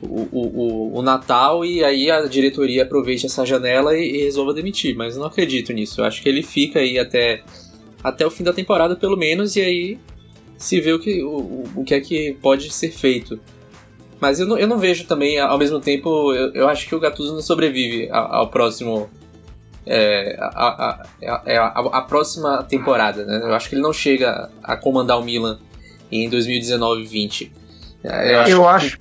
o, 0.00 0.28
o, 0.30 0.98
o, 0.98 1.02
Natal 1.02 1.64
e 1.64 1.82
aí 1.82 2.08
a 2.08 2.26
diretoria 2.26 2.84
aproveite 2.84 3.26
essa 3.26 3.44
janela 3.44 3.98
e, 3.98 4.18
e, 4.18 4.22
resolva 4.22 4.54
demitir. 4.54 4.94
Mas 4.94 5.16
eu 5.16 5.20
não 5.20 5.26
acredito 5.26 5.72
nisso. 5.72 6.00
Eu 6.00 6.04
acho 6.04 6.22
que 6.22 6.28
ele 6.28 6.44
fica 6.44 6.78
aí 6.78 6.96
até, 6.96 7.42
até 8.04 8.24
o 8.24 8.30
fim 8.30 8.44
da 8.44 8.52
temporada, 8.52 8.94
pelo 8.94 9.16
menos, 9.16 9.56
e 9.56 9.62
aí 9.62 9.98
se 10.56 10.80
vê 10.80 10.92
o 10.92 11.00
que, 11.00 11.24
o, 11.24 11.64
o 11.74 11.82
que 11.84 11.94
é 11.94 12.00
que 12.00 12.36
pode 12.40 12.72
ser 12.72 12.92
feito. 12.92 13.40
Mas 14.20 14.38
eu 14.38 14.46
não, 14.46 14.56
eu 14.56 14.68
não 14.68 14.78
vejo 14.78 15.08
também, 15.08 15.40
ao 15.40 15.58
mesmo 15.58 15.80
tempo, 15.80 16.32
eu, 16.32 16.52
eu 16.52 16.68
acho 16.68 16.86
que 16.86 16.94
o 16.94 17.00
Gattuso 17.00 17.34
não 17.34 17.42
sobrevive 17.42 18.08
ao, 18.12 18.32
ao 18.32 18.48
próximo 18.48 19.10
é, 19.86 20.36
a, 20.40 20.46
a, 20.46 21.42
a, 21.46 21.98
a, 21.98 22.02
próxima 22.02 22.62
temporada. 22.62 23.24
Né? 23.24 23.40
Eu 23.42 23.54
acho 23.54 23.68
que 23.68 23.74
ele 23.74 23.82
não 23.82 23.92
chega 23.92 24.48
a 24.62 24.76
comandar 24.76 25.18
o 25.18 25.24
Milan 25.24 25.58
em 26.10 26.30
2019-20. 26.30 27.50
É, 28.04 28.34
eu 28.34 28.40
acho. 28.40 28.50
Eu 28.50 28.68
acho... 28.68 28.98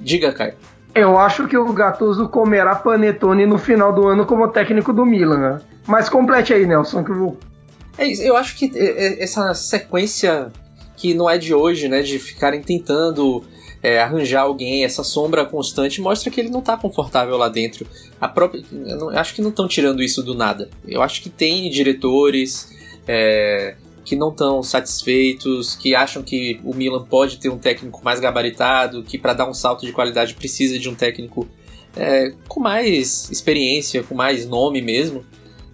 Diga, 0.00 0.32
Caio. 0.32 0.54
Eu 0.94 1.18
acho 1.18 1.46
que 1.46 1.56
o 1.56 1.72
Gattuso 1.72 2.28
comerá 2.28 2.74
panetone 2.74 3.46
no 3.46 3.56
final 3.56 3.92
do 3.92 4.06
ano 4.06 4.26
como 4.26 4.48
técnico 4.48 4.92
do 4.92 5.06
Milan. 5.06 5.38
Né? 5.38 5.60
Mas 5.86 6.08
complete 6.08 6.52
aí, 6.52 6.66
Nelson, 6.66 7.02
que 7.02 7.10
eu 7.10 7.18
vou. 7.18 7.38
É 7.96 8.06
isso, 8.06 8.22
eu 8.22 8.36
acho 8.36 8.56
que 8.56 8.70
é, 8.74 9.06
é, 9.06 9.22
essa 9.22 9.54
sequência 9.54 10.50
que 10.96 11.14
não 11.14 11.28
é 11.28 11.36
de 11.36 11.54
hoje, 11.54 11.88
né, 11.88 12.00
de 12.00 12.18
ficarem 12.18 12.62
tentando 12.62 13.44
é, 13.82 14.00
arranjar 14.00 14.42
alguém, 14.42 14.84
essa 14.84 15.02
sombra 15.02 15.44
constante, 15.44 16.00
mostra 16.00 16.30
que 16.30 16.40
ele 16.40 16.50
não 16.50 16.60
está 16.60 16.76
confortável 16.76 17.36
lá 17.36 17.48
dentro. 17.48 17.86
A 18.20 18.28
própria, 18.28 18.62
não, 18.70 19.08
acho 19.10 19.34
que 19.34 19.42
não 19.42 19.50
estão 19.50 19.66
tirando 19.66 20.02
isso 20.02 20.22
do 20.22 20.34
nada. 20.34 20.70
Eu 20.86 21.02
acho 21.02 21.20
que 21.20 21.28
tem 21.28 21.68
diretores 21.68 22.70
é, 23.08 23.74
que 24.04 24.14
não 24.14 24.30
estão 24.30 24.62
satisfeitos, 24.62 25.74
que 25.74 25.94
acham 25.94 26.22
que 26.22 26.60
o 26.62 26.74
Milan 26.74 27.04
pode 27.04 27.38
ter 27.38 27.48
um 27.48 27.58
técnico 27.58 28.04
mais 28.04 28.20
gabaritado, 28.20 29.02
que 29.02 29.18
para 29.18 29.32
dar 29.32 29.48
um 29.48 29.54
salto 29.54 29.84
de 29.84 29.92
qualidade 29.92 30.34
precisa 30.34 30.78
de 30.78 30.88
um 30.88 30.94
técnico 30.94 31.48
é, 31.96 32.32
com 32.46 32.60
mais 32.60 33.30
experiência, 33.30 34.02
com 34.04 34.14
mais 34.14 34.46
nome 34.46 34.80
mesmo. 34.80 35.24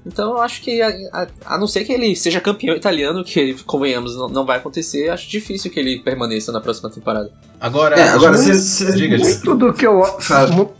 Então 0.08 0.30
eu 0.30 0.38
acho 0.38 0.62
que, 0.62 0.80
a, 0.80 0.88
a, 1.12 1.26
a, 1.44 1.58
não 1.58 1.66
ser 1.66 1.84
que 1.84 1.92
ele 1.92 2.16
seja 2.16 2.40
campeão 2.40 2.74
italiano, 2.74 3.22
que 3.22 3.62
convenhamos, 3.64 4.16
não, 4.16 4.26
não, 4.28 4.46
vai 4.46 4.56
acontecer, 4.56 5.10
acho 5.10 5.28
difícil 5.28 5.70
que 5.70 5.78
ele 5.78 5.98
permaneça 5.98 6.50
na 6.50 6.62
próxima 6.62 6.88
temporada. 6.88 7.30
Agora, 7.60 7.94
é, 7.94 8.08
agora 8.08 8.36
você. 8.36 8.54
Cê... 8.54 8.92
Diga, 8.92 9.18
muito 9.18 9.54
do 9.54 9.72
que 9.74 9.86
eu. 9.86 10.02
Fala, 10.20 10.70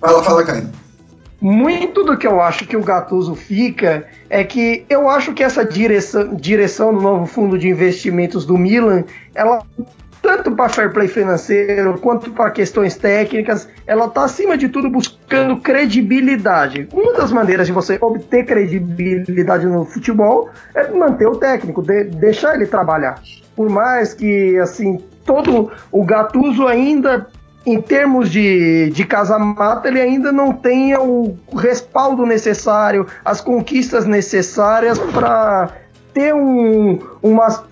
fala, 0.00 0.22
fala 0.22 0.44
Caio. 0.44 0.70
Muito 1.38 2.02
do 2.02 2.16
que 2.16 2.26
eu 2.26 2.40
acho 2.40 2.66
que 2.66 2.76
o 2.76 2.82
Gattuso 2.82 3.34
fica 3.34 4.06
é 4.30 4.42
que 4.42 4.86
eu 4.88 5.08
acho 5.08 5.34
que 5.34 5.42
essa 5.42 5.64
direção, 5.64 6.34
direção 6.34 6.94
do 6.94 7.00
novo 7.00 7.26
fundo 7.26 7.58
de 7.58 7.68
investimentos 7.68 8.46
do 8.46 8.56
Milan, 8.56 9.04
ela 9.34 9.66
tanto 10.22 10.52
para 10.52 10.68
fair 10.68 10.92
play 10.92 11.08
financeiro 11.08 11.98
quanto 11.98 12.30
para 12.30 12.50
questões 12.50 12.96
técnicas, 12.96 13.68
ela 13.86 14.06
está 14.06 14.24
acima 14.24 14.56
de 14.56 14.68
tudo 14.68 14.88
buscando 14.88 15.56
credibilidade. 15.56 16.88
Uma 16.92 17.12
das 17.14 17.32
maneiras 17.32 17.66
de 17.66 17.72
você 17.72 17.98
obter 18.00 18.46
credibilidade 18.46 19.66
no 19.66 19.84
futebol 19.84 20.48
é 20.74 20.88
manter 20.90 21.26
o 21.26 21.36
técnico, 21.36 21.82
de, 21.82 22.04
deixar 22.04 22.54
ele 22.54 22.66
trabalhar. 22.66 23.20
Por 23.56 23.68
mais 23.68 24.14
que 24.14 24.56
assim 24.58 25.02
todo 25.26 25.70
o 25.90 26.04
Gattuso 26.04 26.66
ainda 26.66 27.26
em 27.64 27.80
termos 27.80 28.30
de, 28.30 28.90
de 28.90 29.04
casa-mata, 29.04 29.86
ele 29.86 30.00
ainda 30.00 30.32
não 30.32 30.52
tenha 30.52 31.00
o 31.00 31.36
respaldo 31.56 32.26
necessário, 32.26 33.06
as 33.24 33.40
conquistas 33.40 34.04
necessárias 34.04 34.98
para 34.98 35.70
ter 36.12 36.34
um, 36.34 36.98
uma 37.22 37.64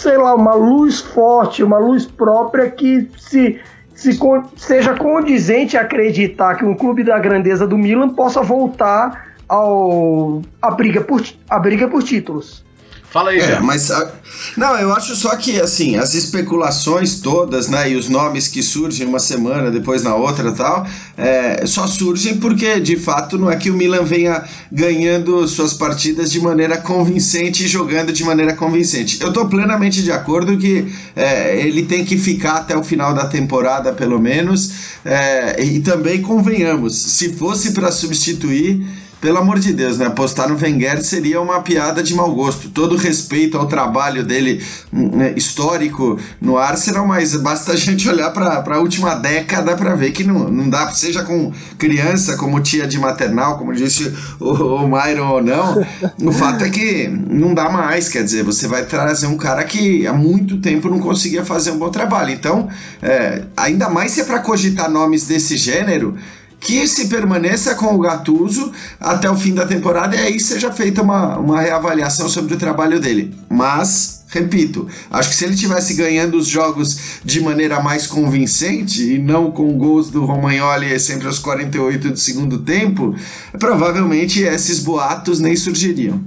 sei 0.00 0.16
lá, 0.16 0.34
uma 0.34 0.54
luz 0.54 1.00
forte, 1.00 1.62
uma 1.62 1.78
luz 1.78 2.06
própria 2.06 2.70
que 2.70 3.08
se, 3.18 3.60
se 3.94 4.18
seja 4.56 4.94
condizente 4.94 5.76
a 5.76 5.82
acreditar 5.82 6.56
que 6.56 6.64
um 6.64 6.74
clube 6.74 7.04
da 7.04 7.18
grandeza 7.18 7.66
do 7.66 7.76
Milan 7.76 8.08
possa 8.08 8.40
voltar 8.42 9.28
ao 9.46 10.40
a 10.62 10.70
briga 10.70 11.02
por 11.02 11.22
a 11.48 11.58
briga 11.58 11.86
por 11.86 12.02
títulos. 12.02 12.64
Fala 13.10 13.30
aí, 13.30 13.40
é, 13.40 13.58
mas 13.58 13.90
a, 13.90 14.12
não, 14.56 14.78
eu 14.78 14.92
acho 14.92 15.16
só 15.16 15.34
que 15.36 15.60
assim 15.60 15.96
as 15.96 16.14
especulações 16.14 17.16
todas, 17.16 17.68
né, 17.68 17.90
e 17.90 17.96
os 17.96 18.08
nomes 18.08 18.46
que 18.46 18.62
surgem 18.62 19.06
uma 19.06 19.18
semana 19.18 19.68
depois 19.68 20.04
na 20.04 20.14
outra, 20.14 20.52
tal, 20.52 20.86
é, 21.16 21.66
só 21.66 21.88
surgem 21.88 22.36
porque 22.36 22.78
de 22.78 22.96
fato 22.96 23.36
não 23.36 23.50
é 23.50 23.56
que 23.56 23.68
o 23.68 23.74
Milan 23.74 24.04
venha 24.04 24.44
ganhando 24.70 25.46
suas 25.48 25.74
partidas 25.74 26.30
de 26.30 26.40
maneira 26.40 26.76
convincente 26.76 27.64
e 27.64 27.68
jogando 27.68 28.12
de 28.12 28.22
maneira 28.22 28.54
convincente. 28.54 29.20
Eu 29.20 29.28
estou 29.28 29.48
plenamente 29.48 30.02
de 30.02 30.12
acordo 30.12 30.56
que 30.56 30.86
é, 31.16 31.60
ele 31.66 31.82
tem 31.82 32.04
que 32.04 32.16
ficar 32.16 32.58
até 32.58 32.76
o 32.76 32.84
final 32.84 33.12
da 33.12 33.26
temporada 33.26 33.92
pelo 33.92 34.20
menos, 34.20 34.70
é, 35.04 35.62
e 35.62 35.80
também 35.80 36.22
convenhamos, 36.22 36.96
se 36.96 37.32
fosse 37.32 37.72
para 37.72 37.90
substituir 37.90 38.86
pelo 39.20 39.38
amor 39.38 39.58
de 39.58 39.72
Deus, 39.72 39.98
né? 39.98 40.06
Apostar 40.06 40.48
no 40.48 40.56
Wenger 40.56 41.04
seria 41.04 41.40
uma 41.40 41.60
piada 41.60 42.02
de 42.02 42.14
mau 42.14 42.32
gosto. 42.34 42.70
Todo 42.70 42.96
respeito 42.96 43.58
ao 43.58 43.66
trabalho 43.66 44.24
dele 44.24 44.64
né, 44.90 45.34
histórico 45.36 46.18
no 46.40 46.56
Arsenal, 46.56 47.06
mas 47.06 47.36
basta 47.36 47.72
a 47.72 47.76
gente 47.76 48.08
olhar 48.08 48.30
para 48.30 48.76
a 48.76 48.78
última 48.78 49.14
década 49.14 49.76
para 49.76 49.94
ver 49.94 50.12
que 50.12 50.24
não, 50.24 50.50
não 50.50 50.70
dá, 50.70 50.90
seja 50.90 51.22
com 51.22 51.52
criança, 51.76 52.36
como 52.36 52.60
tia 52.60 52.86
de 52.86 52.98
maternal, 52.98 53.58
como 53.58 53.74
disse 53.74 54.12
o, 54.40 54.50
o 54.50 54.88
Myron 54.88 55.28
ou 55.28 55.42
não. 55.42 55.86
O 56.22 56.32
fato 56.32 56.64
é 56.64 56.70
que 56.70 57.08
não 57.08 57.52
dá 57.52 57.68
mais, 57.68 58.08
quer 58.08 58.24
dizer, 58.24 58.42
você 58.42 58.66
vai 58.66 58.84
trazer 58.84 59.26
um 59.26 59.36
cara 59.36 59.64
que 59.64 60.06
há 60.06 60.12
muito 60.12 60.58
tempo 60.58 60.88
não 60.88 60.98
conseguia 60.98 61.44
fazer 61.44 61.70
um 61.72 61.78
bom 61.78 61.90
trabalho. 61.90 62.30
Então, 62.30 62.68
é, 63.02 63.42
ainda 63.56 63.88
mais 63.90 64.12
se 64.12 64.22
é 64.22 64.24
para 64.24 64.38
cogitar 64.38 64.90
nomes 64.90 65.26
desse 65.26 65.56
gênero 65.56 66.16
que 66.60 66.86
se 66.86 67.08
permaneça 67.08 67.74
com 67.74 67.94
o 67.94 67.98
Gattuso 67.98 68.70
até 69.00 69.30
o 69.30 69.36
fim 69.36 69.54
da 69.54 69.66
temporada 69.66 70.14
e 70.14 70.18
aí 70.18 70.38
seja 70.38 70.70
feita 70.70 71.02
uma, 71.02 71.38
uma 71.38 71.60
reavaliação 71.60 72.28
sobre 72.28 72.54
o 72.54 72.58
trabalho 72.58 73.00
dele. 73.00 73.34
Mas, 73.48 74.24
repito, 74.28 74.86
acho 75.10 75.30
que 75.30 75.34
se 75.34 75.44
ele 75.46 75.56
tivesse 75.56 75.94
ganhando 75.94 76.36
os 76.36 76.46
jogos 76.46 77.20
de 77.24 77.40
maneira 77.40 77.80
mais 77.80 78.06
convincente 78.06 79.14
e 79.14 79.18
não 79.18 79.50
com 79.50 79.72
gols 79.78 80.10
do 80.10 80.24
Romagnoli 80.24 81.00
sempre 81.00 81.26
aos 81.26 81.38
48 81.38 82.10
do 82.10 82.18
segundo 82.18 82.58
tempo, 82.58 83.16
provavelmente 83.58 84.42
esses 84.42 84.80
boatos 84.80 85.40
nem 85.40 85.56
surgiriam. 85.56 86.22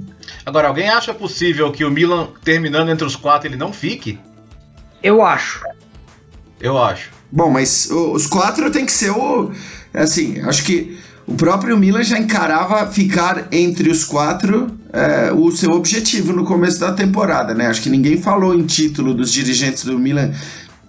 Agora, 0.46 0.68
alguém 0.68 0.90
acha 0.90 1.14
possível 1.14 1.72
que 1.72 1.86
o 1.86 1.92
Milan, 1.92 2.30
terminando 2.44 2.90
entre 2.90 3.06
os 3.06 3.16
quatro, 3.16 3.48
ele 3.48 3.56
não 3.56 3.72
fique? 3.72 4.20
Eu 5.02 5.22
acho. 5.22 5.62
Eu 6.60 6.78
acho. 6.78 7.12
Bom, 7.32 7.50
mas 7.50 7.90
os 7.90 8.28
quatro 8.28 8.72
tem 8.72 8.86
que 8.86 8.92
ser 8.92 9.12
o 9.12 9.52
assim, 10.02 10.40
acho 10.42 10.64
que 10.64 10.98
o 11.26 11.36
próprio 11.36 11.78
Milan 11.78 12.04
já 12.04 12.20
encarava 12.20 12.86
ficar 12.88 13.48
entre 13.52 13.90
os 13.90 14.04
quatro 14.04 14.72
é, 14.92 15.32
o 15.32 15.52
seu 15.52 15.72
objetivo 15.72 16.34
no 16.34 16.44
começo 16.44 16.80
da 16.80 16.92
temporada, 16.92 17.54
né? 17.54 17.68
Acho 17.68 17.82
que 17.82 17.90
ninguém 17.90 18.18
falou 18.18 18.54
em 18.54 18.66
título 18.66 19.14
dos 19.14 19.32
dirigentes 19.32 19.84
do 19.86 19.98
Milan 19.98 20.32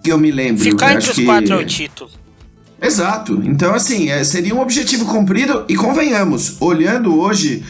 que 0.02 0.12
eu 0.12 0.18
me 0.18 0.30
lembro. 0.30 0.62
Ficar 0.62 0.88
né? 0.88 0.92
entre 0.94 1.04
acho 1.04 1.10
os 1.12 1.16
que... 1.16 1.24
quatro 1.24 1.54
é 1.54 1.56
o 1.56 1.66
título. 1.66 2.10
Exato. 2.82 3.40
Então, 3.44 3.72
assim, 3.72 4.10
é, 4.10 4.22
seria 4.22 4.54
um 4.54 4.60
objetivo 4.60 5.06
cumprido 5.06 5.64
e 5.68 5.74
convenhamos, 5.74 6.60
olhando 6.60 7.18
hoje 7.18 7.64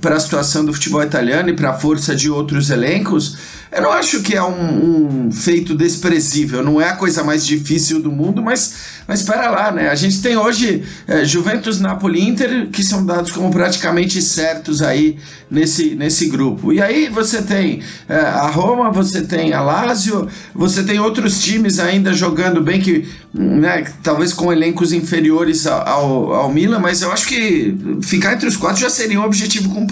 para 0.00 0.16
a 0.16 0.20
situação 0.20 0.64
do 0.64 0.72
futebol 0.72 1.02
italiano 1.02 1.48
e 1.50 1.54
para 1.54 1.70
a 1.70 1.74
força 1.74 2.14
de 2.14 2.30
outros 2.30 2.70
elencos, 2.70 3.36
eu 3.70 3.82
não 3.82 3.92
acho 3.92 4.22
que 4.22 4.34
é 4.34 4.42
um, 4.42 5.26
um, 5.26 5.32
feito 5.32 5.76
desprezível, 5.76 6.64
não 6.64 6.80
é 6.80 6.88
a 6.88 6.96
coisa 6.96 7.22
mais 7.22 7.44
difícil 7.44 8.00
do 8.00 8.10
mundo, 8.10 8.42
mas, 8.42 8.74
mas 9.06 9.26
lá, 9.26 9.70
né? 9.70 9.90
A 9.90 9.94
gente 9.94 10.22
tem 10.22 10.36
hoje 10.36 10.84
é, 11.06 11.22
Juventus, 11.24 11.78
Napoli 11.78 12.26
Inter, 12.26 12.68
que 12.70 12.82
são 12.82 13.04
dados 13.04 13.30
como 13.30 13.50
praticamente 13.50 14.22
certos 14.22 14.80
aí 14.80 15.18
nesse, 15.50 15.94
nesse 15.94 16.26
grupo. 16.26 16.72
E 16.72 16.80
aí 16.80 17.10
você 17.10 17.42
tem 17.42 17.82
é, 18.08 18.16
a 18.16 18.46
Roma, 18.46 18.90
você 18.90 19.22
tem 19.22 19.52
a 19.52 19.60
Lazio, 19.60 20.28
você 20.54 20.82
tem 20.82 20.98
outros 20.98 21.42
times 21.42 21.78
ainda 21.78 22.14
jogando 22.14 22.62
bem, 22.62 22.80
que 22.80 23.06
né, 23.34 23.84
talvez 24.02 24.32
com 24.32 24.50
elencos 24.50 24.92
inferiores 24.92 25.66
ao, 25.66 26.32
ao 26.32 26.50
Milan, 26.50 26.78
mas 26.78 27.02
eu 27.02 27.12
acho 27.12 27.28
que 27.28 27.76
ficar 28.02 28.32
entre 28.32 28.48
os 28.48 28.56
quatro 28.56 28.80
já 28.80 28.88
seria 28.88 29.20
um 29.20 29.24
objetivo 29.24 29.68
cumprido. 29.68 29.87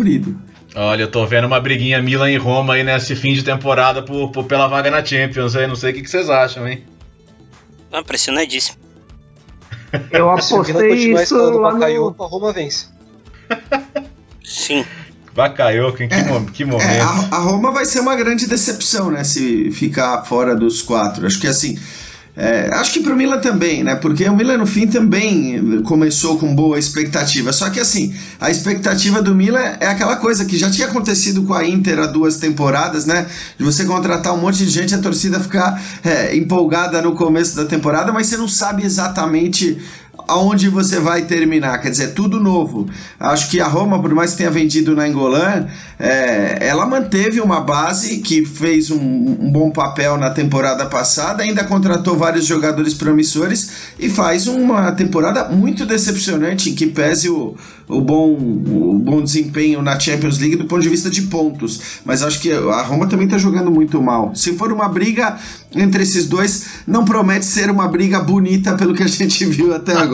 Olha, 0.74 1.02
eu 1.02 1.10
tô 1.10 1.26
vendo 1.26 1.46
uma 1.46 1.58
briguinha 1.58 2.02
Milan 2.02 2.30
e 2.30 2.36
Roma 2.36 2.74
aí 2.74 2.84
nesse 2.84 3.16
fim 3.16 3.32
de 3.32 3.42
temporada 3.42 4.02
por, 4.02 4.30
por 4.30 4.44
pela 4.44 4.66
vaga 4.66 4.90
na 4.90 5.04
Champions 5.04 5.56
aí. 5.56 5.66
Não 5.66 5.76
sei 5.76 5.90
o 5.90 5.94
que, 5.94 6.02
que 6.02 6.10
vocês 6.10 6.28
acham, 6.28 6.68
hein? 6.68 6.84
Ah, 7.90 8.00
impressionadíssimo. 8.00 8.76
Eu 10.10 10.28
apostei 10.30 11.12
isso 11.14 11.36
lá 11.36 11.72
no... 11.72 12.14
a 12.22 12.26
Roma 12.26 12.52
vence. 12.52 12.88
Sim. 14.44 14.84
Bakayoko, 15.34 16.02
em 16.02 16.08
que, 16.08 16.14
é, 16.14 16.44
que 16.52 16.64
momento. 16.64 16.88
É, 16.88 17.00
a, 17.00 17.36
a, 17.36 17.38
Roma 17.38 17.70
vai 17.70 17.84
ser 17.84 18.00
uma 18.00 18.16
grande 18.16 18.46
decepção, 18.46 19.10
né? 19.10 19.22
Se 19.22 19.70
ficar 19.70 20.24
fora 20.24 20.56
dos 20.56 20.80
quatro. 20.80 21.26
Acho 21.26 21.38
que 21.38 21.46
assim, 21.46 21.78
é, 22.36 22.68
acho 22.74 22.92
que 22.92 23.00
para 23.00 23.14
o 23.14 23.16
Milan 23.16 23.40
também, 23.40 23.82
né? 23.82 23.94
Porque 23.94 24.28
o 24.28 24.36
Milan 24.36 24.58
no 24.58 24.66
fim 24.66 24.86
também 24.86 25.80
começou 25.82 26.38
com 26.38 26.54
boa 26.54 26.78
expectativa. 26.78 27.50
Só 27.50 27.70
que 27.70 27.80
assim, 27.80 28.14
a 28.38 28.50
expectativa 28.50 29.22
do 29.22 29.34
Milan 29.34 29.76
é 29.80 29.86
aquela 29.86 30.16
coisa 30.16 30.44
que 30.44 30.58
já 30.58 30.70
tinha 30.70 30.86
acontecido 30.86 31.44
com 31.44 31.54
a 31.54 31.66
Inter 31.66 31.98
há 31.98 32.06
duas 32.06 32.36
temporadas, 32.36 33.06
né? 33.06 33.26
De 33.56 33.64
você 33.64 33.86
contratar 33.86 34.34
um 34.34 34.36
monte 34.38 34.58
de 34.58 34.68
gente, 34.68 34.94
a 34.94 34.98
torcida 34.98 35.40
ficar 35.40 35.82
é, 36.04 36.36
empolgada 36.36 37.00
no 37.00 37.14
começo 37.14 37.56
da 37.56 37.64
temporada, 37.64 38.12
mas 38.12 38.26
você 38.26 38.36
não 38.36 38.48
sabe 38.48 38.84
exatamente 38.84 39.78
aonde 40.28 40.68
você 40.68 40.98
vai 40.98 41.22
terminar. 41.22 41.78
Quer 41.78 41.90
dizer, 41.90 42.08
tudo 42.08 42.40
novo. 42.40 42.88
Acho 43.18 43.50
que 43.50 43.60
a 43.60 43.66
Roma, 43.66 44.00
por 44.00 44.14
mais 44.14 44.32
que 44.32 44.38
tenha 44.38 44.50
vendido 44.50 44.94
na 44.94 45.08
Engolan, 45.08 45.66
é, 45.98 46.58
ela 46.60 46.86
manteve 46.86 47.40
uma 47.40 47.60
base 47.60 48.18
que 48.18 48.44
fez 48.44 48.90
um, 48.90 48.98
um, 48.98 49.50
bom 49.50 49.70
papel 49.70 50.16
na 50.16 50.30
temporada 50.30 50.86
passada, 50.86 51.42
ainda 51.42 51.64
contratou 51.64 52.16
vários 52.16 52.44
jogadores 52.44 52.94
promissores 52.94 53.70
e 53.98 54.08
faz 54.08 54.46
uma 54.46 54.92
temporada 54.92 55.48
muito 55.48 55.86
decepcionante 55.86 56.70
em 56.70 56.74
que 56.74 56.86
pese 56.86 57.28
o, 57.30 57.56
o, 57.88 58.00
bom, 58.00 58.32
o 58.32 58.98
bom 58.98 59.22
desempenho 59.22 59.80
na 59.80 59.98
Champions 59.98 60.38
League 60.38 60.56
do 60.56 60.66
ponto 60.66 60.82
de 60.82 60.88
vista 60.88 61.08
de 61.08 61.22
pontos. 61.22 61.80
Mas 62.04 62.22
acho 62.22 62.40
que 62.40 62.52
a 62.52 62.82
Roma 62.82 63.06
também 63.06 63.26
está 63.26 63.38
jogando 63.38 63.70
muito 63.70 64.02
mal. 64.02 64.34
Se 64.34 64.54
for 64.54 64.72
uma 64.72 64.88
briga 64.88 65.38
entre 65.74 66.02
esses 66.02 66.26
dois, 66.26 66.66
não 66.86 67.04
promete 67.04 67.44
ser 67.44 67.70
uma 67.70 67.88
briga 67.88 68.20
bonita 68.20 68.74
pelo 68.74 68.94
que 68.94 69.02
a 69.02 69.06
gente 69.06 69.44
viu 69.46 69.74
até 69.74 69.92
agora. 69.92 70.05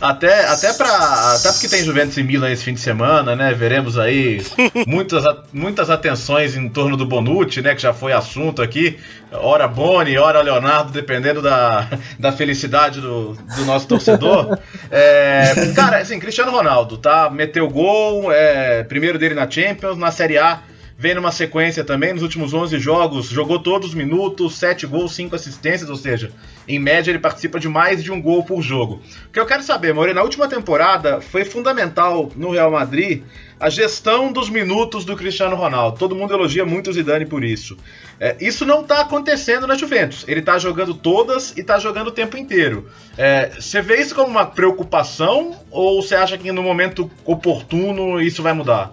Até, 0.00 0.46
até, 0.46 0.72
pra, 0.72 1.34
até 1.34 1.52
porque 1.52 1.68
tem 1.68 1.84
Juventus 1.84 2.16
e 2.16 2.22
Milan 2.22 2.50
esse 2.50 2.64
fim 2.64 2.74
de 2.74 2.80
semana, 2.80 3.36
né? 3.36 3.52
Veremos 3.52 3.98
aí 3.98 4.42
muitas, 4.86 5.24
muitas 5.52 5.90
atenções 5.90 6.56
em 6.56 6.68
torno 6.68 6.96
do 6.96 7.06
Bonucci, 7.06 7.62
né? 7.62 7.74
Que 7.74 7.82
já 7.82 7.92
foi 7.92 8.12
assunto 8.12 8.62
aqui. 8.62 8.98
Ora 9.32 9.66
Boni, 9.66 10.16
ora 10.16 10.40
Leonardo, 10.40 10.92
dependendo 10.92 11.42
da, 11.42 11.88
da 12.18 12.32
felicidade 12.32 13.00
do, 13.00 13.32
do 13.56 13.64
nosso 13.64 13.86
torcedor. 13.86 14.58
É, 14.88 15.72
cara, 15.74 15.98
assim, 15.98 16.18
Cristiano 16.18 16.52
Ronaldo, 16.52 16.96
tá? 16.96 17.28
Meteu 17.28 17.68
gol, 17.68 18.30
é, 18.30 18.84
primeiro 18.84 19.18
dele 19.18 19.34
na 19.34 19.50
Champions, 19.50 19.98
na 19.98 20.12
Série 20.12 20.38
A 20.38 20.60
vem 20.98 21.14
numa 21.14 21.30
sequência 21.30 21.84
também, 21.84 22.12
nos 22.12 22.22
últimos 22.22 22.54
11 22.54 22.78
jogos, 22.78 23.26
jogou 23.26 23.58
todos 23.58 23.90
os 23.90 23.94
minutos, 23.94 24.56
7 24.56 24.86
gols, 24.86 25.14
5 25.14 25.36
assistências, 25.36 25.90
ou 25.90 25.96
seja, 25.96 26.32
em 26.66 26.78
média 26.78 27.10
ele 27.10 27.18
participa 27.18 27.60
de 27.60 27.68
mais 27.68 28.02
de 28.02 28.10
um 28.10 28.20
gol 28.20 28.44
por 28.44 28.62
jogo. 28.62 29.02
O 29.28 29.30
que 29.30 29.38
eu 29.38 29.46
quero 29.46 29.62
saber, 29.62 29.92
Moreira, 29.92 30.18
na 30.20 30.24
última 30.24 30.48
temporada 30.48 31.20
foi 31.20 31.44
fundamental 31.44 32.30
no 32.34 32.50
Real 32.50 32.70
Madrid 32.70 33.22
a 33.58 33.70
gestão 33.70 34.32
dos 34.32 34.50
minutos 34.50 35.04
do 35.04 35.16
Cristiano 35.16 35.56
Ronaldo. 35.56 35.98
Todo 35.98 36.14
mundo 36.14 36.34
elogia 36.34 36.64
muito 36.64 36.90
o 36.90 36.92
Zidane 36.92 37.24
por 37.24 37.42
isso. 37.42 37.76
É, 38.20 38.36
isso 38.40 38.66
não 38.66 38.82
está 38.82 39.00
acontecendo 39.00 39.66
na 39.66 39.76
Juventus. 39.76 40.24
Ele 40.28 40.40
está 40.40 40.58
jogando 40.58 40.94
todas 40.94 41.56
e 41.56 41.60
está 41.60 41.78
jogando 41.78 42.08
o 42.08 42.12
tempo 42.12 42.36
inteiro. 42.36 42.88
É, 43.16 43.50
você 43.58 43.80
vê 43.80 43.96
isso 43.96 44.14
como 44.14 44.28
uma 44.28 44.44
preocupação 44.44 45.58
ou 45.70 46.02
você 46.02 46.14
acha 46.14 46.36
que 46.36 46.52
no 46.52 46.62
momento 46.62 47.10
oportuno 47.24 48.20
isso 48.20 48.42
vai 48.42 48.52
mudar? 48.52 48.92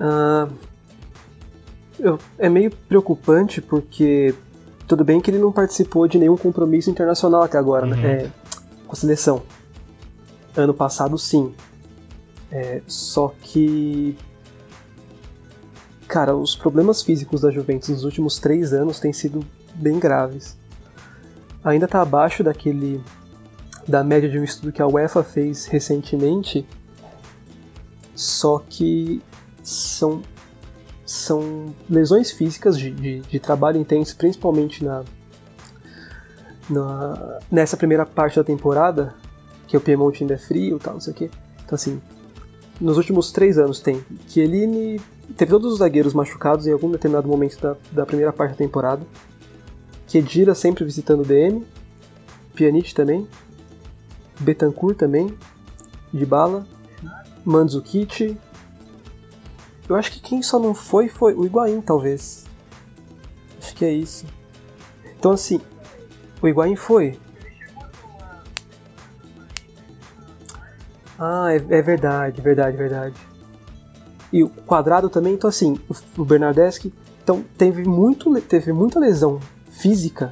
Uh, 0.00 0.50
eu, 1.98 2.18
é 2.38 2.48
meio 2.48 2.70
preocupante 2.70 3.60
porque 3.60 4.34
tudo 4.88 5.04
bem 5.04 5.20
que 5.20 5.30
ele 5.30 5.38
não 5.38 5.52
participou 5.52 6.08
de 6.08 6.18
nenhum 6.18 6.36
compromisso 6.36 6.90
internacional 6.90 7.42
até 7.42 7.58
agora, 7.58 7.86
né? 7.86 7.96
uhum. 7.96 8.02
né? 8.02 8.12
É, 8.24 8.30
com 8.86 8.92
a 8.92 8.96
seleção. 8.96 9.42
Ano 10.56 10.74
passado, 10.74 11.16
sim. 11.18 11.54
É, 12.50 12.82
só 12.86 13.32
que. 13.40 14.16
Cara, 16.08 16.34
os 16.34 16.56
problemas 16.56 17.02
físicos 17.02 17.42
da 17.42 17.52
Juventus 17.52 17.88
nos 17.90 18.02
últimos 18.02 18.40
três 18.40 18.72
anos 18.72 18.98
têm 18.98 19.12
sido 19.12 19.44
bem 19.76 20.00
graves. 20.00 20.58
Ainda 21.62 21.84
está 21.84 22.02
abaixo 22.02 22.42
daquele. 22.42 23.00
da 23.86 24.02
média 24.02 24.28
de 24.28 24.40
um 24.40 24.44
estudo 24.44 24.72
que 24.72 24.82
a 24.82 24.88
UEFA 24.88 25.22
fez 25.22 25.66
recentemente. 25.66 26.66
Só 28.16 28.58
que 28.58 29.22
são, 29.62 30.22
são 31.04 31.74
lesões 31.88 32.30
físicas 32.30 32.78
de, 32.78 32.90
de, 32.90 33.20
de 33.20 33.38
trabalho 33.38 33.78
intenso, 33.78 34.16
principalmente 34.16 34.84
na, 34.84 35.04
na, 36.68 37.38
nessa 37.50 37.76
primeira 37.76 38.06
parte 38.06 38.36
da 38.36 38.44
temporada, 38.44 39.14
que 39.66 39.76
o 39.76 39.80
Piemonte 39.80 40.22
ainda 40.22 40.34
é 40.34 40.38
frio 40.38 40.76
e 40.76 40.80
tal, 40.80 40.94
não 40.94 41.00
sei 41.00 41.12
o 41.12 41.16
quê. 41.16 41.30
Então, 41.64 41.74
assim, 41.74 42.00
nos 42.80 42.96
últimos 42.96 43.30
três 43.30 43.58
anos 43.58 43.80
tem. 43.80 44.02
Chiellini 44.26 45.00
teve 45.36 45.50
todos 45.50 45.72
os 45.72 45.78
zagueiros 45.78 46.14
machucados 46.14 46.66
em 46.66 46.72
algum 46.72 46.90
determinado 46.90 47.28
momento 47.28 47.60
da, 47.60 47.76
da 47.92 48.06
primeira 48.06 48.32
parte 48.32 48.52
da 48.52 48.56
temporada. 48.56 49.02
Kedira 50.08 50.54
sempre 50.54 50.84
visitando 50.84 51.20
o 51.20 51.24
DM. 51.24 51.64
Pjanic 52.54 52.94
também. 52.94 53.28
Betancourt 54.40 54.96
também. 54.96 55.36
De 56.12 56.24
bala. 56.24 56.66
Mandzukic. 57.44 58.36
Eu 59.90 59.96
acho 59.96 60.12
que 60.12 60.20
quem 60.20 60.40
só 60.40 60.58
não 60.58 60.72
foi 60.72 61.08
foi 61.08 61.34
o 61.34 61.44
Higuaín, 61.44 61.80
talvez. 61.80 62.46
Acho 63.58 63.74
que 63.74 63.84
é 63.84 63.92
isso. 63.92 64.24
Então 65.18 65.32
assim, 65.32 65.60
o 66.40 66.46
Higuaín 66.46 66.76
foi. 66.76 67.18
Ah, 71.18 71.48
é, 71.52 71.56
é 71.56 71.82
verdade, 71.82 72.40
verdade, 72.40 72.76
verdade. 72.76 73.16
E 74.32 74.44
o 74.44 74.48
quadrado 74.48 75.10
também, 75.10 75.34
então 75.34 75.50
assim, 75.50 75.78
o, 75.88 76.22
o 76.22 76.24
Bernardeschi 76.24 76.92
então, 77.22 77.44
teve, 77.58 77.84
muito, 77.84 78.40
teve 78.42 78.72
muita 78.72 78.98
lesão 78.98 79.40
física 79.70 80.30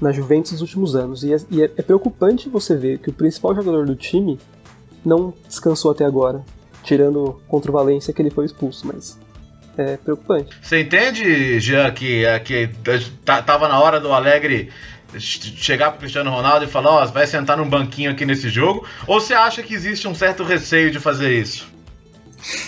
na 0.00 0.12
Juventus 0.12 0.52
nos 0.52 0.62
últimos 0.62 0.96
anos. 0.96 1.22
E, 1.24 1.32
é, 1.32 1.36
e 1.50 1.62
é, 1.62 1.64
é 1.76 1.82
preocupante 1.82 2.48
você 2.48 2.74
ver 2.74 2.98
que 2.98 3.10
o 3.10 3.12
principal 3.12 3.54
jogador 3.54 3.86
do 3.86 3.94
time 3.94 4.38
não 5.04 5.32
descansou 5.46 5.90
até 5.90 6.04
agora. 6.04 6.42
Tirando 6.88 7.38
contra 7.46 7.70
o 7.70 7.74
Valência 7.74 8.14
que 8.14 8.22
ele 8.22 8.30
foi 8.30 8.46
expulso, 8.46 8.86
mas 8.86 9.18
é 9.76 9.98
preocupante. 9.98 10.56
Você 10.62 10.80
entende, 10.80 11.60
Jean, 11.60 11.90
que, 11.90 12.24
que 12.46 12.70
tava 13.26 13.68
na 13.68 13.78
hora 13.78 14.00
do 14.00 14.10
Alegre 14.10 14.70
chegar 15.18 15.90
pro 15.90 16.00
Cristiano 16.00 16.30
Ronaldo 16.30 16.64
e 16.64 16.68
falar, 16.68 16.90
ó, 16.90 17.04
oh, 17.04 17.06
vai 17.08 17.26
sentar 17.26 17.58
num 17.58 17.68
banquinho 17.68 18.10
aqui 18.10 18.24
nesse 18.24 18.48
jogo? 18.48 18.86
Ou 19.06 19.20
você 19.20 19.34
acha 19.34 19.62
que 19.62 19.74
existe 19.74 20.08
um 20.08 20.14
certo 20.14 20.42
receio 20.42 20.90
de 20.90 20.98
fazer 20.98 21.30
isso? 21.30 21.68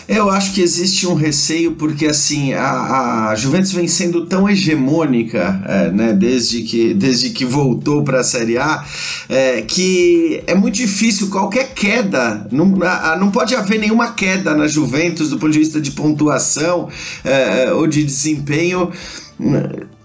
Eu 0.08 0.28
acho 0.30 0.52
que 0.52 0.60
existe 0.60 1.06
um 1.06 1.14
receio 1.14 1.72
porque 1.72 2.06
assim 2.06 2.52
a, 2.52 3.30
a 3.30 3.34
Juventus 3.34 3.72
vem 3.72 3.88
sendo 3.88 4.26
tão 4.26 4.48
hegemônica, 4.48 5.62
é, 5.66 5.90
né, 5.90 6.12
desde 6.12 6.62
que 6.62 6.92
desde 6.94 7.30
que 7.30 7.44
voltou 7.44 8.02
para 8.02 8.20
a 8.20 8.24
Série 8.24 8.58
A, 8.58 8.84
é, 9.28 9.62
que 9.62 10.42
é 10.46 10.54
muito 10.54 10.74
difícil 10.74 11.28
qualquer 11.30 11.72
queda, 11.74 12.46
não, 12.50 12.74
a, 12.82 13.16
não 13.16 13.30
pode 13.30 13.54
haver 13.54 13.78
nenhuma 13.78 14.12
queda 14.12 14.54
na 14.54 14.66
Juventus 14.66 15.30
do 15.30 15.38
ponto 15.38 15.52
de 15.52 15.58
vista 15.58 15.80
de 15.80 15.92
pontuação 15.92 16.88
é, 17.24 17.72
ou 17.72 17.86
de 17.86 18.04
desempenho 18.04 18.90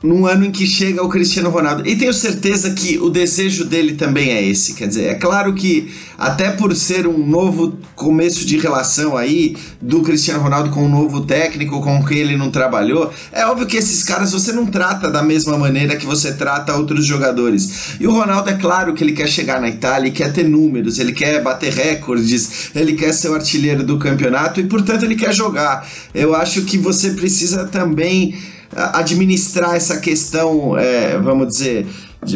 num 0.05 0.25
ano 0.25 0.45
em 0.45 0.51
que 0.51 0.65
chega 0.65 1.03
o 1.03 1.09
Cristiano 1.09 1.49
Ronaldo. 1.49 1.87
E 1.87 1.95
tenho 1.95 2.13
certeza 2.13 2.71
que 2.71 2.97
o 2.99 3.09
desejo 3.09 3.65
dele 3.65 3.95
também 3.95 4.29
é 4.29 4.43
esse. 4.43 4.73
Quer 4.73 4.87
dizer, 4.87 5.05
é 5.05 5.15
claro 5.15 5.53
que, 5.53 5.91
até 6.17 6.51
por 6.51 6.75
ser 6.75 7.07
um 7.07 7.17
novo 7.17 7.77
começo 7.95 8.45
de 8.45 8.57
relação 8.57 9.17
aí 9.17 9.57
do 9.81 10.01
Cristiano 10.01 10.41
Ronaldo 10.41 10.69
com 10.69 10.83
um 10.83 10.89
novo 10.89 11.21
técnico 11.25 11.81
com 11.81 12.03
quem 12.05 12.19
ele 12.19 12.37
não 12.37 12.51
trabalhou, 12.51 13.11
é 13.31 13.45
óbvio 13.45 13.67
que 13.67 13.77
esses 13.77 14.03
caras 14.03 14.31
você 14.31 14.51
não 14.51 14.65
trata 14.65 15.09
da 15.09 15.23
mesma 15.23 15.57
maneira 15.57 15.95
que 15.95 16.05
você 16.05 16.33
trata 16.33 16.75
outros 16.75 17.05
jogadores. 17.05 17.95
E 17.99 18.07
o 18.07 18.11
Ronaldo, 18.11 18.49
é 18.49 18.53
claro 18.53 18.93
que 18.93 19.03
ele 19.03 19.13
quer 19.13 19.27
chegar 19.27 19.59
na 19.59 19.69
Itália, 19.69 20.07
ele 20.07 20.15
quer 20.15 20.31
ter 20.31 20.47
números, 20.47 20.99
ele 20.99 21.11
quer 21.11 21.41
bater 21.41 21.73
recordes, 21.73 22.69
ele 22.75 22.93
quer 22.93 23.13
ser 23.13 23.29
o 23.29 23.33
artilheiro 23.33 23.83
do 23.83 23.97
campeonato 23.97 24.59
e, 24.59 24.63
portanto, 24.65 25.03
ele 25.03 25.15
quer 25.15 25.33
jogar. 25.33 25.87
Eu 26.13 26.35
acho 26.35 26.63
que 26.63 26.77
você 26.77 27.11
precisa 27.11 27.65
também 27.65 28.35
administrar 28.75 29.75
essa 29.75 29.97
questão, 29.97 30.77
é, 30.77 31.17
vamos 31.17 31.47
dizer, 31.47 31.87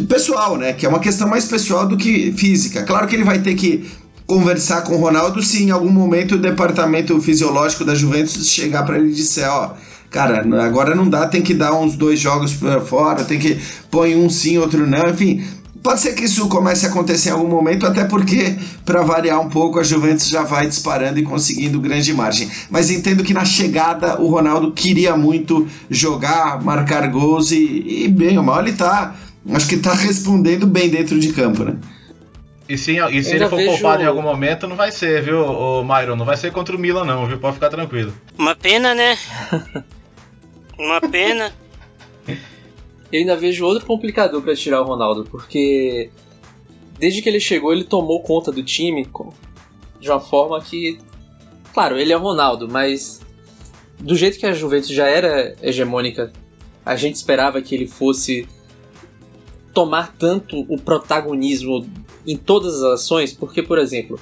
pessoal, 0.08 0.58
né? 0.58 0.74
Que 0.74 0.86
é 0.86 0.90
uma 0.90 1.00
questão 1.00 1.28
mais 1.28 1.46
pessoal 1.46 1.88
do 1.88 1.98
que 1.98 2.32
física. 2.34 2.84
Claro 2.84 3.08
que 3.08 3.16
ele 3.16 3.24
vai 3.24 3.40
ter 3.40 3.56
que 3.56 3.90
conversar 4.26 4.84
com 4.84 4.94
o 4.94 5.00
Ronaldo 5.00 5.42
se 5.42 5.64
em 5.64 5.72
algum 5.72 5.90
momento 5.90 6.36
o 6.36 6.38
departamento 6.38 7.20
fisiológico 7.20 7.84
da 7.84 7.96
Juventus 7.96 8.48
chegar 8.48 8.84
para 8.86 8.98
ele 9.00 9.10
e 9.10 9.16
disser, 9.16 9.50
ó, 9.50 9.74
cara, 10.12 10.46
agora 10.64 10.94
não 10.94 11.10
dá, 11.10 11.28
tem 11.28 11.42
que 11.42 11.54
dar 11.54 11.74
uns 11.74 11.96
dois 11.96 12.20
jogos 12.20 12.54
para 12.54 12.80
fora, 12.80 13.24
tem 13.24 13.40
que 13.40 13.60
põe 13.90 14.16
um 14.16 14.30
sim, 14.30 14.60
outro 14.60 14.86
não, 14.86 15.10
enfim, 15.10 15.44
Pode 15.82 16.02
ser 16.02 16.14
que 16.14 16.26
isso 16.26 16.48
comece 16.50 16.86
a 16.86 16.90
acontecer 16.90 17.30
em 17.30 17.32
algum 17.32 17.48
momento, 17.48 17.86
até 17.86 18.04
porque, 18.04 18.58
para 18.86 19.02
variar 19.02 19.40
um 19.40 19.50
pouco, 19.50 19.80
a 19.80 19.84
Juventus 19.84 20.28
já 20.28 20.44
vai 20.44 20.68
disparando 20.68 21.20
e 21.20 21.24
conseguindo 21.24 21.80
grande 21.80 22.14
margem. 22.14 22.50
Mas 22.70 22.90
entendo 22.90 23.24
que 23.24 23.34
na 23.34 23.46
chegada 23.46 24.20
o 24.20 24.28
Ronaldo 24.28 24.74
queria 24.74 25.16
muito 25.16 25.68
jogar, 25.90 26.62
marcar 26.62 27.08
gols 27.08 27.52
e, 27.52 28.04
e 28.06 28.08
bem 28.10 28.38
ou 28.38 28.44
mal 28.44 28.62
ele 28.62 28.74
tá. 28.74 29.16
Acho 29.52 29.68
que 29.70 29.78
tá 29.78 29.94
respondendo 29.94 30.68
bem 30.68 30.90
dentro 30.90 31.18
de 31.18 31.32
campo, 31.32 31.64
né? 31.64 31.78
E 32.68 32.78
se, 32.78 32.98
e 32.98 33.24
se 33.24 33.36
ele 33.36 33.48
for 33.48 33.56
vejo... 33.56 33.72
poupado 33.72 34.04
em 34.04 34.06
algum 34.06 34.22
momento, 34.22 34.68
não 34.68 34.76
vai 34.76 34.92
ser, 34.92 35.24
viu, 35.24 35.40
o 35.40 35.84
Myron? 35.84 36.16
Não 36.16 36.26
vai 36.26 36.38
ser 36.38 36.52
contra 36.52 36.76
o 36.76 36.80
Milan, 36.80 37.06
não, 37.06 37.26
viu? 37.26 37.40
Pode 37.40 37.56
ficar 37.56 37.70
tranquilo. 37.70 38.14
Uma 38.38 38.56
pena, 38.56 38.94
né? 38.94 39.18
Uma 40.78 41.02
pena. 41.02 41.52
eu 43.12 43.20
ainda 43.20 43.36
vejo 43.36 43.66
outro 43.66 43.86
complicador 43.86 44.42
para 44.42 44.56
tirar 44.56 44.82
o 44.82 44.86
Ronaldo, 44.86 45.26
porque 45.30 46.10
desde 46.98 47.22
que 47.22 47.30
ele 47.30 47.40
chegou, 47.40 47.72
ele 47.72 47.84
tomou 47.84 48.22
conta 48.22 48.52
do 48.52 48.64
time 48.64 49.08
de 50.00 50.10
uma 50.10 50.20
forma 50.20 50.62
que. 50.62 51.00
Claro, 51.74 51.98
ele 51.98 52.12
é 52.12 52.18
o 52.18 52.22
Ronaldo, 52.22 52.68
mas 52.68 53.22
do 54.00 54.16
jeito 54.16 54.40
que 54.40 54.46
a 54.46 54.54
Juventus 54.54 54.90
já 54.90 55.08
era 55.08 55.56
hegemônica, 55.62 56.32
a 56.86 56.96
gente 56.96 57.16
esperava 57.16 57.62
que 57.62 57.76
ele 57.76 57.88
fosse 57.88 58.48
tomar 59.74 60.16
tanto 60.18 60.62
o 60.68 60.78
protagonismo 60.78 61.88
em 62.26 62.36
todas 62.36 62.76
as 62.76 63.02
ações, 63.02 63.34
porque, 63.34 63.62
por 63.62 63.78
exemplo, 63.78 64.20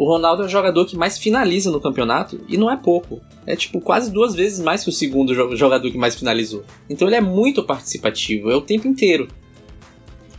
o 0.00 0.06
Ronaldo 0.06 0.44
é 0.44 0.46
o 0.46 0.48
jogador 0.48 0.86
que 0.86 0.96
mais 0.96 1.18
finaliza 1.18 1.70
no 1.70 1.78
campeonato 1.78 2.42
e 2.48 2.56
não 2.56 2.70
é 2.70 2.76
pouco. 2.78 3.20
É 3.46 3.54
tipo 3.54 3.82
quase 3.82 4.10
duas 4.10 4.34
vezes 4.34 4.58
mais 4.58 4.82
que 4.82 4.88
o 4.88 4.92
segundo 4.92 5.34
jogador 5.54 5.90
que 5.90 5.98
mais 5.98 6.14
finalizou. 6.14 6.64
Então 6.88 7.06
ele 7.06 7.16
é 7.16 7.20
muito 7.20 7.62
participativo, 7.62 8.50
é 8.50 8.56
o 8.56 8.62
tempo 8.62 8.88
inteiro. 8.88 9.28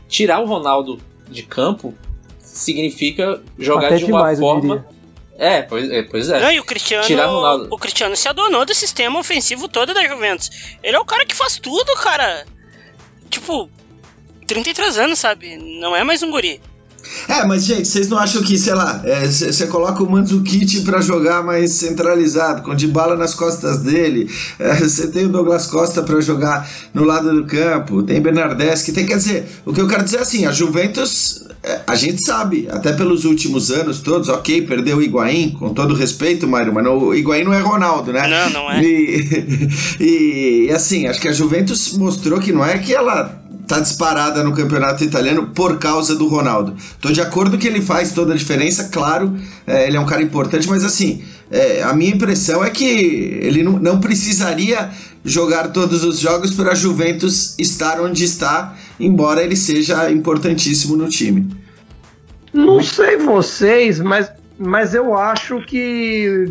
Tirar 0.07 0.39
o 0.39 0.47
Ronaldo 0.47 0.99
de 1.29 1.43
campo 1.43 1.93
significa 2.39 3.39
jogar 3.55 3.85
Até 3.85 3.97
de 3.97 4.05
uma 4.05 4.17
demais, 4.17 4.39
forma. 4.39 4.83
É 5.37 5.61
pois, 5.61 5.91
é, 5.91 6.01
pois 6.01 6.27
é. 6.27 6.39
Não, 6.39 6.51
e 6.51 6.59
o 6.59 6.63
Cristiano, 6.63 7.05
Tirar 7.05 7.29
o, 7.29 7.35
Ronaldo... 7.35 7.67
o 7.69 7.77
Cristiano 7.77 8.15
se 8.15 8.27
adonou 8.27 8.65
do 8.65 8.73
sistema 8.73 9.19
ofensivo 9.19 9.67
todo 9.67 9.93
da 9.93 10.07
Juventus. 10.07 10.49
Ele 10.81 10.95
é 10.95 10.99
o 10.99 11.05
cara 11.05 11.23
que 11.23 11.35
faz 11.35 11.59
tudo, 11.59 11.93
cara. 11.97 12.47
Tipo, 13.29 13.69
33 14.47 14.97
anos, 14.97 15.19
sabe? 15.19 15.55
Não 15.55 15.95
é 15.95 16.03
mais 16.03 16.23
um 16.23 16.31
guri. 16.31 16.59
É, 17.27 17.45
mas 17.45 17.65
gente, 17.65 17.87
vocês 17.87 18.09
não 18.09 18.17
acham 18.17 18.41
que, 18.41 18.57
sei 18.57 18.73
lá, 18.73 19.03
você 19.25 19.63
é, 19.63 19.67
coloca 19.67 20.03
o 20.03 20.09
Mandzukic 20.09 20.81
para 20.81 21.01
jogar 21.01 21.43
mais 21.43 21.71
centralizado, 21.73 22.61
com 22.61 22.75
de 22.75 22.87
bala 22.87 23.15
nas 23.15 23.33
costas 23.33 23.79
dele, 23.79 24.29
você 24.79 25.03
é, 25.03 25.07
tem 25.07 25.25
o 25.25 25.29
Douglas 25.29 25.67
Costa 25.67 26.01
para 26.03 26.19
jogar 26.21 26.69
no 26.93 27.03
lado 27.03 27.33
do 27.33 27.45
campo, 27.45 28.03
tem 28.03 28.21
Bernardeschi, 28.21 28.91
tem, 28.91 29.05
quer 29.05 29.17
dizer, 29.17 29.45
o 29.65 29.73
que 29.73 29.81
eu 29.81 29.87
quero 29.87 30.03
dizer 30.03 30.17
é 30.17 30.21
assim, 30.21 30.45
a 30.45 30.51
Juventus, 30.51 31.43
é, 31.63 31.81
a 31.85 31.95
gente 31.95 32.21
sabe, 32.21 32.67
até 32.69 32.93
pelos 32.93 33.25
últimos 33.25 33.71
anos 33.71 33.99
todos, 33.99 34.29
ok, 34.29 34.63
perdeu 34.63 34.97
o 34.97 35.01
Higuaín, 35.01 35.51
com 35.51 35.73
todo 35.73 35.93
respeito, 35.93 36.47
Mário, 36.47 36.73
mas 36.73 36.85
o 36.85 37.13
Higuaín 37.13 37.43
não 37.43 37.53
é 37.53 37.59
Ronaldo, 37.59 38.11
né? 38.11 38.27
Não, 38.27 38.49
não 38.49 38.71
é. 38.71 38.81
E, 38.81 39.69
e, 39.99 40.65
e 40.67 40.71
assim, 40.71 41.07
acho 41.07 41.19
que 41.19 41.27
a 41.27 41.33
Juventus 41.33 41.97
mostrou 41.97 42.39
que 42.39 42.51
não 42.51 42.65
é 42.65 42.77
que 42.77 42.93
ela 42.93 43.40
tá 43.71 43.79
disparada 43.79 44.43
no 44.43 44.53
campeonato 44.53 45.01
italiano 45.01 45.47
por 45.55 45.79
causa 45.79 46.13
do 46.13 46.27
Ronaldo. 46.27 46.75
Tô 46.99 47.09
de 47.09 47.21
acordo 47.21 47.57
que 47.57 47.65
ele 47.65 47.81
faz 47.81 48.11
toda 48.11 48.33
a 48.33 48.35
diferença, 48.35 48.89
claro, 48.91 49.33
é, 49.65 49.87
ele 49.87 49.95
é 49.95 49.99
um 49.99 50.05
cara 50.05 50.21
importante, 50.21 50.67
mas 50.67 50.83
assim, 50.83 51.23
é, 51.49 51.81
a 51.81 51.93
minha 51.93 52.13
impressão 52.13 52.65
é 52.65 52.69
que 52.69 52.83
ele 52.83 53.63
não, 53.63 53.79
não 53.79 53.99
precisaria 54.01 54.89
jogar 55.23 55.69
todos 55.69 56.03
os 56.03 56.19
jogos 56.19 56.51
para 56.51 56.73
a 56.73 56.75
Juventus 56.75 57.55
estar 57.57 58.01
onde 58.01 58.25
está, 58.25 58.75
embora 58.99 59.41
ele 59.41 59.55
seja 59.55 60.11
importantíssimo 60.11 60.97
no 60.97 61.07
time. 61.07 61.49
Não 62.53 62.83
sei 62.83 63.15
vocês, 63.15 64.01
mas 64.01 64.29
mas 64.63 64.93
eu 64.93 65.17
acho 65.17 65.59
que 65.61 66.45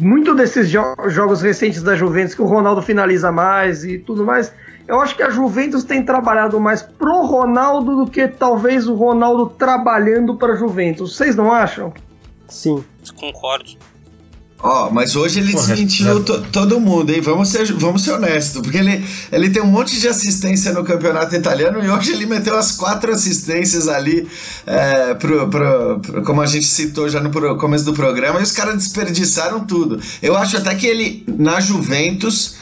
muito 0.00 0.34
desses 0.34 0.70
jo 0.70 0.80
jogos 1.08 1.42
recentes 1.42 1.82
da 1.82 1.94
Juventus 1.94 2.34
que 2.34 2.40
o 2.40 2.46
Ronaldo 2.46 2.80
finaliza 2.80 3.30
mais 3.30 3.84
e 3.84 3.98
tudo 3.98 4.24
mais, 4.24 4.50
eu 4.90 5.00
acho 5.00 5.14
que 5.14 5.22
a 5.22 5.30
Juventus 5.30 5.84
tem 5.84 6.02
trabalhado 6.02 6.58
mais 6.58 6.82
pro 6.82 7.24
Ronaldo 7.24 8.04
do 8.04 8.10
que 8.10 8.26
talvez 8.26 8.88
o 8.88 8.94
Ronaldo 8.94 9.46
trabalhando 9.46 10.34
para 10.34 10.54
a 10.54 10.56
Juventus. 10.56 11.14
Vocês 11.14 11.36
não 11.36 11.52
acham? 11.52 11.94
Sim. 12.48 12.82
Concordo. 13.14 13.70
Ó, 14.58 14.88
oh, 14.88 14.90
mas 14.90 15.14
hoje 15.14 15.38
ele 15.38 15.52
desmentiu 15.52 16.24
to, 16.24 16.42
todo 16.50 16.80
mundo, 16.80 17.10
hein? 17.10 17.20
Vamos 17.20 17.48
ser, 17.50 17.72
vamos 17.72 18.02
ser 18.02 18.14
honestos, 18.14 18.60
porque 18.60 18.78
ele, 18.78 19.02
ele 19.30 19.48
tem 19.48 19.62
um 19.62 19.66
monte 19.66 19.98
de 19.98 20.08
assistência 20.08 20.72
no 20.72 20.82
campeonato 20.82 21.36
italiano 21.36 21.82
e 21.82 21.88
hoje 21.88 22.12
ele 22.12 22.26
meteu 22.26 22.58
as 22.58 22.72
quatro 22.72 23.12
assistências 23.12 23.86
ali, 23.86 24.28
é, 24.66 25.14
pro, 25.14 25.48
pro, 25.48 26.00
pro, 26.00 26.22
como 26.24 26.42
a 26.42 26.46
gente 26.46 26.66
citou 26.66 27.08
já 27.08 27.20
no 27.20 27.30
pro, 27.30 27.56
começo 27.56 27.84
do 27.84 27.94
programa, 27.94 28.40
e 28.40 28.42
os 28.42 28.52
caras 28.52 28.74
desperdiçaram 28.74 29.64
tudo. 29.64 30.00
Eu 30.20 30.36
acho 30.36 30.56
até 30.56 30.74
que 30.74 30.86
ele, 30.86 31.24
na 31.28 31.60
Juventus, 31.60 32.56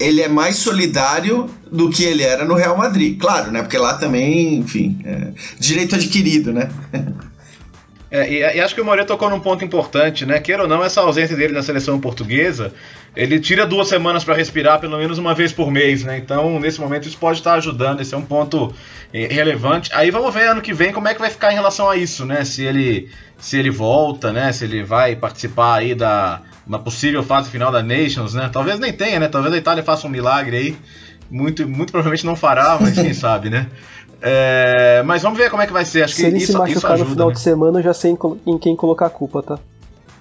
ele 0.00 0.22
é 0.22 0.28
mais 0.28 0.56
solidário 0.56 1.48
do 1.70 1.90
que 1.90 2.02
ele 2.02 2.22
era 2.22 2.44
no 2.44 2.54
Real 2.54 2.76
Madrid. 2.76 3.20
Claro, 3.20 3.52
né? 3.52 3.60
Porque 3.60 3.76
lá 3.76 3.98
também, 3.98 4.56
enfim, 4.56 4.98
é 5.04 5.32
direito 5.58 5.94
adquirido, 5.94 6.52
né? 6.52 6.70
É, 8.12 8.28
e, 8.28 8.38
e, 8.40 8.60
acho 8.60 8.74
que 8.74 8.80
o 8.80 8.84
Moreira 8.84 9.06
tocou 9.06 9.30
num 9.30 9.38
ponto 9.38 9.64
importante, 9.64 10.26
né? 10.26 10.40
Queira 10.40 10.64
ou 10.64 10.68
não, 10.68 10.82
essa 10.82 11.00
ausência 11.00 11.36
dele 11.36 11.52
na 11.52 11.62
seleção 11.62 12.00
portuguesa, 12.00 12.74
ele 13.14 13.38
tira 13.38 13.64
duas 13.64 13.86
semanas 13.86 14.24
para 14.24 14.34
respirar 14.34 14.80
pelo 14.80 14.98
menos 14.98 15.16
uma 15.16 15.32
vez 15.32 15.52
por 15.52 15.70
mês, 15.70 16.02
né? 16.02 16.18
Então, 16.18 16.58
nesse 16.58 16.80
momento, 16.80 17.06
isso 17.06 17.16
pode 17.16 17.38
estar 17.38 17.54
ajudando, 17.54 18.00
esse 18.00 18.12
é 18.12 18.18
um 18.18 18.22
ponto 18.22 18.74
é, 19.14 19.28
relevante. 19.28 19.90
Aí 19.94 20.10
vamos 20.10 20.34
ver 20.34 20.48
ano 20.48 20.60
que 20.60 20.74
vem 20.74 20.92
como 20.92 21.06
é 21.06 21.14
que 21.14 21.20
vai 21.20 21.30
ficar 21.30 21.52
em 21.52 21.54
relação 21.54 21.88
a 21.88 21.96
isso, 21.96 22.26
né? 22.26 22.44
Se 22.44 22.64
ele, 22.64 23.08
se 23.38 23.56
ele 23.56 23.70
volta, 23.70 24.32
né? 24.32 24.50
Se 24.50 24.64
ele 24.64 24.82
vai 24.82 25.14
participar 25.14 25.76
aí 25.76 25.94
da 25.94 26.42
uma 26.66 26.78
possível 26.78 27.22
fase 27.22 27.50
final 27.50 27.72
da 27.72 27.82
Nations, 27.82 28.34
né? 28.34 28.48
Talvez 28.52 28.78
nem 28.78 28.92
tenha, 28.92 29.18
né? 29.18 29.28
Talvez 29.28 29.54
a 29.54 29.58
Itália 29.58 29.82
faça 29.82 30.06
um 30.06 30.10
milagre 30.10 30.56
aí. 30.56 30.76
Muito, 31.30 31.66
muito 31.68 31.92
provavelmente 31.92 32.26
não 32.26 32.34
fará, 32.34 32.78
mas 32.80 32.94
quem 32.94 33.12
sabe, 33.14 33.50
né? 33.50 33.68
É, 34.22 35.02
mas 35.04 35.22
vamos 35.22 35.38
ver 35.38 35.50
como 35.50 35.62
é 35.62 35.66
que 35.66 35.72
vai 35.72 35.84
ser. 35.84 36.02
Acho 36.02 36.14
se 36.14 36.22
que 36.22 36.28
ele 36.28 36.38
isso, 36.38 36.52
se 36.52 36.58
machucar 36.58 36.98
no 36.98 37.06
final 37.06 37.28
né? 37.28 37.34
de 37.34 37.40
semana, 37.40 37.78
eu 37.78 37.82
já 37.82 37.94
sei 37.94 38.16
em 38.46 38.58
quem 38.58 38.76
colocar 38.76 39.06
a 39.06 39.10
culpa, 39.10 39.42
tá? 39.42 39.58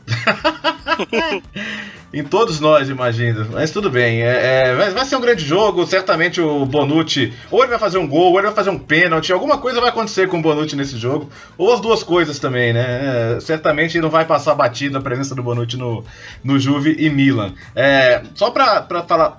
em 2.14 2.24
todos 2.24 2.60
nós, 2.60 2.90
imagino. 2.90 3.48
Mas 3.52 3.72
tudo 3.72 3.90
bem. 3.90 4.22
É, 4.22 4.70
é, 4.70 4.76
vai, 4.76 5.06
ser 5.06 5.16
um 5.16 5.22
grande 5.22 5.46
jogo. 5.46 5.86
Certamente 5.86 6.42
o 6.42 6.66
Bonucci, 6.66 7.34
ou 7.52 7.62
ele 7.62 7.70
vai 7.70 7.80
fazer 7.80 7.98
um 7.98 8.08
gol, 8.08 8.32
ou 8.32 8.40
ele 8.40 8.48
vai 8.48 8.56
fazer 8.56 8.72
um 8.72 8.80
pênalti. 8.80 9.32
Alguma 9.32 9.58
coisa 9.58 9.80
vai 9.80 9.90
acontecer 9.90 10.28
com 10.28 10.40
o 10.40 10.42
Bonucci 10.42 10.76
nesse 10.76 10.98
jogo. 10.98 11.30
Ou 11.58 11.74
as 11.74 11.80
duas 11.80 12.04
coisas 12.04 12.40
também, 12.40 12.74
né? 12.74 13.36
É, 13.36 13.40
certamente 13.40 14.00
não 14.00 14.10
vai 14.10 14.26
passar 14.26 14.56
batida 14.56 14.98
a 14.98 15.02
presença 15.02 15.36
do 15.36 15.44
Bonucci 15.44 15.78
no, 15.78 16.04
no 16.44 16.60
Juve 16.60 16.96
e 16.98 17.10
Milan. 17.10 17.54
É, 17.76 18.24
só 18.34 18.50
pra 18.50 18.88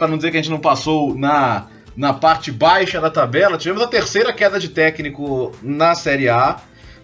não 0.09 0.16
dizer 0.16 0.31
que 0.31 0.37
a 0.37 0.41
gente 0.41 0.51
não 0.51 0.61
passou 0.61 1.14
na 1.14 1.66
na 1.97 2.14
parte 2.14 2.53
baixa 2.53 3.01
da 3.01 3.11
tabela, 3.11 3.59
tivemos 3.59 3.83
a 3.83 3.87
terceira 3.87 4.33
queda 4.33 4.59
de 4.59 4.68
técnico 4.68 5.53
na 5.62 5.95
Série 5.95 6.29
A. 6.31 6.57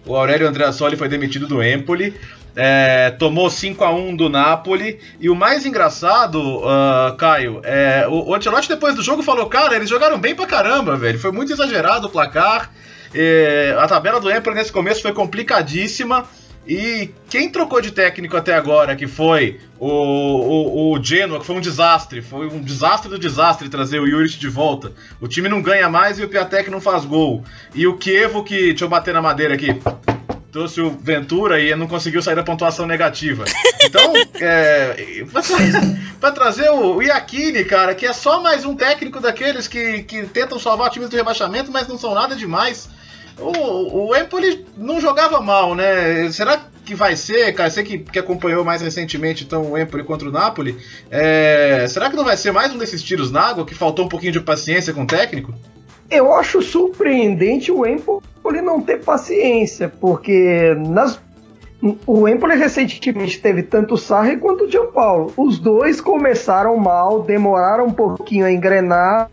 O 0.07 0.15
Aurélio 0.15 0.47
Andreassoli 0.47 0.95
foi 0.95 1.09
demitido 1.09 1.45
do 1.45 1.61
Empoli. 1.61 2.15
É, 2.59 3.11
tomou 3.11 3.51
5 3.51 3.83
a 3.83 3.93
1 3.93 4.15
do 4.15 4.29
Napoli. 4.29 4.99
E 5.19 5.29
o 5.29 5.35
mais 5.35 5.63
engraçado, 5.63 6.41
uh, 6.41 7.15
Caio, 7.15 7.61
é, 7.63 8.07
o, 8.09 8.29
o 8.29 8.33
Ancelotti 8.33 8.67
depois 8.67 8.95
do 8.95 9.03
jogo 9.03 9.21
falou: 9.21 9.45
Cara, 9.45 9.75
eles 9.75 9.87
jogaram 9.87 10.17
bem 10.17 10.33
pra 10.33 10.47
caramba, 10.47 10.97
velho. 10.97 11.19
Foi 11.19 11.31
muito 11.31 11.53
exagerado 11.53 12.07
o 12.07 12.09
placar. 12.09 12.71
É, 13.13 13.75
a 13.77 13.87
tabela 13.87 14.19
do 14.19 14.31
Empoli 14.31 14.55
nesse 14.55 14.71
começo 14.71 15.03
foi 15.03 15.13
complicadíssima. 15.13 16.27
E 16.67 17.11
quem 17.29 17.49
trocou 17.49 17.79
de 17.79 17.91
técnico 17.91 18.35
até 18.35 18.55
agora, 18.55 18.95
que 18.95 19.07
foi 19.07 19.59
o, 19.79 19.87
o, 19.87 20.93
o 20.93 21.01
Genoa, 21.03 21.39
que 21.39 21.45
foi 21.45 21.55
um 21.55 21.61
desastre, 21.61 22.21
foi 22.21 22.47
um 22.47 22.61
desastre 22.61 23.09
do 23.09 23.19
desastre 23.19 23.69
trazer 23.69 24.01
o 24.01 24.07
Juric 24.07 24.37
de 24.37 24.49
volta. 24.49 24.91
O 25.21 25.27
time 25.27 25.47
não 25.47 25.61
ganha 25.61 25.87
mais 25.87 26.17
e 26.17 26.23
o 26.23 26.27
Piatek 26.27 26.71
não 26.71 26.81
faz 26.81 27.05
gol. 27.05 27.43
E 27.75 27.85
o 27.85 27.97
Kievo, 27.97 28.43
que. 28.43 28.69
Deixa 28.69 28.83
eu 28.83 28.89
bater 28.89 29.13
na 29.13 29.21
madeira 29.21 29.53
aqui. 29.53 29.79
Trouxe 30.57 30.81
o 30.81 30.89
Ventura 30.89 31.61
e 31.61 31.75
não 31.75 31.85
conseguiu 31.85 32.19
sair 32.19 32.33
da 32.33 32.41
pontuação 32.41 32.87
negativa. 32.87 33.45
Então, 33.83 34.11
é, 34.41 35.23
trazer, 36.33 36.71
o 36.71 36.99
Iacchini, 36.99 37.63
cara, 37.63 37.93
que 37.93 38.07
é 38.07 38.11
só 38.11 38.41
mais 38.41 38.65
um 38.65 38.75
técnico 38.75 39.19
daqueles 39.19 39.67
que, 39.67 40.01
que 40.01 40.25
tentam 40.25 40.57
salvar 40.57 40.89
times 40.89 41.09
do 41.09 41.15
rebaixamento, 41.15 41.71
mas 41.71 41.87
não 41.87 41.95
são 41.95 42.15
nada 42.15 42.35
demais. 42.35 42.89
O, 43.37 44.07
o 44.07 44.15
Empoli 44.15 44.65
não 44.75 44.99
jogava 44.99 45.39
mal, 45.39 45.75
né? 45.75 46.31
Será 46.31 46.59
que 46.83 46.95
vai 46.95 47.15
ser, 47.15 47.53
cara? 47.53 47.69
Você 47.69 47.83
que, 47.83 47.99
que 47.99 48.17
acompanhou 48.17 48.65
mais 48.65 48.81
recentemente 48.81 49.43
então, 49.43 49.73
o 49.73 49.77
Empoli 49.77 50.03
contra 50.03 50.27
o 50.27 50.31
Napoli, 50.31 50.75
é, 51.11 51.85
será 51.87 52.09
que 52.09 52.15
não 52.15 52.25
vai 52.25 52.35
ser 52.35 52.51
mais 52.51 52.73
um 52.73 52.79
desses 52.79 53.03
tiros 53.03 53.29
na 53.29 53.41
água 53.41 53.63
que 53.63 53.75
faltou 53.75 54.05
um 54.05 54.09
pouquinho 54.09 54.31
de 54.31 54.41
paciência 54.41 54.91
com 54.91 55.03
o 55.03 55.07
técnico? 55.07 55.53
Eu 56.09 56.33
acho 56.33 56.61
surpreendente 56.61 57.71
o 57.71 57.85
Empoli 57.85 58.61
não 58.61 58.81
ter 58.81 59.03
paciência, 59.03 59.89
porque 59.89 60.75
nas, 60.87 61.19
o 62.05 62.27
Empoli 62.27 62.55
recentemente 62.55 63.39
teve 63.39 63.63
tanto 63.63 63.95
o 63.95 63.97
Sarri 63.97 64.37
quanto 64.37 64.65
o 64.65 64.71
Gianpaulo. 64.71 65.33
Os 65.35 65.59
dois 65.59 65.99
começaram 65.99 66.77
mal, 66.77 67.23
demoraram 67.23 67.87
um 67.87 67.93
pouquinho 67.93 68.45
a 68.45 68.51
engrenar, 68.51 69.29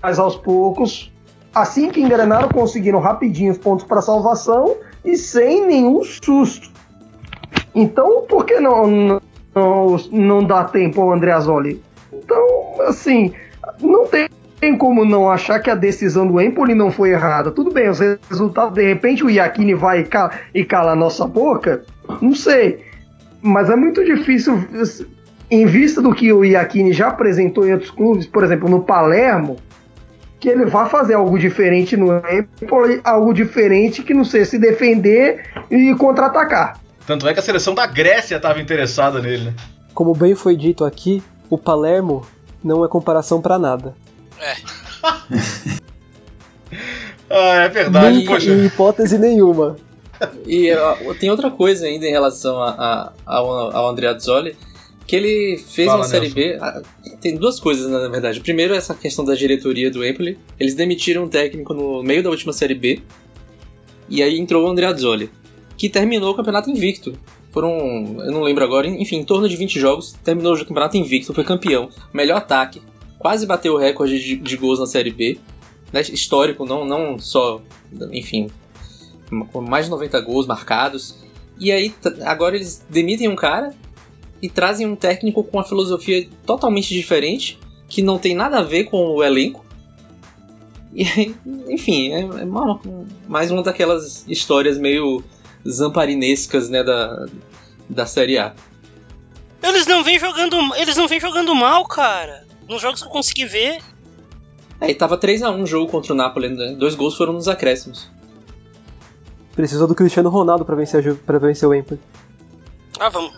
mas 0.00 0.18
aos 0.18 0.36
poucos 0.36 1.12
Assim 1.56 1.88
que 1.88 2.02
engrenaram, 2.02 2.50
conseguiram 2.50 2.98
rapidinho 2.98 3.50
os 3.50 3.56
pontos 3.56 3.86
para 3.86 4.02
salvação 4.02 4.76
e 5.02 5.16
sem 5.16 5.66
nenhum 5.66 6.04
susto. 6.04 6.70
Então, 7.74 8.26
por 8.28 8.44
que 8.44 8.60
não, 8.60 8.86
não, 9.54 9.96
não 10.12 10.44
dá 10.44 10.64
tempo 10.64 11.00
ao 11.00 11.14
Andreazzoli? 11.14 11.82
Então, 12.12 12.74
assim, 12.86 13.32
não 13.80 14.06
tem 14.06 14.28
como 14.76 15.04
não 15.04 15.30
achar 15.30 15.60
que 15.60 15.70
a 15.70 15.74
decisão 15.74 16.26
do 16.26 16.40
Empoli 16.40 16.74
não 16.74 16.90
foi 16.90 17.10
errada. 17.10 17.50
Tudo 17.50 17.72
bem, 17.72 17.88
os 17.88 17.98
resultados, 18.28 18.74
de 18.74 18.82
repente 18.82 19.24
o 19.24 19.30
Iacchini 19.30 19.74
vai 19.74 20.00
e 20.00 20.04
cala, 20.04 20.30
e 20.54 20.64
cala 20.64 20.92
a 20.92 20.96
nossa 20.96 21.26
boca? 21.26 21.82
Não 22.20 22.34
sei. 22.34 22.84
Mas 23.42 23.70
é 23.70 23.76
muito 23.76 24.04
difícil, 24.04 24.64
em 25.50 25.66
vista 25.66 26.00
do 26.00 26.14
que 26.14 26.32
o 26.32 26.44
Iacchini 26.44 26.92
já 26.92 27.08
apresentou 27.08 27.66
em 27.66 27.72
outros 27.72 27.90
clubes, 27.90 28.26
por 28.26 28.42
exemplo, 28.44 28.68
no 28.68 28.82
Palermo, 28.82 29.56
que 30.40 30.48
ele 30.48 30.66
vá 30.66 30.86
fazer 30.86 31.14
algo 31.14 31.38
diferente 31.38 31.96
no 31.96 32.16
Empoli, 32.60 33.00
algo 33.04 33.32
diferente 33.32 34.02
que 34.02 34.14
não 34.14 34.24
seja 34.24 34.44
se 34.46 34.58
defender 34.58 35.44
e 35.70 35.94
contra-atacar. 35.94 36.80
Tanto 37.06 37.28
é 37.28 37.32
que 37.32 37.38
a 37.38 37.42
seleção 37.42 37.74
da 37.74 37.86
Grécia 37.86 38.36
estava 38.36 38.60
interessada 38.60 39.20
nele, 39.20 39.44
né? 39.44 39.54
Como 39.94 40.12
bem 40.12 40.34
foi 40.34 40.56
dito 40.56 40.84
aqui, 40.84 41.22
o 41.48 41.56
Palermo 41.56 42.26
não 42.62 42.84
é 42.84 42.88
comparação 42.88 43.40
para 43.40 43.58
nada. 43.58 43.94
É. 44.40 44.56
ah, 47.30 47.54
é 47.64 47.68
verdade, 47.68 48.16
Nem, 48.16 48.26
poxa. 48.26 48.50
Em 48.50 48.66
hipótese 48.66 49.18
nenhuma. 49.18 49.76
E 50.46 50.72
uh, 50.72 51.14
tem 51.14 51.30
outra 51.30 51.50
coisa 51.50 51.86
ainda 51.86 52.06
em 52.06 52.10
relação 52.10 52.60
a, 52.60 52.70
a, 52.70 53.12
ao, 53.26 53.50
ao 53.76 53.88
Andrea 53.90 54.18
Zoli, 54.18 54.56
que 55.06 55.14
ele 55.14 55.58
fez 55.58 55.86
Fala, 55.86 56.00
uma 56.00 56.08
Série 56.08 56.30
B. 56.30 56.58
Ah, 56.60 56.82
tem 57.20 57.36
duas 57.36 57.60
coisas, 57.60 57.88
na 57.90 58.08
verdade. 58.08 58.40
Primeiro, 58.40 58.74
essa 58.74 58.94
questão 58.94 59.24
da 59.24 59.34
diretoria 59.34 59.90
do 59.90 60.04
Empoli. 60.04 60.38
Eles 60.58 60.74
demitiram 60.74 61.24
um 61.24 61.28
técnico 61.28 61.72
no 61.74 62.02
meio 62.02 62.22
da 62.22 62.30
última 62.30 62.52
Série 62.52 62.74
B. 62.74 63.00
E 64.08 64.22
aí 64.22 64.38
entrou 64.38 64.64
o 64.64 64.70
Andrea 64.70 64.90
Azzoli, 64.90 65.30
que 65.76 65.88
terminou 65.88 66.32
o 66.32 66.34
campeonato 66.34 66.70
invicto. 66.70 67.12
Foram, 67.52 68.18
eu 68.20 68.32
não 68.32 68.42
lembro 68.42 68.64
agora, 68.64 68.86
enfim, 68.86 69.16
em 69.16 69.24
torno 69.24 69.48
de 69.48 69.56
20 69.56 69.80
jogos. 69.80 70.12
Terminou 70.24 70.54
o 70.54 70.58
campeonato 70.58 70.96
invicto, 70.96 71.32
foi 71.32 71.44
campeão. 71.44 71.88
Melhor 72.12 72.38
ataque. 72.38 72.82
Quase 73.18 73.46
bateu 73.46 73.74
o 73.74 73.78
recorde 73.78 74.18
de, 74.18 74.36
de 74.36 74.56
gols 74.56 74.78
na 74.78 74.86
Série 74.86 75.10
B. 75.10 75.38
Né, 75.92 76.00
histórico, 76.00 76.66
não, 76.66 76.84
não 76.84 77.18
só, 77.18 77.60
enfim, 78.10 78.50
com 79.52 79.60
mais 79.60 79.86
de 79.86 79.90
90 79.90 80.20
gols 80.20 80.46
marcados. 80.46 81.16
E 81.58 81.70
aí, 81.72 81.94
agora 82.24 82.56
eles 82.56 82.84
demitem 82.90 83.28
um 83.28 83.36
cara 83.36 83.72
e 84.42 84.48
trazem 84.48 84.86
um 84.86 84.96
técnico 84.96 85.42
com 85.42 85.56
uma 85.56 85.64
filosofia 85.64 86.28
totalmente 86.44 86.92
diferente, 86.92 87.58
que 87.88 88.02
não 88.02 88.18
tem 88.18 88.34
nada 88.34 88.58
a 88.58 88.62
ver 88.62 88.84
com 88.84 88.98
o 88.98 89.22
elenco. 89.22 89.64
E, 90.94 91.34
enfim, 91.68 92.12
é, 92.12 92.20
é 92.20 92.44
uma, 92.44 92.80
mais 93.28 93.50
uma 93.50 93.62
daquelas 93.62 94.24
histórias 94.28 94.78
meio 94.78 95.22
zamparinescas 95.68 96.68
né, 96.68 96.82
da, 96.82 97.26
da 97.88 98.06
Série 98.06 98.38
A. 98.38 98.54
Eles 99.62 99.86
não 99.86 100.04
vêm 100.04 100.18
jogando, 100.18 100.56
eles 100.76 100.96
não 100.96 101.08
vêm 101.08 101.20
jogando 101.20 101.54
mal, 101.54 101.84
cara. 101.86 102.45
Nos 102.68 102.82
jogos 102.82 103.00
que 103.00 103.08
eu 103.08 103.12
consegui 103.12 103.46
ver. 103.46 103.82
É, 104.80 104.90
e 104.90 104.94
tava 104.94 105.16
3 105.16 105.42
a 105.42 105.50
1 105.50 105.62
o 105.62 105.66
jogo 105.66 105.90
contra 105.90 106.12
o 106.12 106.16
Napoli, 106.16 106.48
né? 106.48 106.74
Dois 106.74 106.94
gols 106.94 107.16
foram 107.16 107.32
nos 107.32 107.48
acréscimos. 107.48 108.10
Precisou 109.54 109.86
do 109.86 109.94
Cristiano 109.94 110.28
Ronaldo 110.28 110.64
para 110.64 110.76
vencer, 110.76 111.14
pra 111.18 111.38
vencer 111.38 111.68
o 111.68 111.74
Empoli. 111.74 112.00
Ah, 113.00 113.08
vamos. 113.08 113.32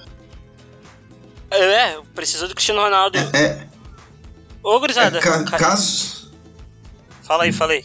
É, 1.51 2.01
precisou 2.15 2.49
do 2.49 2.55
Cristiano 2.55 2.81
Ronaldo. 2.81 3.19
É. 3.19 3.39
é 3.39 3.69
Ô, 4.63 4.79
gurizada. 4.81 5.19
É, 5.19 5.21
ca 5.21 5.45
caso. 5.45 6.33
Fala 7.23 7.45
aí, 7.45 7.53
fala 7.53 7.73
aí. 7.73 7.85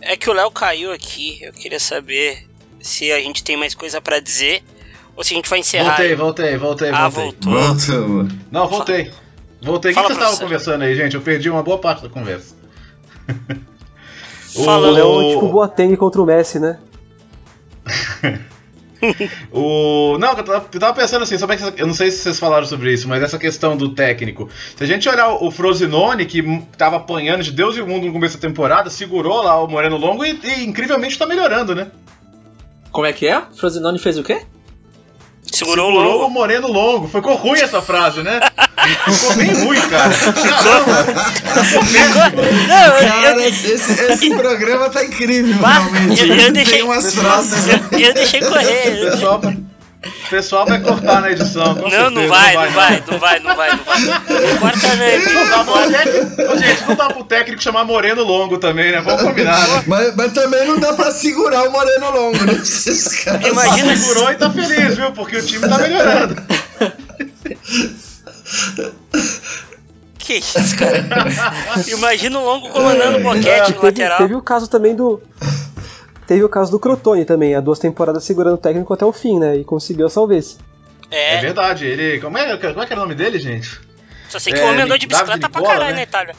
É 0.00 0.16
que 0.16 0.30
o 0.30 0.32
Léo 0.32 0.50
caiu 0.50 0.92
aqui. 0.92 1.38
Eu 1.42 1.52
queria 1.52 1.80
saber 1.80 2.48
se 2.80 3.10
a 3.12 3.20
gente 3.20 3.42
tem 3.42 3.56
mais 3.56 3.74
coisa 3.74 4.00
para 4.00 4.20
dizer 4.20 4.62
ou 5.16 5.22
se 5.24 5.34
a 5.34 5.36
gente 5.36 5.48
vai 5.48 5.58
encerrar. 5.58 5.96
Voltei, 5.96 6.14
voltei, 6.14 6.56
voltei, 6.56 6.90
ah, 6.90 7.08
voltei. 7.08 7.52
voltou. 7.52 7.74
Voltou. 7.92 8.38
Não, 8.50 8.68
voltei. 8.68 9.10
Voltei. 9.62 9.92
O 9.92 9.94
que, 9.94 10.00
que 10.00 10.06
vocês 10.06 10.18
estavam 10.18 10.38
conversando 10.38 10.82
aí, 10.82 10.96
gente? 10.96 11.14
Eu 11.14 11.20
perdi 11.20 11.48
uma 11.50 11.62
boa 11.62 11.78
parte 11.78 12.02
da 12.02 12.08
conversa. 12.08 12.54
Fala, 14.64 14.88
o 14.88 14.90
Léo, 14.90 15.34
tipo 15.34 15.48
Boateng 15.48 15.96
contra 15.96 16.20
o 16.20 16.26
Messi, 16.26 16.58
né? 16.58 16.78
o... 19.50 20.18
Não, 20.18 20.32
eu 20.32 20.44
tava 20.80 20.94
pensando 20.94 21.22
assim, 21.22 21.38
sabe 21.38 21.56
eu 21.76 21.86
não 21.86 21.94
sei 21.94 22.10
se 22.10 22.18
vocês 22.18 22.38
falaram 22.38 22.66
sobre 22.66 22.92
isso, 22.92 23.08
mas 23.08 23.22
essa 23.22 23.38
questão 23.38 23.76
do 23.76 23.94
técnico. 23.94 24.50
Se 24.76 24.84
a 24.84 24.86
gente 24.86 25.08
olhar 25.08 25.30
o 25.42 25.50
Frosinone, 25.50 26.26
que 26.26 26.42
tava 26.76 26.96
apanhando 26.96 27.42
de 27.42 27.50
Deus 27.50 27.76
e 27.76 27.80
o 27.80 27.86
mundo 27.86 28.06
no 28.06 28.12
começo 28.12 28.36
da 28.36 28.46
temporada, 28.46 28.90
segurou 28.90 29.42
lá 29.42 29.62
o 29.62 29.68
Moreno 29.68 29.96
Longo 29.96 30.24
e, 30.24 30.38
e 30.44 30.64
incrivelmente 30.64 31.18
tá 31.18 31.26
melhorando, 31.26 31.74
né? 31.74 31.90
Como 32.90 33.06
é 33.06 33.12
que 33.12 33.26
é? 33.26 33.42
Frosinone 33.56 33.98
fez 33.98 34.18
o 34.18 34.22
quê? 34.22 34.42
Segurou, 35.52 35.92
Segurou 35.92 36.22
o, 36.22 36.26
o 36.26 36.30
Moreno 36.30 36.68
Longo. 36.68 37.06
Ficou 37.08 37.34
ruim 37.36 37.60
essa 37.60 37.82
frase, 37.82 38.22
né? 38.22 38.40
Ficou 39.04 39.36
bem 39.36 39.52
ruim, 39.52 39.80
cara. 39.82 40.10
Caramba! 40.10 41.04
Ficou 41.64 41.82
Não, 42.68 43.08
cara, 43.08 43.40
eu, 43.40 43.40
esse, 43.40 43.92
esse 43.92 44.30
programa 44.34 44.88
tá 44.88 45.04
incrível, 45.04 45.54
realmente. 45.58 46.22
Eu, 46.22 46.34
eu 46.34 46.52
deixei, 46.52 46.78
Tem 46.78 46.82
umas 46.82 47.14
frases. 47.14 47.68
Eu, 47.68 47.98
eu 47.98 48.14
deixei 48.14 48.40
correr. 48.40 49.10
Pessoal, 49.12 49.40
o 50.04 50.30
pessoal 50.30 50.66
vai 50.66 50.80
cortar 50.80 51.20
na 51.20 51.30
edição. 51.30 51.74
não, 51.74 51.88
certeza, 51.88 52.10
não, 52.10 52.28
vai, 52.28 52.54
não, 52.54 52.70
vai, 52.72 53.02
não 53.06 53.18
vai, 53.18 53.40
não 53.40 53.40
vai, 53.40 53.40
não 53.40 53.54
vai, 53.54 53.76
não 53.76 53.84
vai. 53.84 54.00
Não 54.00 54.58
corta 54.58 54.78
dá 55.48 55.64
pro 55.64 56.58
Gente, 56.58 56.88
não 56.88 56.94
dá 56.96 57.10
pro 57.10 57.24
técnico 57.24 57.62
chamar 57.62 57.84
Moreno 57.84 58.24
Longo 58.24 58.58
também, 58.58 58.90
né? 58.90 59.00
Vamos 59.00 59.22
combinar. 59.22 59.60
Né? 59.60 59.84
Mas, 59.86 60.16
mas 60.16 60.32
também 60.32 60.66
não 60.66 60.80
dá 60.80 60.92
pra 60.94 61.12
segurar 61.12 61.68
o 61.68 61.70
Moreno 61.70 62.10
Longo, 62.10 62.44
né? 62.44 62.52
Imagina. 63.48 63.96
Segurou 63.96 64.32
e 64.32 64.34
tá 64.34 64.50
feliz, 64.50 64.96
viu? 64.96 65.12
Porque 65.12 65.36
o 65.36 65.46
time 65.46 65.68
tá 65.68 65.78
melhorando. 65.78 66.36
Que 70.18 70.34
isso, 70.34 70.76
cara? 70.76 71.04
Imagina 71.88 72.38
o 72.38 72.44
Longo 72.44 72.70
comandando 72.70 73.18
o 73.18 73.22
boquete 73.22 73.48
é, 73.48 73.60
no 73.60 73.66
teve, 73.66 73.86
lateral. 73.86 74.18
Teve 74.18 74.34
o 74.34 74.42
caso 74.42 74.68
também 74.68 74.94
do 74.94 75.20
Teve 76.26 76.44
o 76.44 76.48
caso 76.48 76.70
do 76.70 76.78
Crotone 76.78 77.24
também, 77.24 77.54
há 77.54 77.60
duas 77.60 77.78
temporadas 77.78 78.24
segurando 78.24 78.54
o 78.54 78.58
técnico 78.58 78.92
até 78.92 79.04
o 79.04 79.12
fim, 79.12 79.38
né? 79.38 79.56
E 79.56 79.64
conseguiu 79.64 80.06
a 80.06 80.10
salvez. 80.10 80.58
É. 81.10 81.36
é 81.36 81.40
verdade, 81.40 81.86
ele. 81.86 82.20
Como 82.20 82.38
é, 82.38 82.56
como 82.56 82.82
é 82.82 82.86
que 82.86 82.92
era 82.92 83.00
o 83.00 83.04
nome 83.04 83.14
dele, 83.14 83.38
gente? 83.38 83.80
Só 84.28 84.38
sei 84.38 84.52
que 84.52 84.60
é, 84.60 84.64
o 84.64 84.68
homem 84.68 84.82
andou 84.82 84.96
de 84.96 85.06
bicicleta 85.06 85.46
Nicola, 85.46 85.52
pra 85.52 85.72
caralho 85.72 85.90
né? 85.90 85.96
na 85.96 86.02
Itália. 86.02 86.34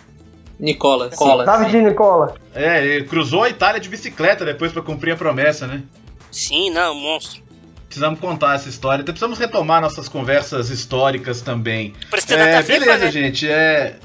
Nicola. 0.59 1.09
Nicola. 1.09 1.45
David 1.45 1.81
Nicola. 1.81 2.35
É, 2.55 2.83
ele 2.83 3.05
cruzou 3.05 3.43
a 3.43 3.49
Itália 3.49 3.79
de 3.79 3.89
bicicleta 3.89 4.43
depois 4.43 4.71
para 4.71 4.81
cumprir 4.81 5.11
a 5.11 5.15
promessa, 5.15 5.67
né? 5.67 5.83
Sim, 6.31 6.71
não, 6.71 6.95
monstro. 6.95 7.43
Precisamos 7.85 8.19
contar 8.19 8.55
essa 8.55 8.69
história. 8.69 9.03
Então 9.03 9.13
precisamos 9.13 9.37
retomar 9.37 9.79
nossas 9.79 10.09
conversas 10.09 10.71
históricas 10.71 11.41
também. 11.41 11.93
É, 12.29 12.63
beleza, 12.63 13.05
né? 13.05 13.11
gente. 13.11 13.47
É, 13.47 13.97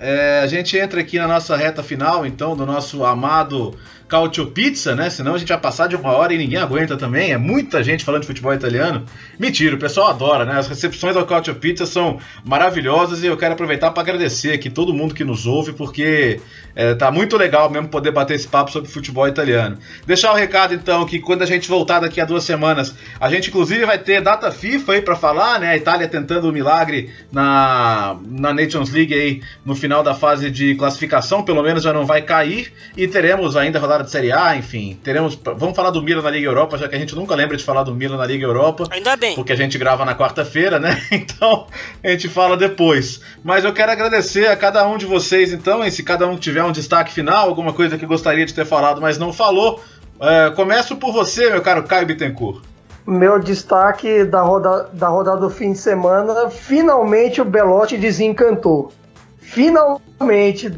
é, 0.00 0.40
a 0.42 0.46
gente 0.48 0.76
entra 0.76 1.00
aqui 1.00 1.18
na 1.18 1.28
nossa 1.28 1.56
reta 1.56 1.82
final, 1.82 2.26
então, 2.26 2.56
do 2.56 2.66
nosso 2.66 3.04
amado 3.04 3.78
Cautio 4.08 4.46
Pizza, 4.46 4.94
né? 4.94 5.10
Senão 5.10 5.34
a 5.34 5.38
gente 5.38 5.48
vai 5.48 5.58
passar 5.58 5.88
de 5.88 5.96
uma 5.96 6.12
hora 6.12 6.32
e 6.32 6.38
ninguém 6.38 6.58
aguenta 6.58 6.96
também. 6.96 7.32
É 7.32 7.36
muita 7.36 7.82
gente 7.82 8.04
falando 8.04 8.20
de 8.22 8.28
futebol 8.28 8.54
italiano. 8.54 9.04
Mentira, 9.38 9.74
o 9.74 9.78
pessoal 9.78 10.08
adora, 10.08 10.44
né? 10.44 10.58
As 10.58 10.68
recepções 10.68 11.16
ao 11.16 11.26
Cautio 11.26 11.54
Pizza 11.56 11.86
são 11.86 12.18
maravilhosas 12.44 13.22
e 13.22 13.26
eu 13.26 13.36
quero 13.36 13.54
aproveitar 13.54 13.90
para 13.90 14.02
agradecer 14.02 14.52
aqui 14.52 14.70
todo 14.70 14.94
mundo 14.94 15.14
que 15.14 15.24
nos 15.24 15.46
ouve, 15.46 15.72
porque 15.72 16.40
é, 16.74 16.94
tá 16.94 17.10
muito 17.10 17.36
legal 17.36 17.68
mesmo 17.68 17.88
poder 17.88 18.12
bater 18.12 18.34
esse 18.34 18.46
papo 18.46 18.70
sobre 18.70 18.88
futebol 18.88 19.26
italiano. 19.26 19.78
Deixar 20.06 20.32
o 20.32 20.36
recado 20.36 20.72
então 20.74 21.04
que 21.04 21.18
quando 21.18 21.42
a 21.42 21.46
gente 21.46 21.68
voltar 21.68 22.00
daqui 22.00 22.20
a 22.20 22.24
duas 22.24 22.44
semanas, 22.44 22.94
a 23.18 23.28
gente 23.28 23.48
inclusive 23.48 23.84
vai 23.84 23.98
ter 23.98 24.20
data 24.20 24.52
FIFA 24.52 24.92
aí 24.92 25.02
para 25.02 25.16
falar, 25.16 25.58
né? 25.58 25.70
A 25.70 25.76
Itália 25.76 26.06
tentando 26.06 26.44
o 26.44 26.50
um 26.50 26.52
milagre 26.52 27.10
na, 27.32 28.16
na 28.24 28.52
Nations 28.52 28.90
League 28.90 29.12
aí 29.12 29.42
no 29.64 29.74
final 29.74 30.02
da 30.02 30.14
fase 30.14 30.48
de 30.48 30.76
classificação, 30.76 31.42
pelo 31.42 31.62
menos 31.62 31.82
já 31.82 31.92
não 31.92 32.06
vai 32.06 32.22
cair 32.22 32.72
e 32.96 33.08
teremos 33.08 33.56
ainda 33.56 33.80
rodada 33.80 33.95
de 34.02 34.10
Série 34.10 34.32
A, 34.32 34.56
enfim, 34.56 34.98
teremos. 35.02 35.38
Vamos 35.56 35.74
falar 35.74 35.90
do 35.90 36.02
Milan 36.02 36.22
na 36.22 36.30
Liga 36.30 36.46
Europa, 36.46 36.78
já 36.78 36.88
que 36.88 36.94
a 36.94 36.98
gente 36.98 37.14
nunca 37.14 37.34
lembra 37.34 37.56
de 37.56 37.64
falar 37.64 37.82
do 37.82 37.94
Milan 37.94 38.16
na 38.16 38.26
Liga 38.26 38.44
Europa. 38.44 38.84
Ainda 38.90 39.16
bem. 39.16 39.34
Porque 39.34 39.52
a 39.52 39.56
gente 39.56 39.78
grava 39.78 40.04
na 40.04 40.14
quarta-feira, 40.14 40.78
né? 40.78 41.00
Então 41.26 41.66
a 42.02 42.08
gente 42.08 42.28
fala 42.28 42.56
depois. 42.56 43.20
Mas 43.42 43.64
eu 43.64 43.72
quero 43.72 43.90
agradecer 43.90 44.46
a 44.46 44.56
cada 44.56 44.86
um 44.86 44.96
de 44.96 45.06
vocês, 45.06 45.52
então, 45.52 45.84
e 45.84 45.90
se 45.90 46.02
cada 46.02 46.26
um 46.26 46.36
tiver 46.36 46.62
um 46.62 46.72
destaque 46.72 47.12
final, 47.12 47.48
alguma 47.48 47.72
coisa 47.72 47.98
que 47.98 48.06
gostaria 48.06 48.46
de 48.46 48.54
ter 48.54 48.64
falado, 48.64 49.00
mas 49.00 49.18
não 49.18 49.32
falou, 49.32 49.82
é, 50.20 50.50
começo 50.50 50.96
por 50.96 51.12
você, 51.12 51.50
meu 51.50 51.62
caro 51.62 51.82
Caio 51.84 52.06
Bittencourt. 52.06 52.62
Meu 53.06 53.38
destaque 53.38 54.24
da, 54.24 54.42
roda, 54.42 54.90
da 54.92 55.08
rodada 55.08 55.40
do 55.40 55.50
fim 55.50 55.72
de 55.72 55.78
semana, 55.78 56.50
finalmente 56.50 57.40
o 57.40 57.44
Belotti 57.44 57.96
desencantou. 57.96 58.92
Finalmente, 59.38 60.68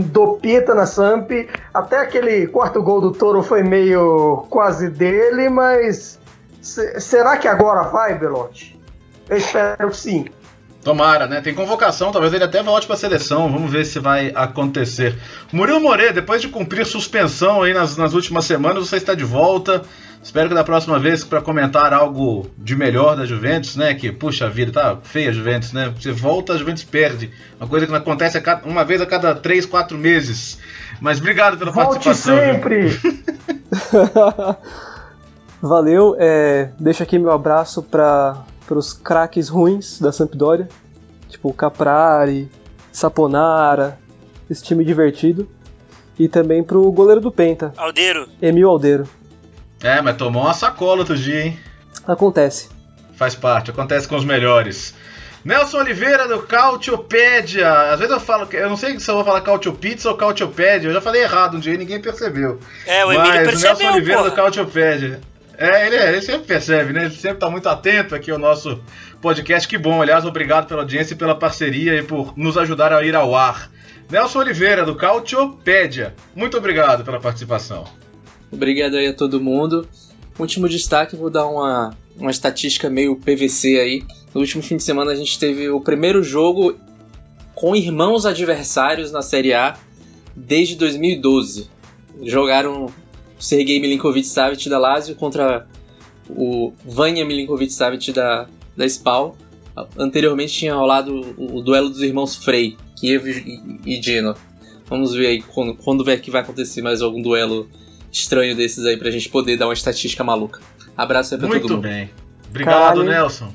do 0.00 0.34
Pita 0.34 0.74
na 0.74 0.86
Samp. 0.86 1.30
Até 1.72 1.98
aquele 1.98 2.46
quarto 2.46 2.82
gol 2.82 3.00
do 3.00 3.12
Toro 3.12 3.42
foi 3.42 3.62
meio 3.62 4.46
quase 4.48 4.88
dele, 4.88 5.48
mas 5.48 6.18
será 6.62 7.36
que 7.36 7.48
agora 7.48 7.88
vai, 7.88 8.18
Belotti? 8.18 8.80
Eu 9.28 9.36
espero 9.36 9.90
que 9.90 9.96
sim. 9.96 10.26
Tomara, 10.82 11.28
né? 11.28 11.40
Tem 11.40 11.54
convocação, 11.54 12.10
talvez 12.10 12.32
ele 12.32 12.42
até 12.42 12.60
volte 12.60 12.86
para 12.86 12.96
a 12.96 12.98
seleção. 12.98 13.50
Vamos 13.52 13.70
ver 13.70 13.84
se 13.84 14.00
vai 14.00 14.32
acontecer. 14.34 15.16
Murilo 15.52 15.80
Moreira, 15.80 16.12
depois 16.12 16.42
de 16.42 16.48
cumprir 16.48 16.84
suspensão 16.84 17.62
aí 17.62 17.72
nas, 17.72 17.96
nas 17.96 18.14
últimas 18.14 18.44
semanas, 18.44 18.88
você 18.88 18.96
está 18.96 19.14
de 19.14 19.22
volta. 19.22 19.82
Espero 20.22 20.48
que 20.48 20.54
da 20.54 20.62
próxima 20.62 21.00
vez 21.00 21.24
para 21.24 21.42
comentar 21.42 21.92
algo 21.92 22.46
de 22.56 22.76
melhor 22.76 23.16
da 23.16 23.26
Juventus, 23.26 23.74
né? 23.74 23.92
Que 23.92 24.12
puxa 24.12 24.48
vida, 24.48 24.70
tá 24.72 24.96
feia 25.02 25.30
a 25.30 25.32
Juventus, 25.32 25.72
né? 25.72 25.92
Você 25.98 26.12
volta, 26.12 26.52
a 26.52 26.56
Juventus 26.56 26.84
perde. 26.84 27.32
Uma 27.58 27.68
coisa 27.68 27.86
que 27.86 27.92
não 27.92 27.98
acontece 27.98 28.40
uma 28.64 28.84
vez 28.84 29.00
a 29.00 29.06
cada 29.06 29.34
3, 29.34 29.66
4 29.66 29.98
meses. 29.98 30.58
Mas 31.00 31.18
obrigado 31.18 31.58
pela 31.58 31.72
Volte 31.72 32.04
participação. 32.04 32.36
sempre! 32.36 32.90
Valeu, 35.60 36.14
é, 36.18 36.70
deixo 36.78 37.02
aqui 37.02 37.18
meu 37.18 37.32
abraço 37.32 37.82
para 37.82 38.44
os 38.70 38.92
craques 38.92 39.48
ruins 39.48 40.00
da 40.00 40.12
Sampdoria, 40.12 40.68
tipo 41.28 41.52
Caprari, 41.52 42.48
Saponara, 42.92 43.98
esse 44.48 44.62
time 44.62 44.84
divertido. 44.84 45.48
E 46.18 46.28
também 46.28 46.62
pro 46.62 46.92
goleiro 46.92 47.20
do 47.20 47.32
Penta. 47.32 47.72
Aldeiro. 47.76 48.28
Emil 48.40 48.68
Aldeiro. 48.68 49.08
É, 49.82 50.00
mas 50.00 50.16
tomou 50.16 50.42
uma 50.42 50.54
sacola 50.54 51.00
outro 51.00 51.16
dia, 51.16 51.46
hein? 51.46 51.60
Acontece. 52.06 52.68
Faz 53.16 53.34
parte, 53.34 53.70
acontece 53.70 54.08
com 54.08 54.16
os 54.16 54.24
melhores. 54.24 54.94
Nelson 55.44 55.78
Oliveira 55.78 56.28
do 56.28 56.40
Cautiopédia. 56.42 57.68
Às 57.90 57.98
vezes 57.98 58.12
eu 58.12 58.20
falo, 58.20 58.48
eu 58.52 58.68
não 58.68 58.76
sei 58.76 58.98
se 58.98 59.10
eu 59.10 59.16
vou 59.16 59.24
falar 59.24 59.40
Cautiopizza 59.40 60.08
ou 60.08 60.16
Cautiopédia. 60.16 60.88
Eu 60.88 60.94
já 60.94 61.00
falei 61.00 61.22
errado 61.22 61.56
um 61.56 61.60
dia 61.60 61.74
e 61.74 61.78
ninguém 61.78 62.00
percebeu. 62.00 62.60
É, 62.86 63.04
o 63.04 63.12
Emílio 63.12 63.34
Mas 63.34 63.48
percebeu, 63.48 63.74
Nelson 63.74 63.92
Oliveira 63.92 64.18
porra. 64.20 64.30
do 64.30 64.36
Cautiopédia. 64.36 65.20
É 65.58 65.86
ele, 65.86 65.96
é, 65.96 66.08
ele 66.08 66.22
sempre 66.22 66.46
percebe, 66.46 66.92
né? 66.92 67.04
Ele 67.06 67.14
sempre 67.14 67.38
tá 67.38 67.50
muito 67.50 67.68
atento 67.68 68.14
aqui 68.14 68.30
ao 68.30 68.38
nosso 68.38 68.80
podcast. 69.20 69.66
Que 69.66 69.76
bom, 69.76 70.00
aliás, 70.00 70.24
obrigado 70.24 70.66
pela 70.66 70.82
audiência 70.82 71.14
e 71.14 71.16
pela 71.16 71.34
parceria 71.34 71.96
e 71.96 72.02
por 72.02 72.36
nos 72.36 72.56
ajudar 72.56 72.92
a 72.92 73.04
ir 73.04 73.14
ao 73.14 73.34
ar. 73.34 73.68
Nelson 74.10 74.40
Oliveira 74.40 74.84
do 74.84 74.94
Cautiopédia. 74.94 76.14
Muito 76.34 76.56
obrigado 76.56 77.04
pela 77.04 77.20
participação. 77.20 77.84
Obrigado 78.52 78.96
aí 78.96 79.06
a 79.06 79.14
todo 79.14 79.40
mundo. 79.40 79.88
Último 80.38 80.68
destaque, 80.68 81.16
vou 81.16 81.30
dar 81.30 81.46
uma, 81.46 81.96
uma 82.16 82.30
estatística 82.30 82.90
meio 82.90 83.16
PVC 83.16 83.78
aí. 83.78 84.04
No 84.34 84.40
último 84.40 84.62
fim 84.62 84.76
de 84.76 84.82
semana 84.82 85.10
a 85.10 85.14
gente 85.14 85.38
teve 85.38 85.70
o 85.70 85.80
primeiro 85.80 86.22
jogo 86.22 86.76
com 87.54 87.74
irmãos 87.74 88.26
adversários 88.26 89.10
na 89.10 89.22
Série 89.22 89.54
A 89.54 89.78
desde 90.36 90.76
2012. 90.76 91.68
Jogaram 92.24 92.86
o 92.86 92.92
Sergei 93.38 93.80
Milinkovic-Savic 93.80 94.68
da 94.68 94.78
Lazio 94.78 95.14
contra 95.16 95.66
o 96.28 96.72
Vanya 96.84 97.24
Milinkovic-Savic 97.24 98.12
da, 98.12 98.46
da 98.76 98.88
SPAL. 98.88 99.36
Anteriormente 99.96 100.52
tinha 100.52 100.74
rolado 100.74 101.34
o, 101.38 101.62
duelo 101.62 101.88
dos 101.88 102.02
irmãos 102.02 102.36
Frey, 102.36 102.76
Kiev 102.96 103.28
e, 103.28 103.96
e 103.96 104.02
Genoa. 104.02 104.36
Vamos 104.86 105.14
ver 105.14 105.26
aí 105.28 105.42
quando, 105.42 105.74
quando 105.74 106.04
ver 106.04 106.20
que 106.20 106.30
vai 106.30 106.42
acontecer 106.42 106.82
mais 106.82 107.00
algum 107.00 107.22
duelo 107.22 107.68
estranho 108.12 108.54
desses 108.54 108.84
aí 108.84 108.96
pra 108.96 109.10
gente 109.10 109.28
poder 109.28 109.56
dar 109.56 109.66
uma 109.66 109.74
estatística 109.74 110.22
maluca. 110.22 110.60
Abraço 110.96 111.34
aí 111.34 111.40
pra 111.40 111.48
Muito 111.48 111.62
todo 111.62 111.76
mundo. 111.76 111.88
Muito 111.88 111.96
bem. 111.96 112.10
Obrigado, 112.50 112.76
Caralho. 112.76 113.02
Nelson. 113.04 113.52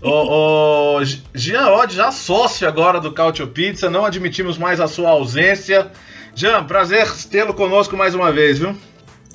o, 0.00 1.00
o 1.00 1.04
Jean 1.34 1.66
Odd, 1.70 1.94
já 1.94 2.12
sócio 2.12 2.68
agora 2.68 3.00
do 3.00 3.12
Cautio 3.12 3.48
Pizza, 3.48 3.90
não 3.90 4.04
admitimos 4.04 4.56
mais 4.56 4.80
a 4.80 4.86
sua 4.86 5.10
ausência. 5.10 5.90
Jean, 6.32 6.64
prazer 6.64 7.10
tê-lo 7.28 7.52
conosco 7.52 7.96
mais 7.96 8.14
uma 8.14 8.30
vez, 8.30 8.58
viu? 8.58 8.76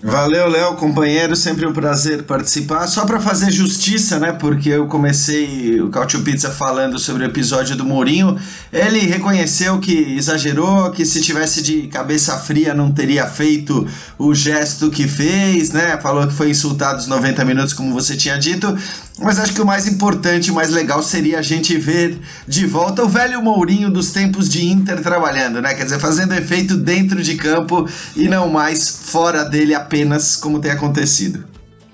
Valeu, 0.04 0.50
Léo, 0.50 0.74
companheiro, 0.78 1.36
sempre 1.36 1.64
um 1.64 1.72
prazer 1.72 2.24
participar. 2.24 2.88
Só 2.88 3.06
para 3.06 3.20
fazer 3.20 3.52
justiça, 3.52 4.18
né? 4.18 4.32
Porque 4.32 4.70
eu 4.70 4.88
comecei 4.88 5.80
o 5.80 5.90
Cautio 5.90 6.24
Pizza 6.24 6.50
falando 6.50 6.98
sobre 6.98 7.24
o 7.24 7.28
episódio 7.28 7.76
do 7.76 7.86
Mourinho. 7.86 8.36
Ele 8.74 9.02
reconheceu 9.02 9.80
que 9.80 10.16
exagerou, 10.18 10.90
que 10.90 11.06
se 11.06 11.22
tivesse 11.22 11.62
de 11.62 11.84
cabeça 11.84 12.36
fria 12.40 12.74
não 12.74 12.92
teria 12.92 13.28
feito 13.28 13.88
o 14.18 14.34
gesto 14.34 14.90
que 14.90 15.08
fez, 15.08 15.70
né? 15.70 15.96
Falou 16.02 16.26
que 16.26 16.34
foi 16.34 16.50
insultado 16.50 16.98
os 16.98 17.06
90 17.06 17.46
minutos, 17.46 17.74
como 17.74 17.94
você 17.94 18.18
tinha 18.18 18.38
dito. 18.38 18.76
Mas 19.20 19.38
acho 19.38 19.54
que 19.54 19.62
o 19.62 19.66
mais 19.66 19.86
importante, 19.86 20.50
o 20.50 20.56
mais 20.56 20.72
legal 20.72 21.04
seria 21.04 21.38
a 21.38 21.42
gente 21.44 21.78
ver 21.78 22.20
de 22.48 22.66
volta 22.66 23.04
o 23.04 23.08
velho 23.08 23.40
Mourinho 23.40 23.92
dos 23.92 24.12
tempos 24.12 24.50
de 24.50 24.66
Inter 24.66 25.00
trabalhando, 25.02 25.62
né? 25.62 25.76
Quer 25.76 25.84
dizer, 25.84 26.00
fazendo 26.00 26.34
efeito 26.34 26.76
dentro 26.76 27.22
de 27.22 27.36
campo 27.36 27.88
e 28.16 28.28
não 28.28 28.50
mais 28.50 28.90
fora 28.90 29.46
dele 29.46 29.76
apenas 29.92 30.38
como 30.38 30.62
tem 30.62 30.72
acontecido. 30.72 31.46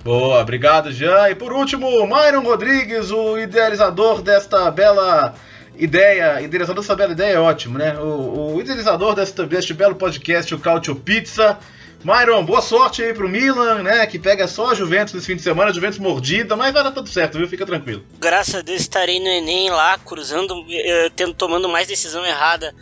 Boa, 0.04 0.40
obrigado, 0.40 0.92
Jean. 0.92 1.30
E 1.30 1.36
por 1.36 1.52
último, 1.52 1.88
Myron 2.06 2.44
Rodrigues, 2.44 3.10
o 3.10 3.40
idealizador 3.40 4.22
desta 4.22 4.70
bela 4.70 5.34
ideia. 5.76 6.40
Idealizador 6.40 6.82
dessa 6.82 6.96
bela 6.96 7.14
ideia 7.14 7.34
é 7.34 7.40
ótimo, 7.40 7.80
né? 7.80 7.98
O, 7.98 8.54
o 8.56 8.62
idealizador 8.62 9.16
deste, 9.16 9.44
deste 9.48 9.74
belo 9.74 9.96
podcast, 9.96 10.54
o 10.54 10.60
Cautio 10.60 10.96
Pizza. 10.96 11.58
Myron, 12.04 12.46
boa 12.46 12.62
sorte 12.62 13.02
aí 13.02 13.12
pro 13.16 13.28
Milan, 13.28 13.82
né? 13.82 14.06
Que 14.06 14.20
pega 14.20 14.48
só 14.48 14.70
a 14.70 14.76
Juventus 14.76 15.16
nesse 15.16 15.26
fim 15.26 15.36
de 15.36 15.42
semana, 15.42 15.72
a 15.72 15.74
Juventus 15.74 15.98
mordida, 15.98 16.56
mas 16.56 16.72
vai 16.72 16.84
dar 16.84 16.92
tudo 16.92 17.10
certo, 17.10 17.40
viu? 17.40 17.48
Fica 17.48 17.66
tranquilo. 17.66 18.06
Graças 18.20 18.54
a 18.54 18.62
Deus 18.62 18.82
estarei 18.82 19.20
no 19.20 19.28
Enem 19.28 19.72
lá, 19.72 19.98
cruzando, 19.98 20.54
eh, 20.70 21.10
tendo, 21.16 21.34
tomando 21.34 21.68
mais 21.68 21.88
decisão 21.88 22.24
errada 22.24 22.74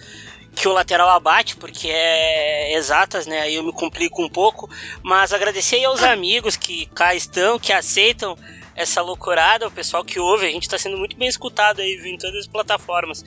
que 0.56 0.68
o 0.68 0.72
lateral 0.72 1.10
abate, 1.10 1.56
porque 1.58 1.90
é 1.90 2.74
exatas, 2.76 3.28
né? 3.28 3.42
Aí 3.42 3.56
eu 3.56 3.64
me 3.64 3.74
complico 3.74 4.24
um 4.24 4.30
pouco. 4.30 4.70
Mas 5.04 5.34
agradecer 5.34 5.76
aí 5.76 5.86
aos 5.86 6.02
amigos 6.04 6.56
que 6.56 6.86
cá 6.88 7.14
estão, 7.14 7.60
que 7.60 7.74
aceitam 7.74 8.38
essa 8.76 9.02
loucurada, 9.02 9.68
o 9.68 9.72
pessoal 9.72 10.04
que 10.04 10.20
ouve, 10.20 10.46
a 10.46 10.52
gente 10.52 10.68
tá 10.68 10.78
sendo 10.78 10.98
muito 10.98 11.16
bem 11.16 11.28
escutado 11.28 11.82
aí 11.82 12.02
em 12.06 12.18
todas 12.18 12.42
as 12.42 12.48
plataformas. 12.48 13.24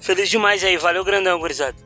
Feliz 0.00 0.28
demais 0.28 0.62
aí, 0.62 0.76
valeu 0.76 1.04
grandão, 1.04 1.38
gurizada. 1.38 1.76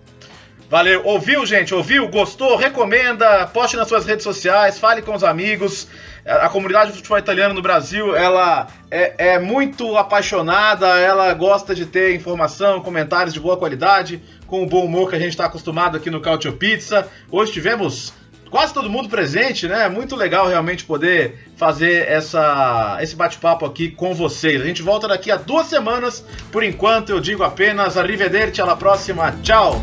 Valeu, 0.69 1.03
ouviu, 1.05 1.47
gente? 1.47 1.73
Ouviu? 1.73 2.09
Gostou? 2.09 2.57
Recomenda, 2.57 3.47
poste 3.47 3.77
nas 3.77 3.87
suas 3.87 4.05
redes 4.05 4.25
sociais, 4.25 4.79
fale 4.79 5.01
com 5.01 5.15
os 5.15 5.23
amigos. 5.23 5.87
A 6.27 6.49
comunidade 6.49 6.91
do 6.91 6.97
futebol 6.97 7.19
italiano 7.19 7.55
no 7.55 7.63
Brasil, 7.63 8.17
ela 8.17 8.67
é, 8.91 9.35
é 9.35 9.39
muito 9.39 9.97
apaixonada, 9.97 10.99
ela 10.99 11.33
gosta 11.35 11.73
de 11.73 11.87
ter 11.87 12.17
informação, 12.17 12.81
comentários 12.81 13.33
de 13.33 13.39
boa 13.39 13.57
qualidade, 13.57 14.21
com 14.47 14.63
o 14.63 14.67
bom 14.67 14.85
humor 14.85 15.11
que 15.11 15.17
a 15.17 15.19
gente 15.19 15.31
está 15.31 15.47
acostumado 15.47 15.97
aqui 15.97 16.11
no 16.11 16.21
Cautio 16.21 16.53
Pizza. 16.53 17.09
Hoje 17.31 17.53
tivemos 17.53 18.13
quase 18.51 18.73
todo 18.73 18.89
mundo 18.89 19.09
presente, 19.09 19.67
né? 19.67 19.89
Muito 19.89 20.15
legal 20.15 20.47
realmente 20.47 20.85
poder 20.85 21.49
fazer 21.57 22.09
essa, 22.09 22.99
esse 23.01 23.17
bate-papo 23.17 23.65
aqui 23.67 23.91
com 23.91 24.15
vocês. 24.15 24.61
A 24.61 24.65
gente 24.65 24.83
volta 24.83 25.09
daqui 25.09 25.31
a 25.31 25.37
duas 25.37 25.67
semanas. 25.67 26.25
Por 26.53 26.63
enquanto, 26.63 27.11
eu 27.11 27.21
digo 27.21 27.43
apenas 27.43 27.97
arrivederci, 27.97 28.61
alla 28.61 28.77
próxima, 28.77 29.33
tchau! 29.43 29.83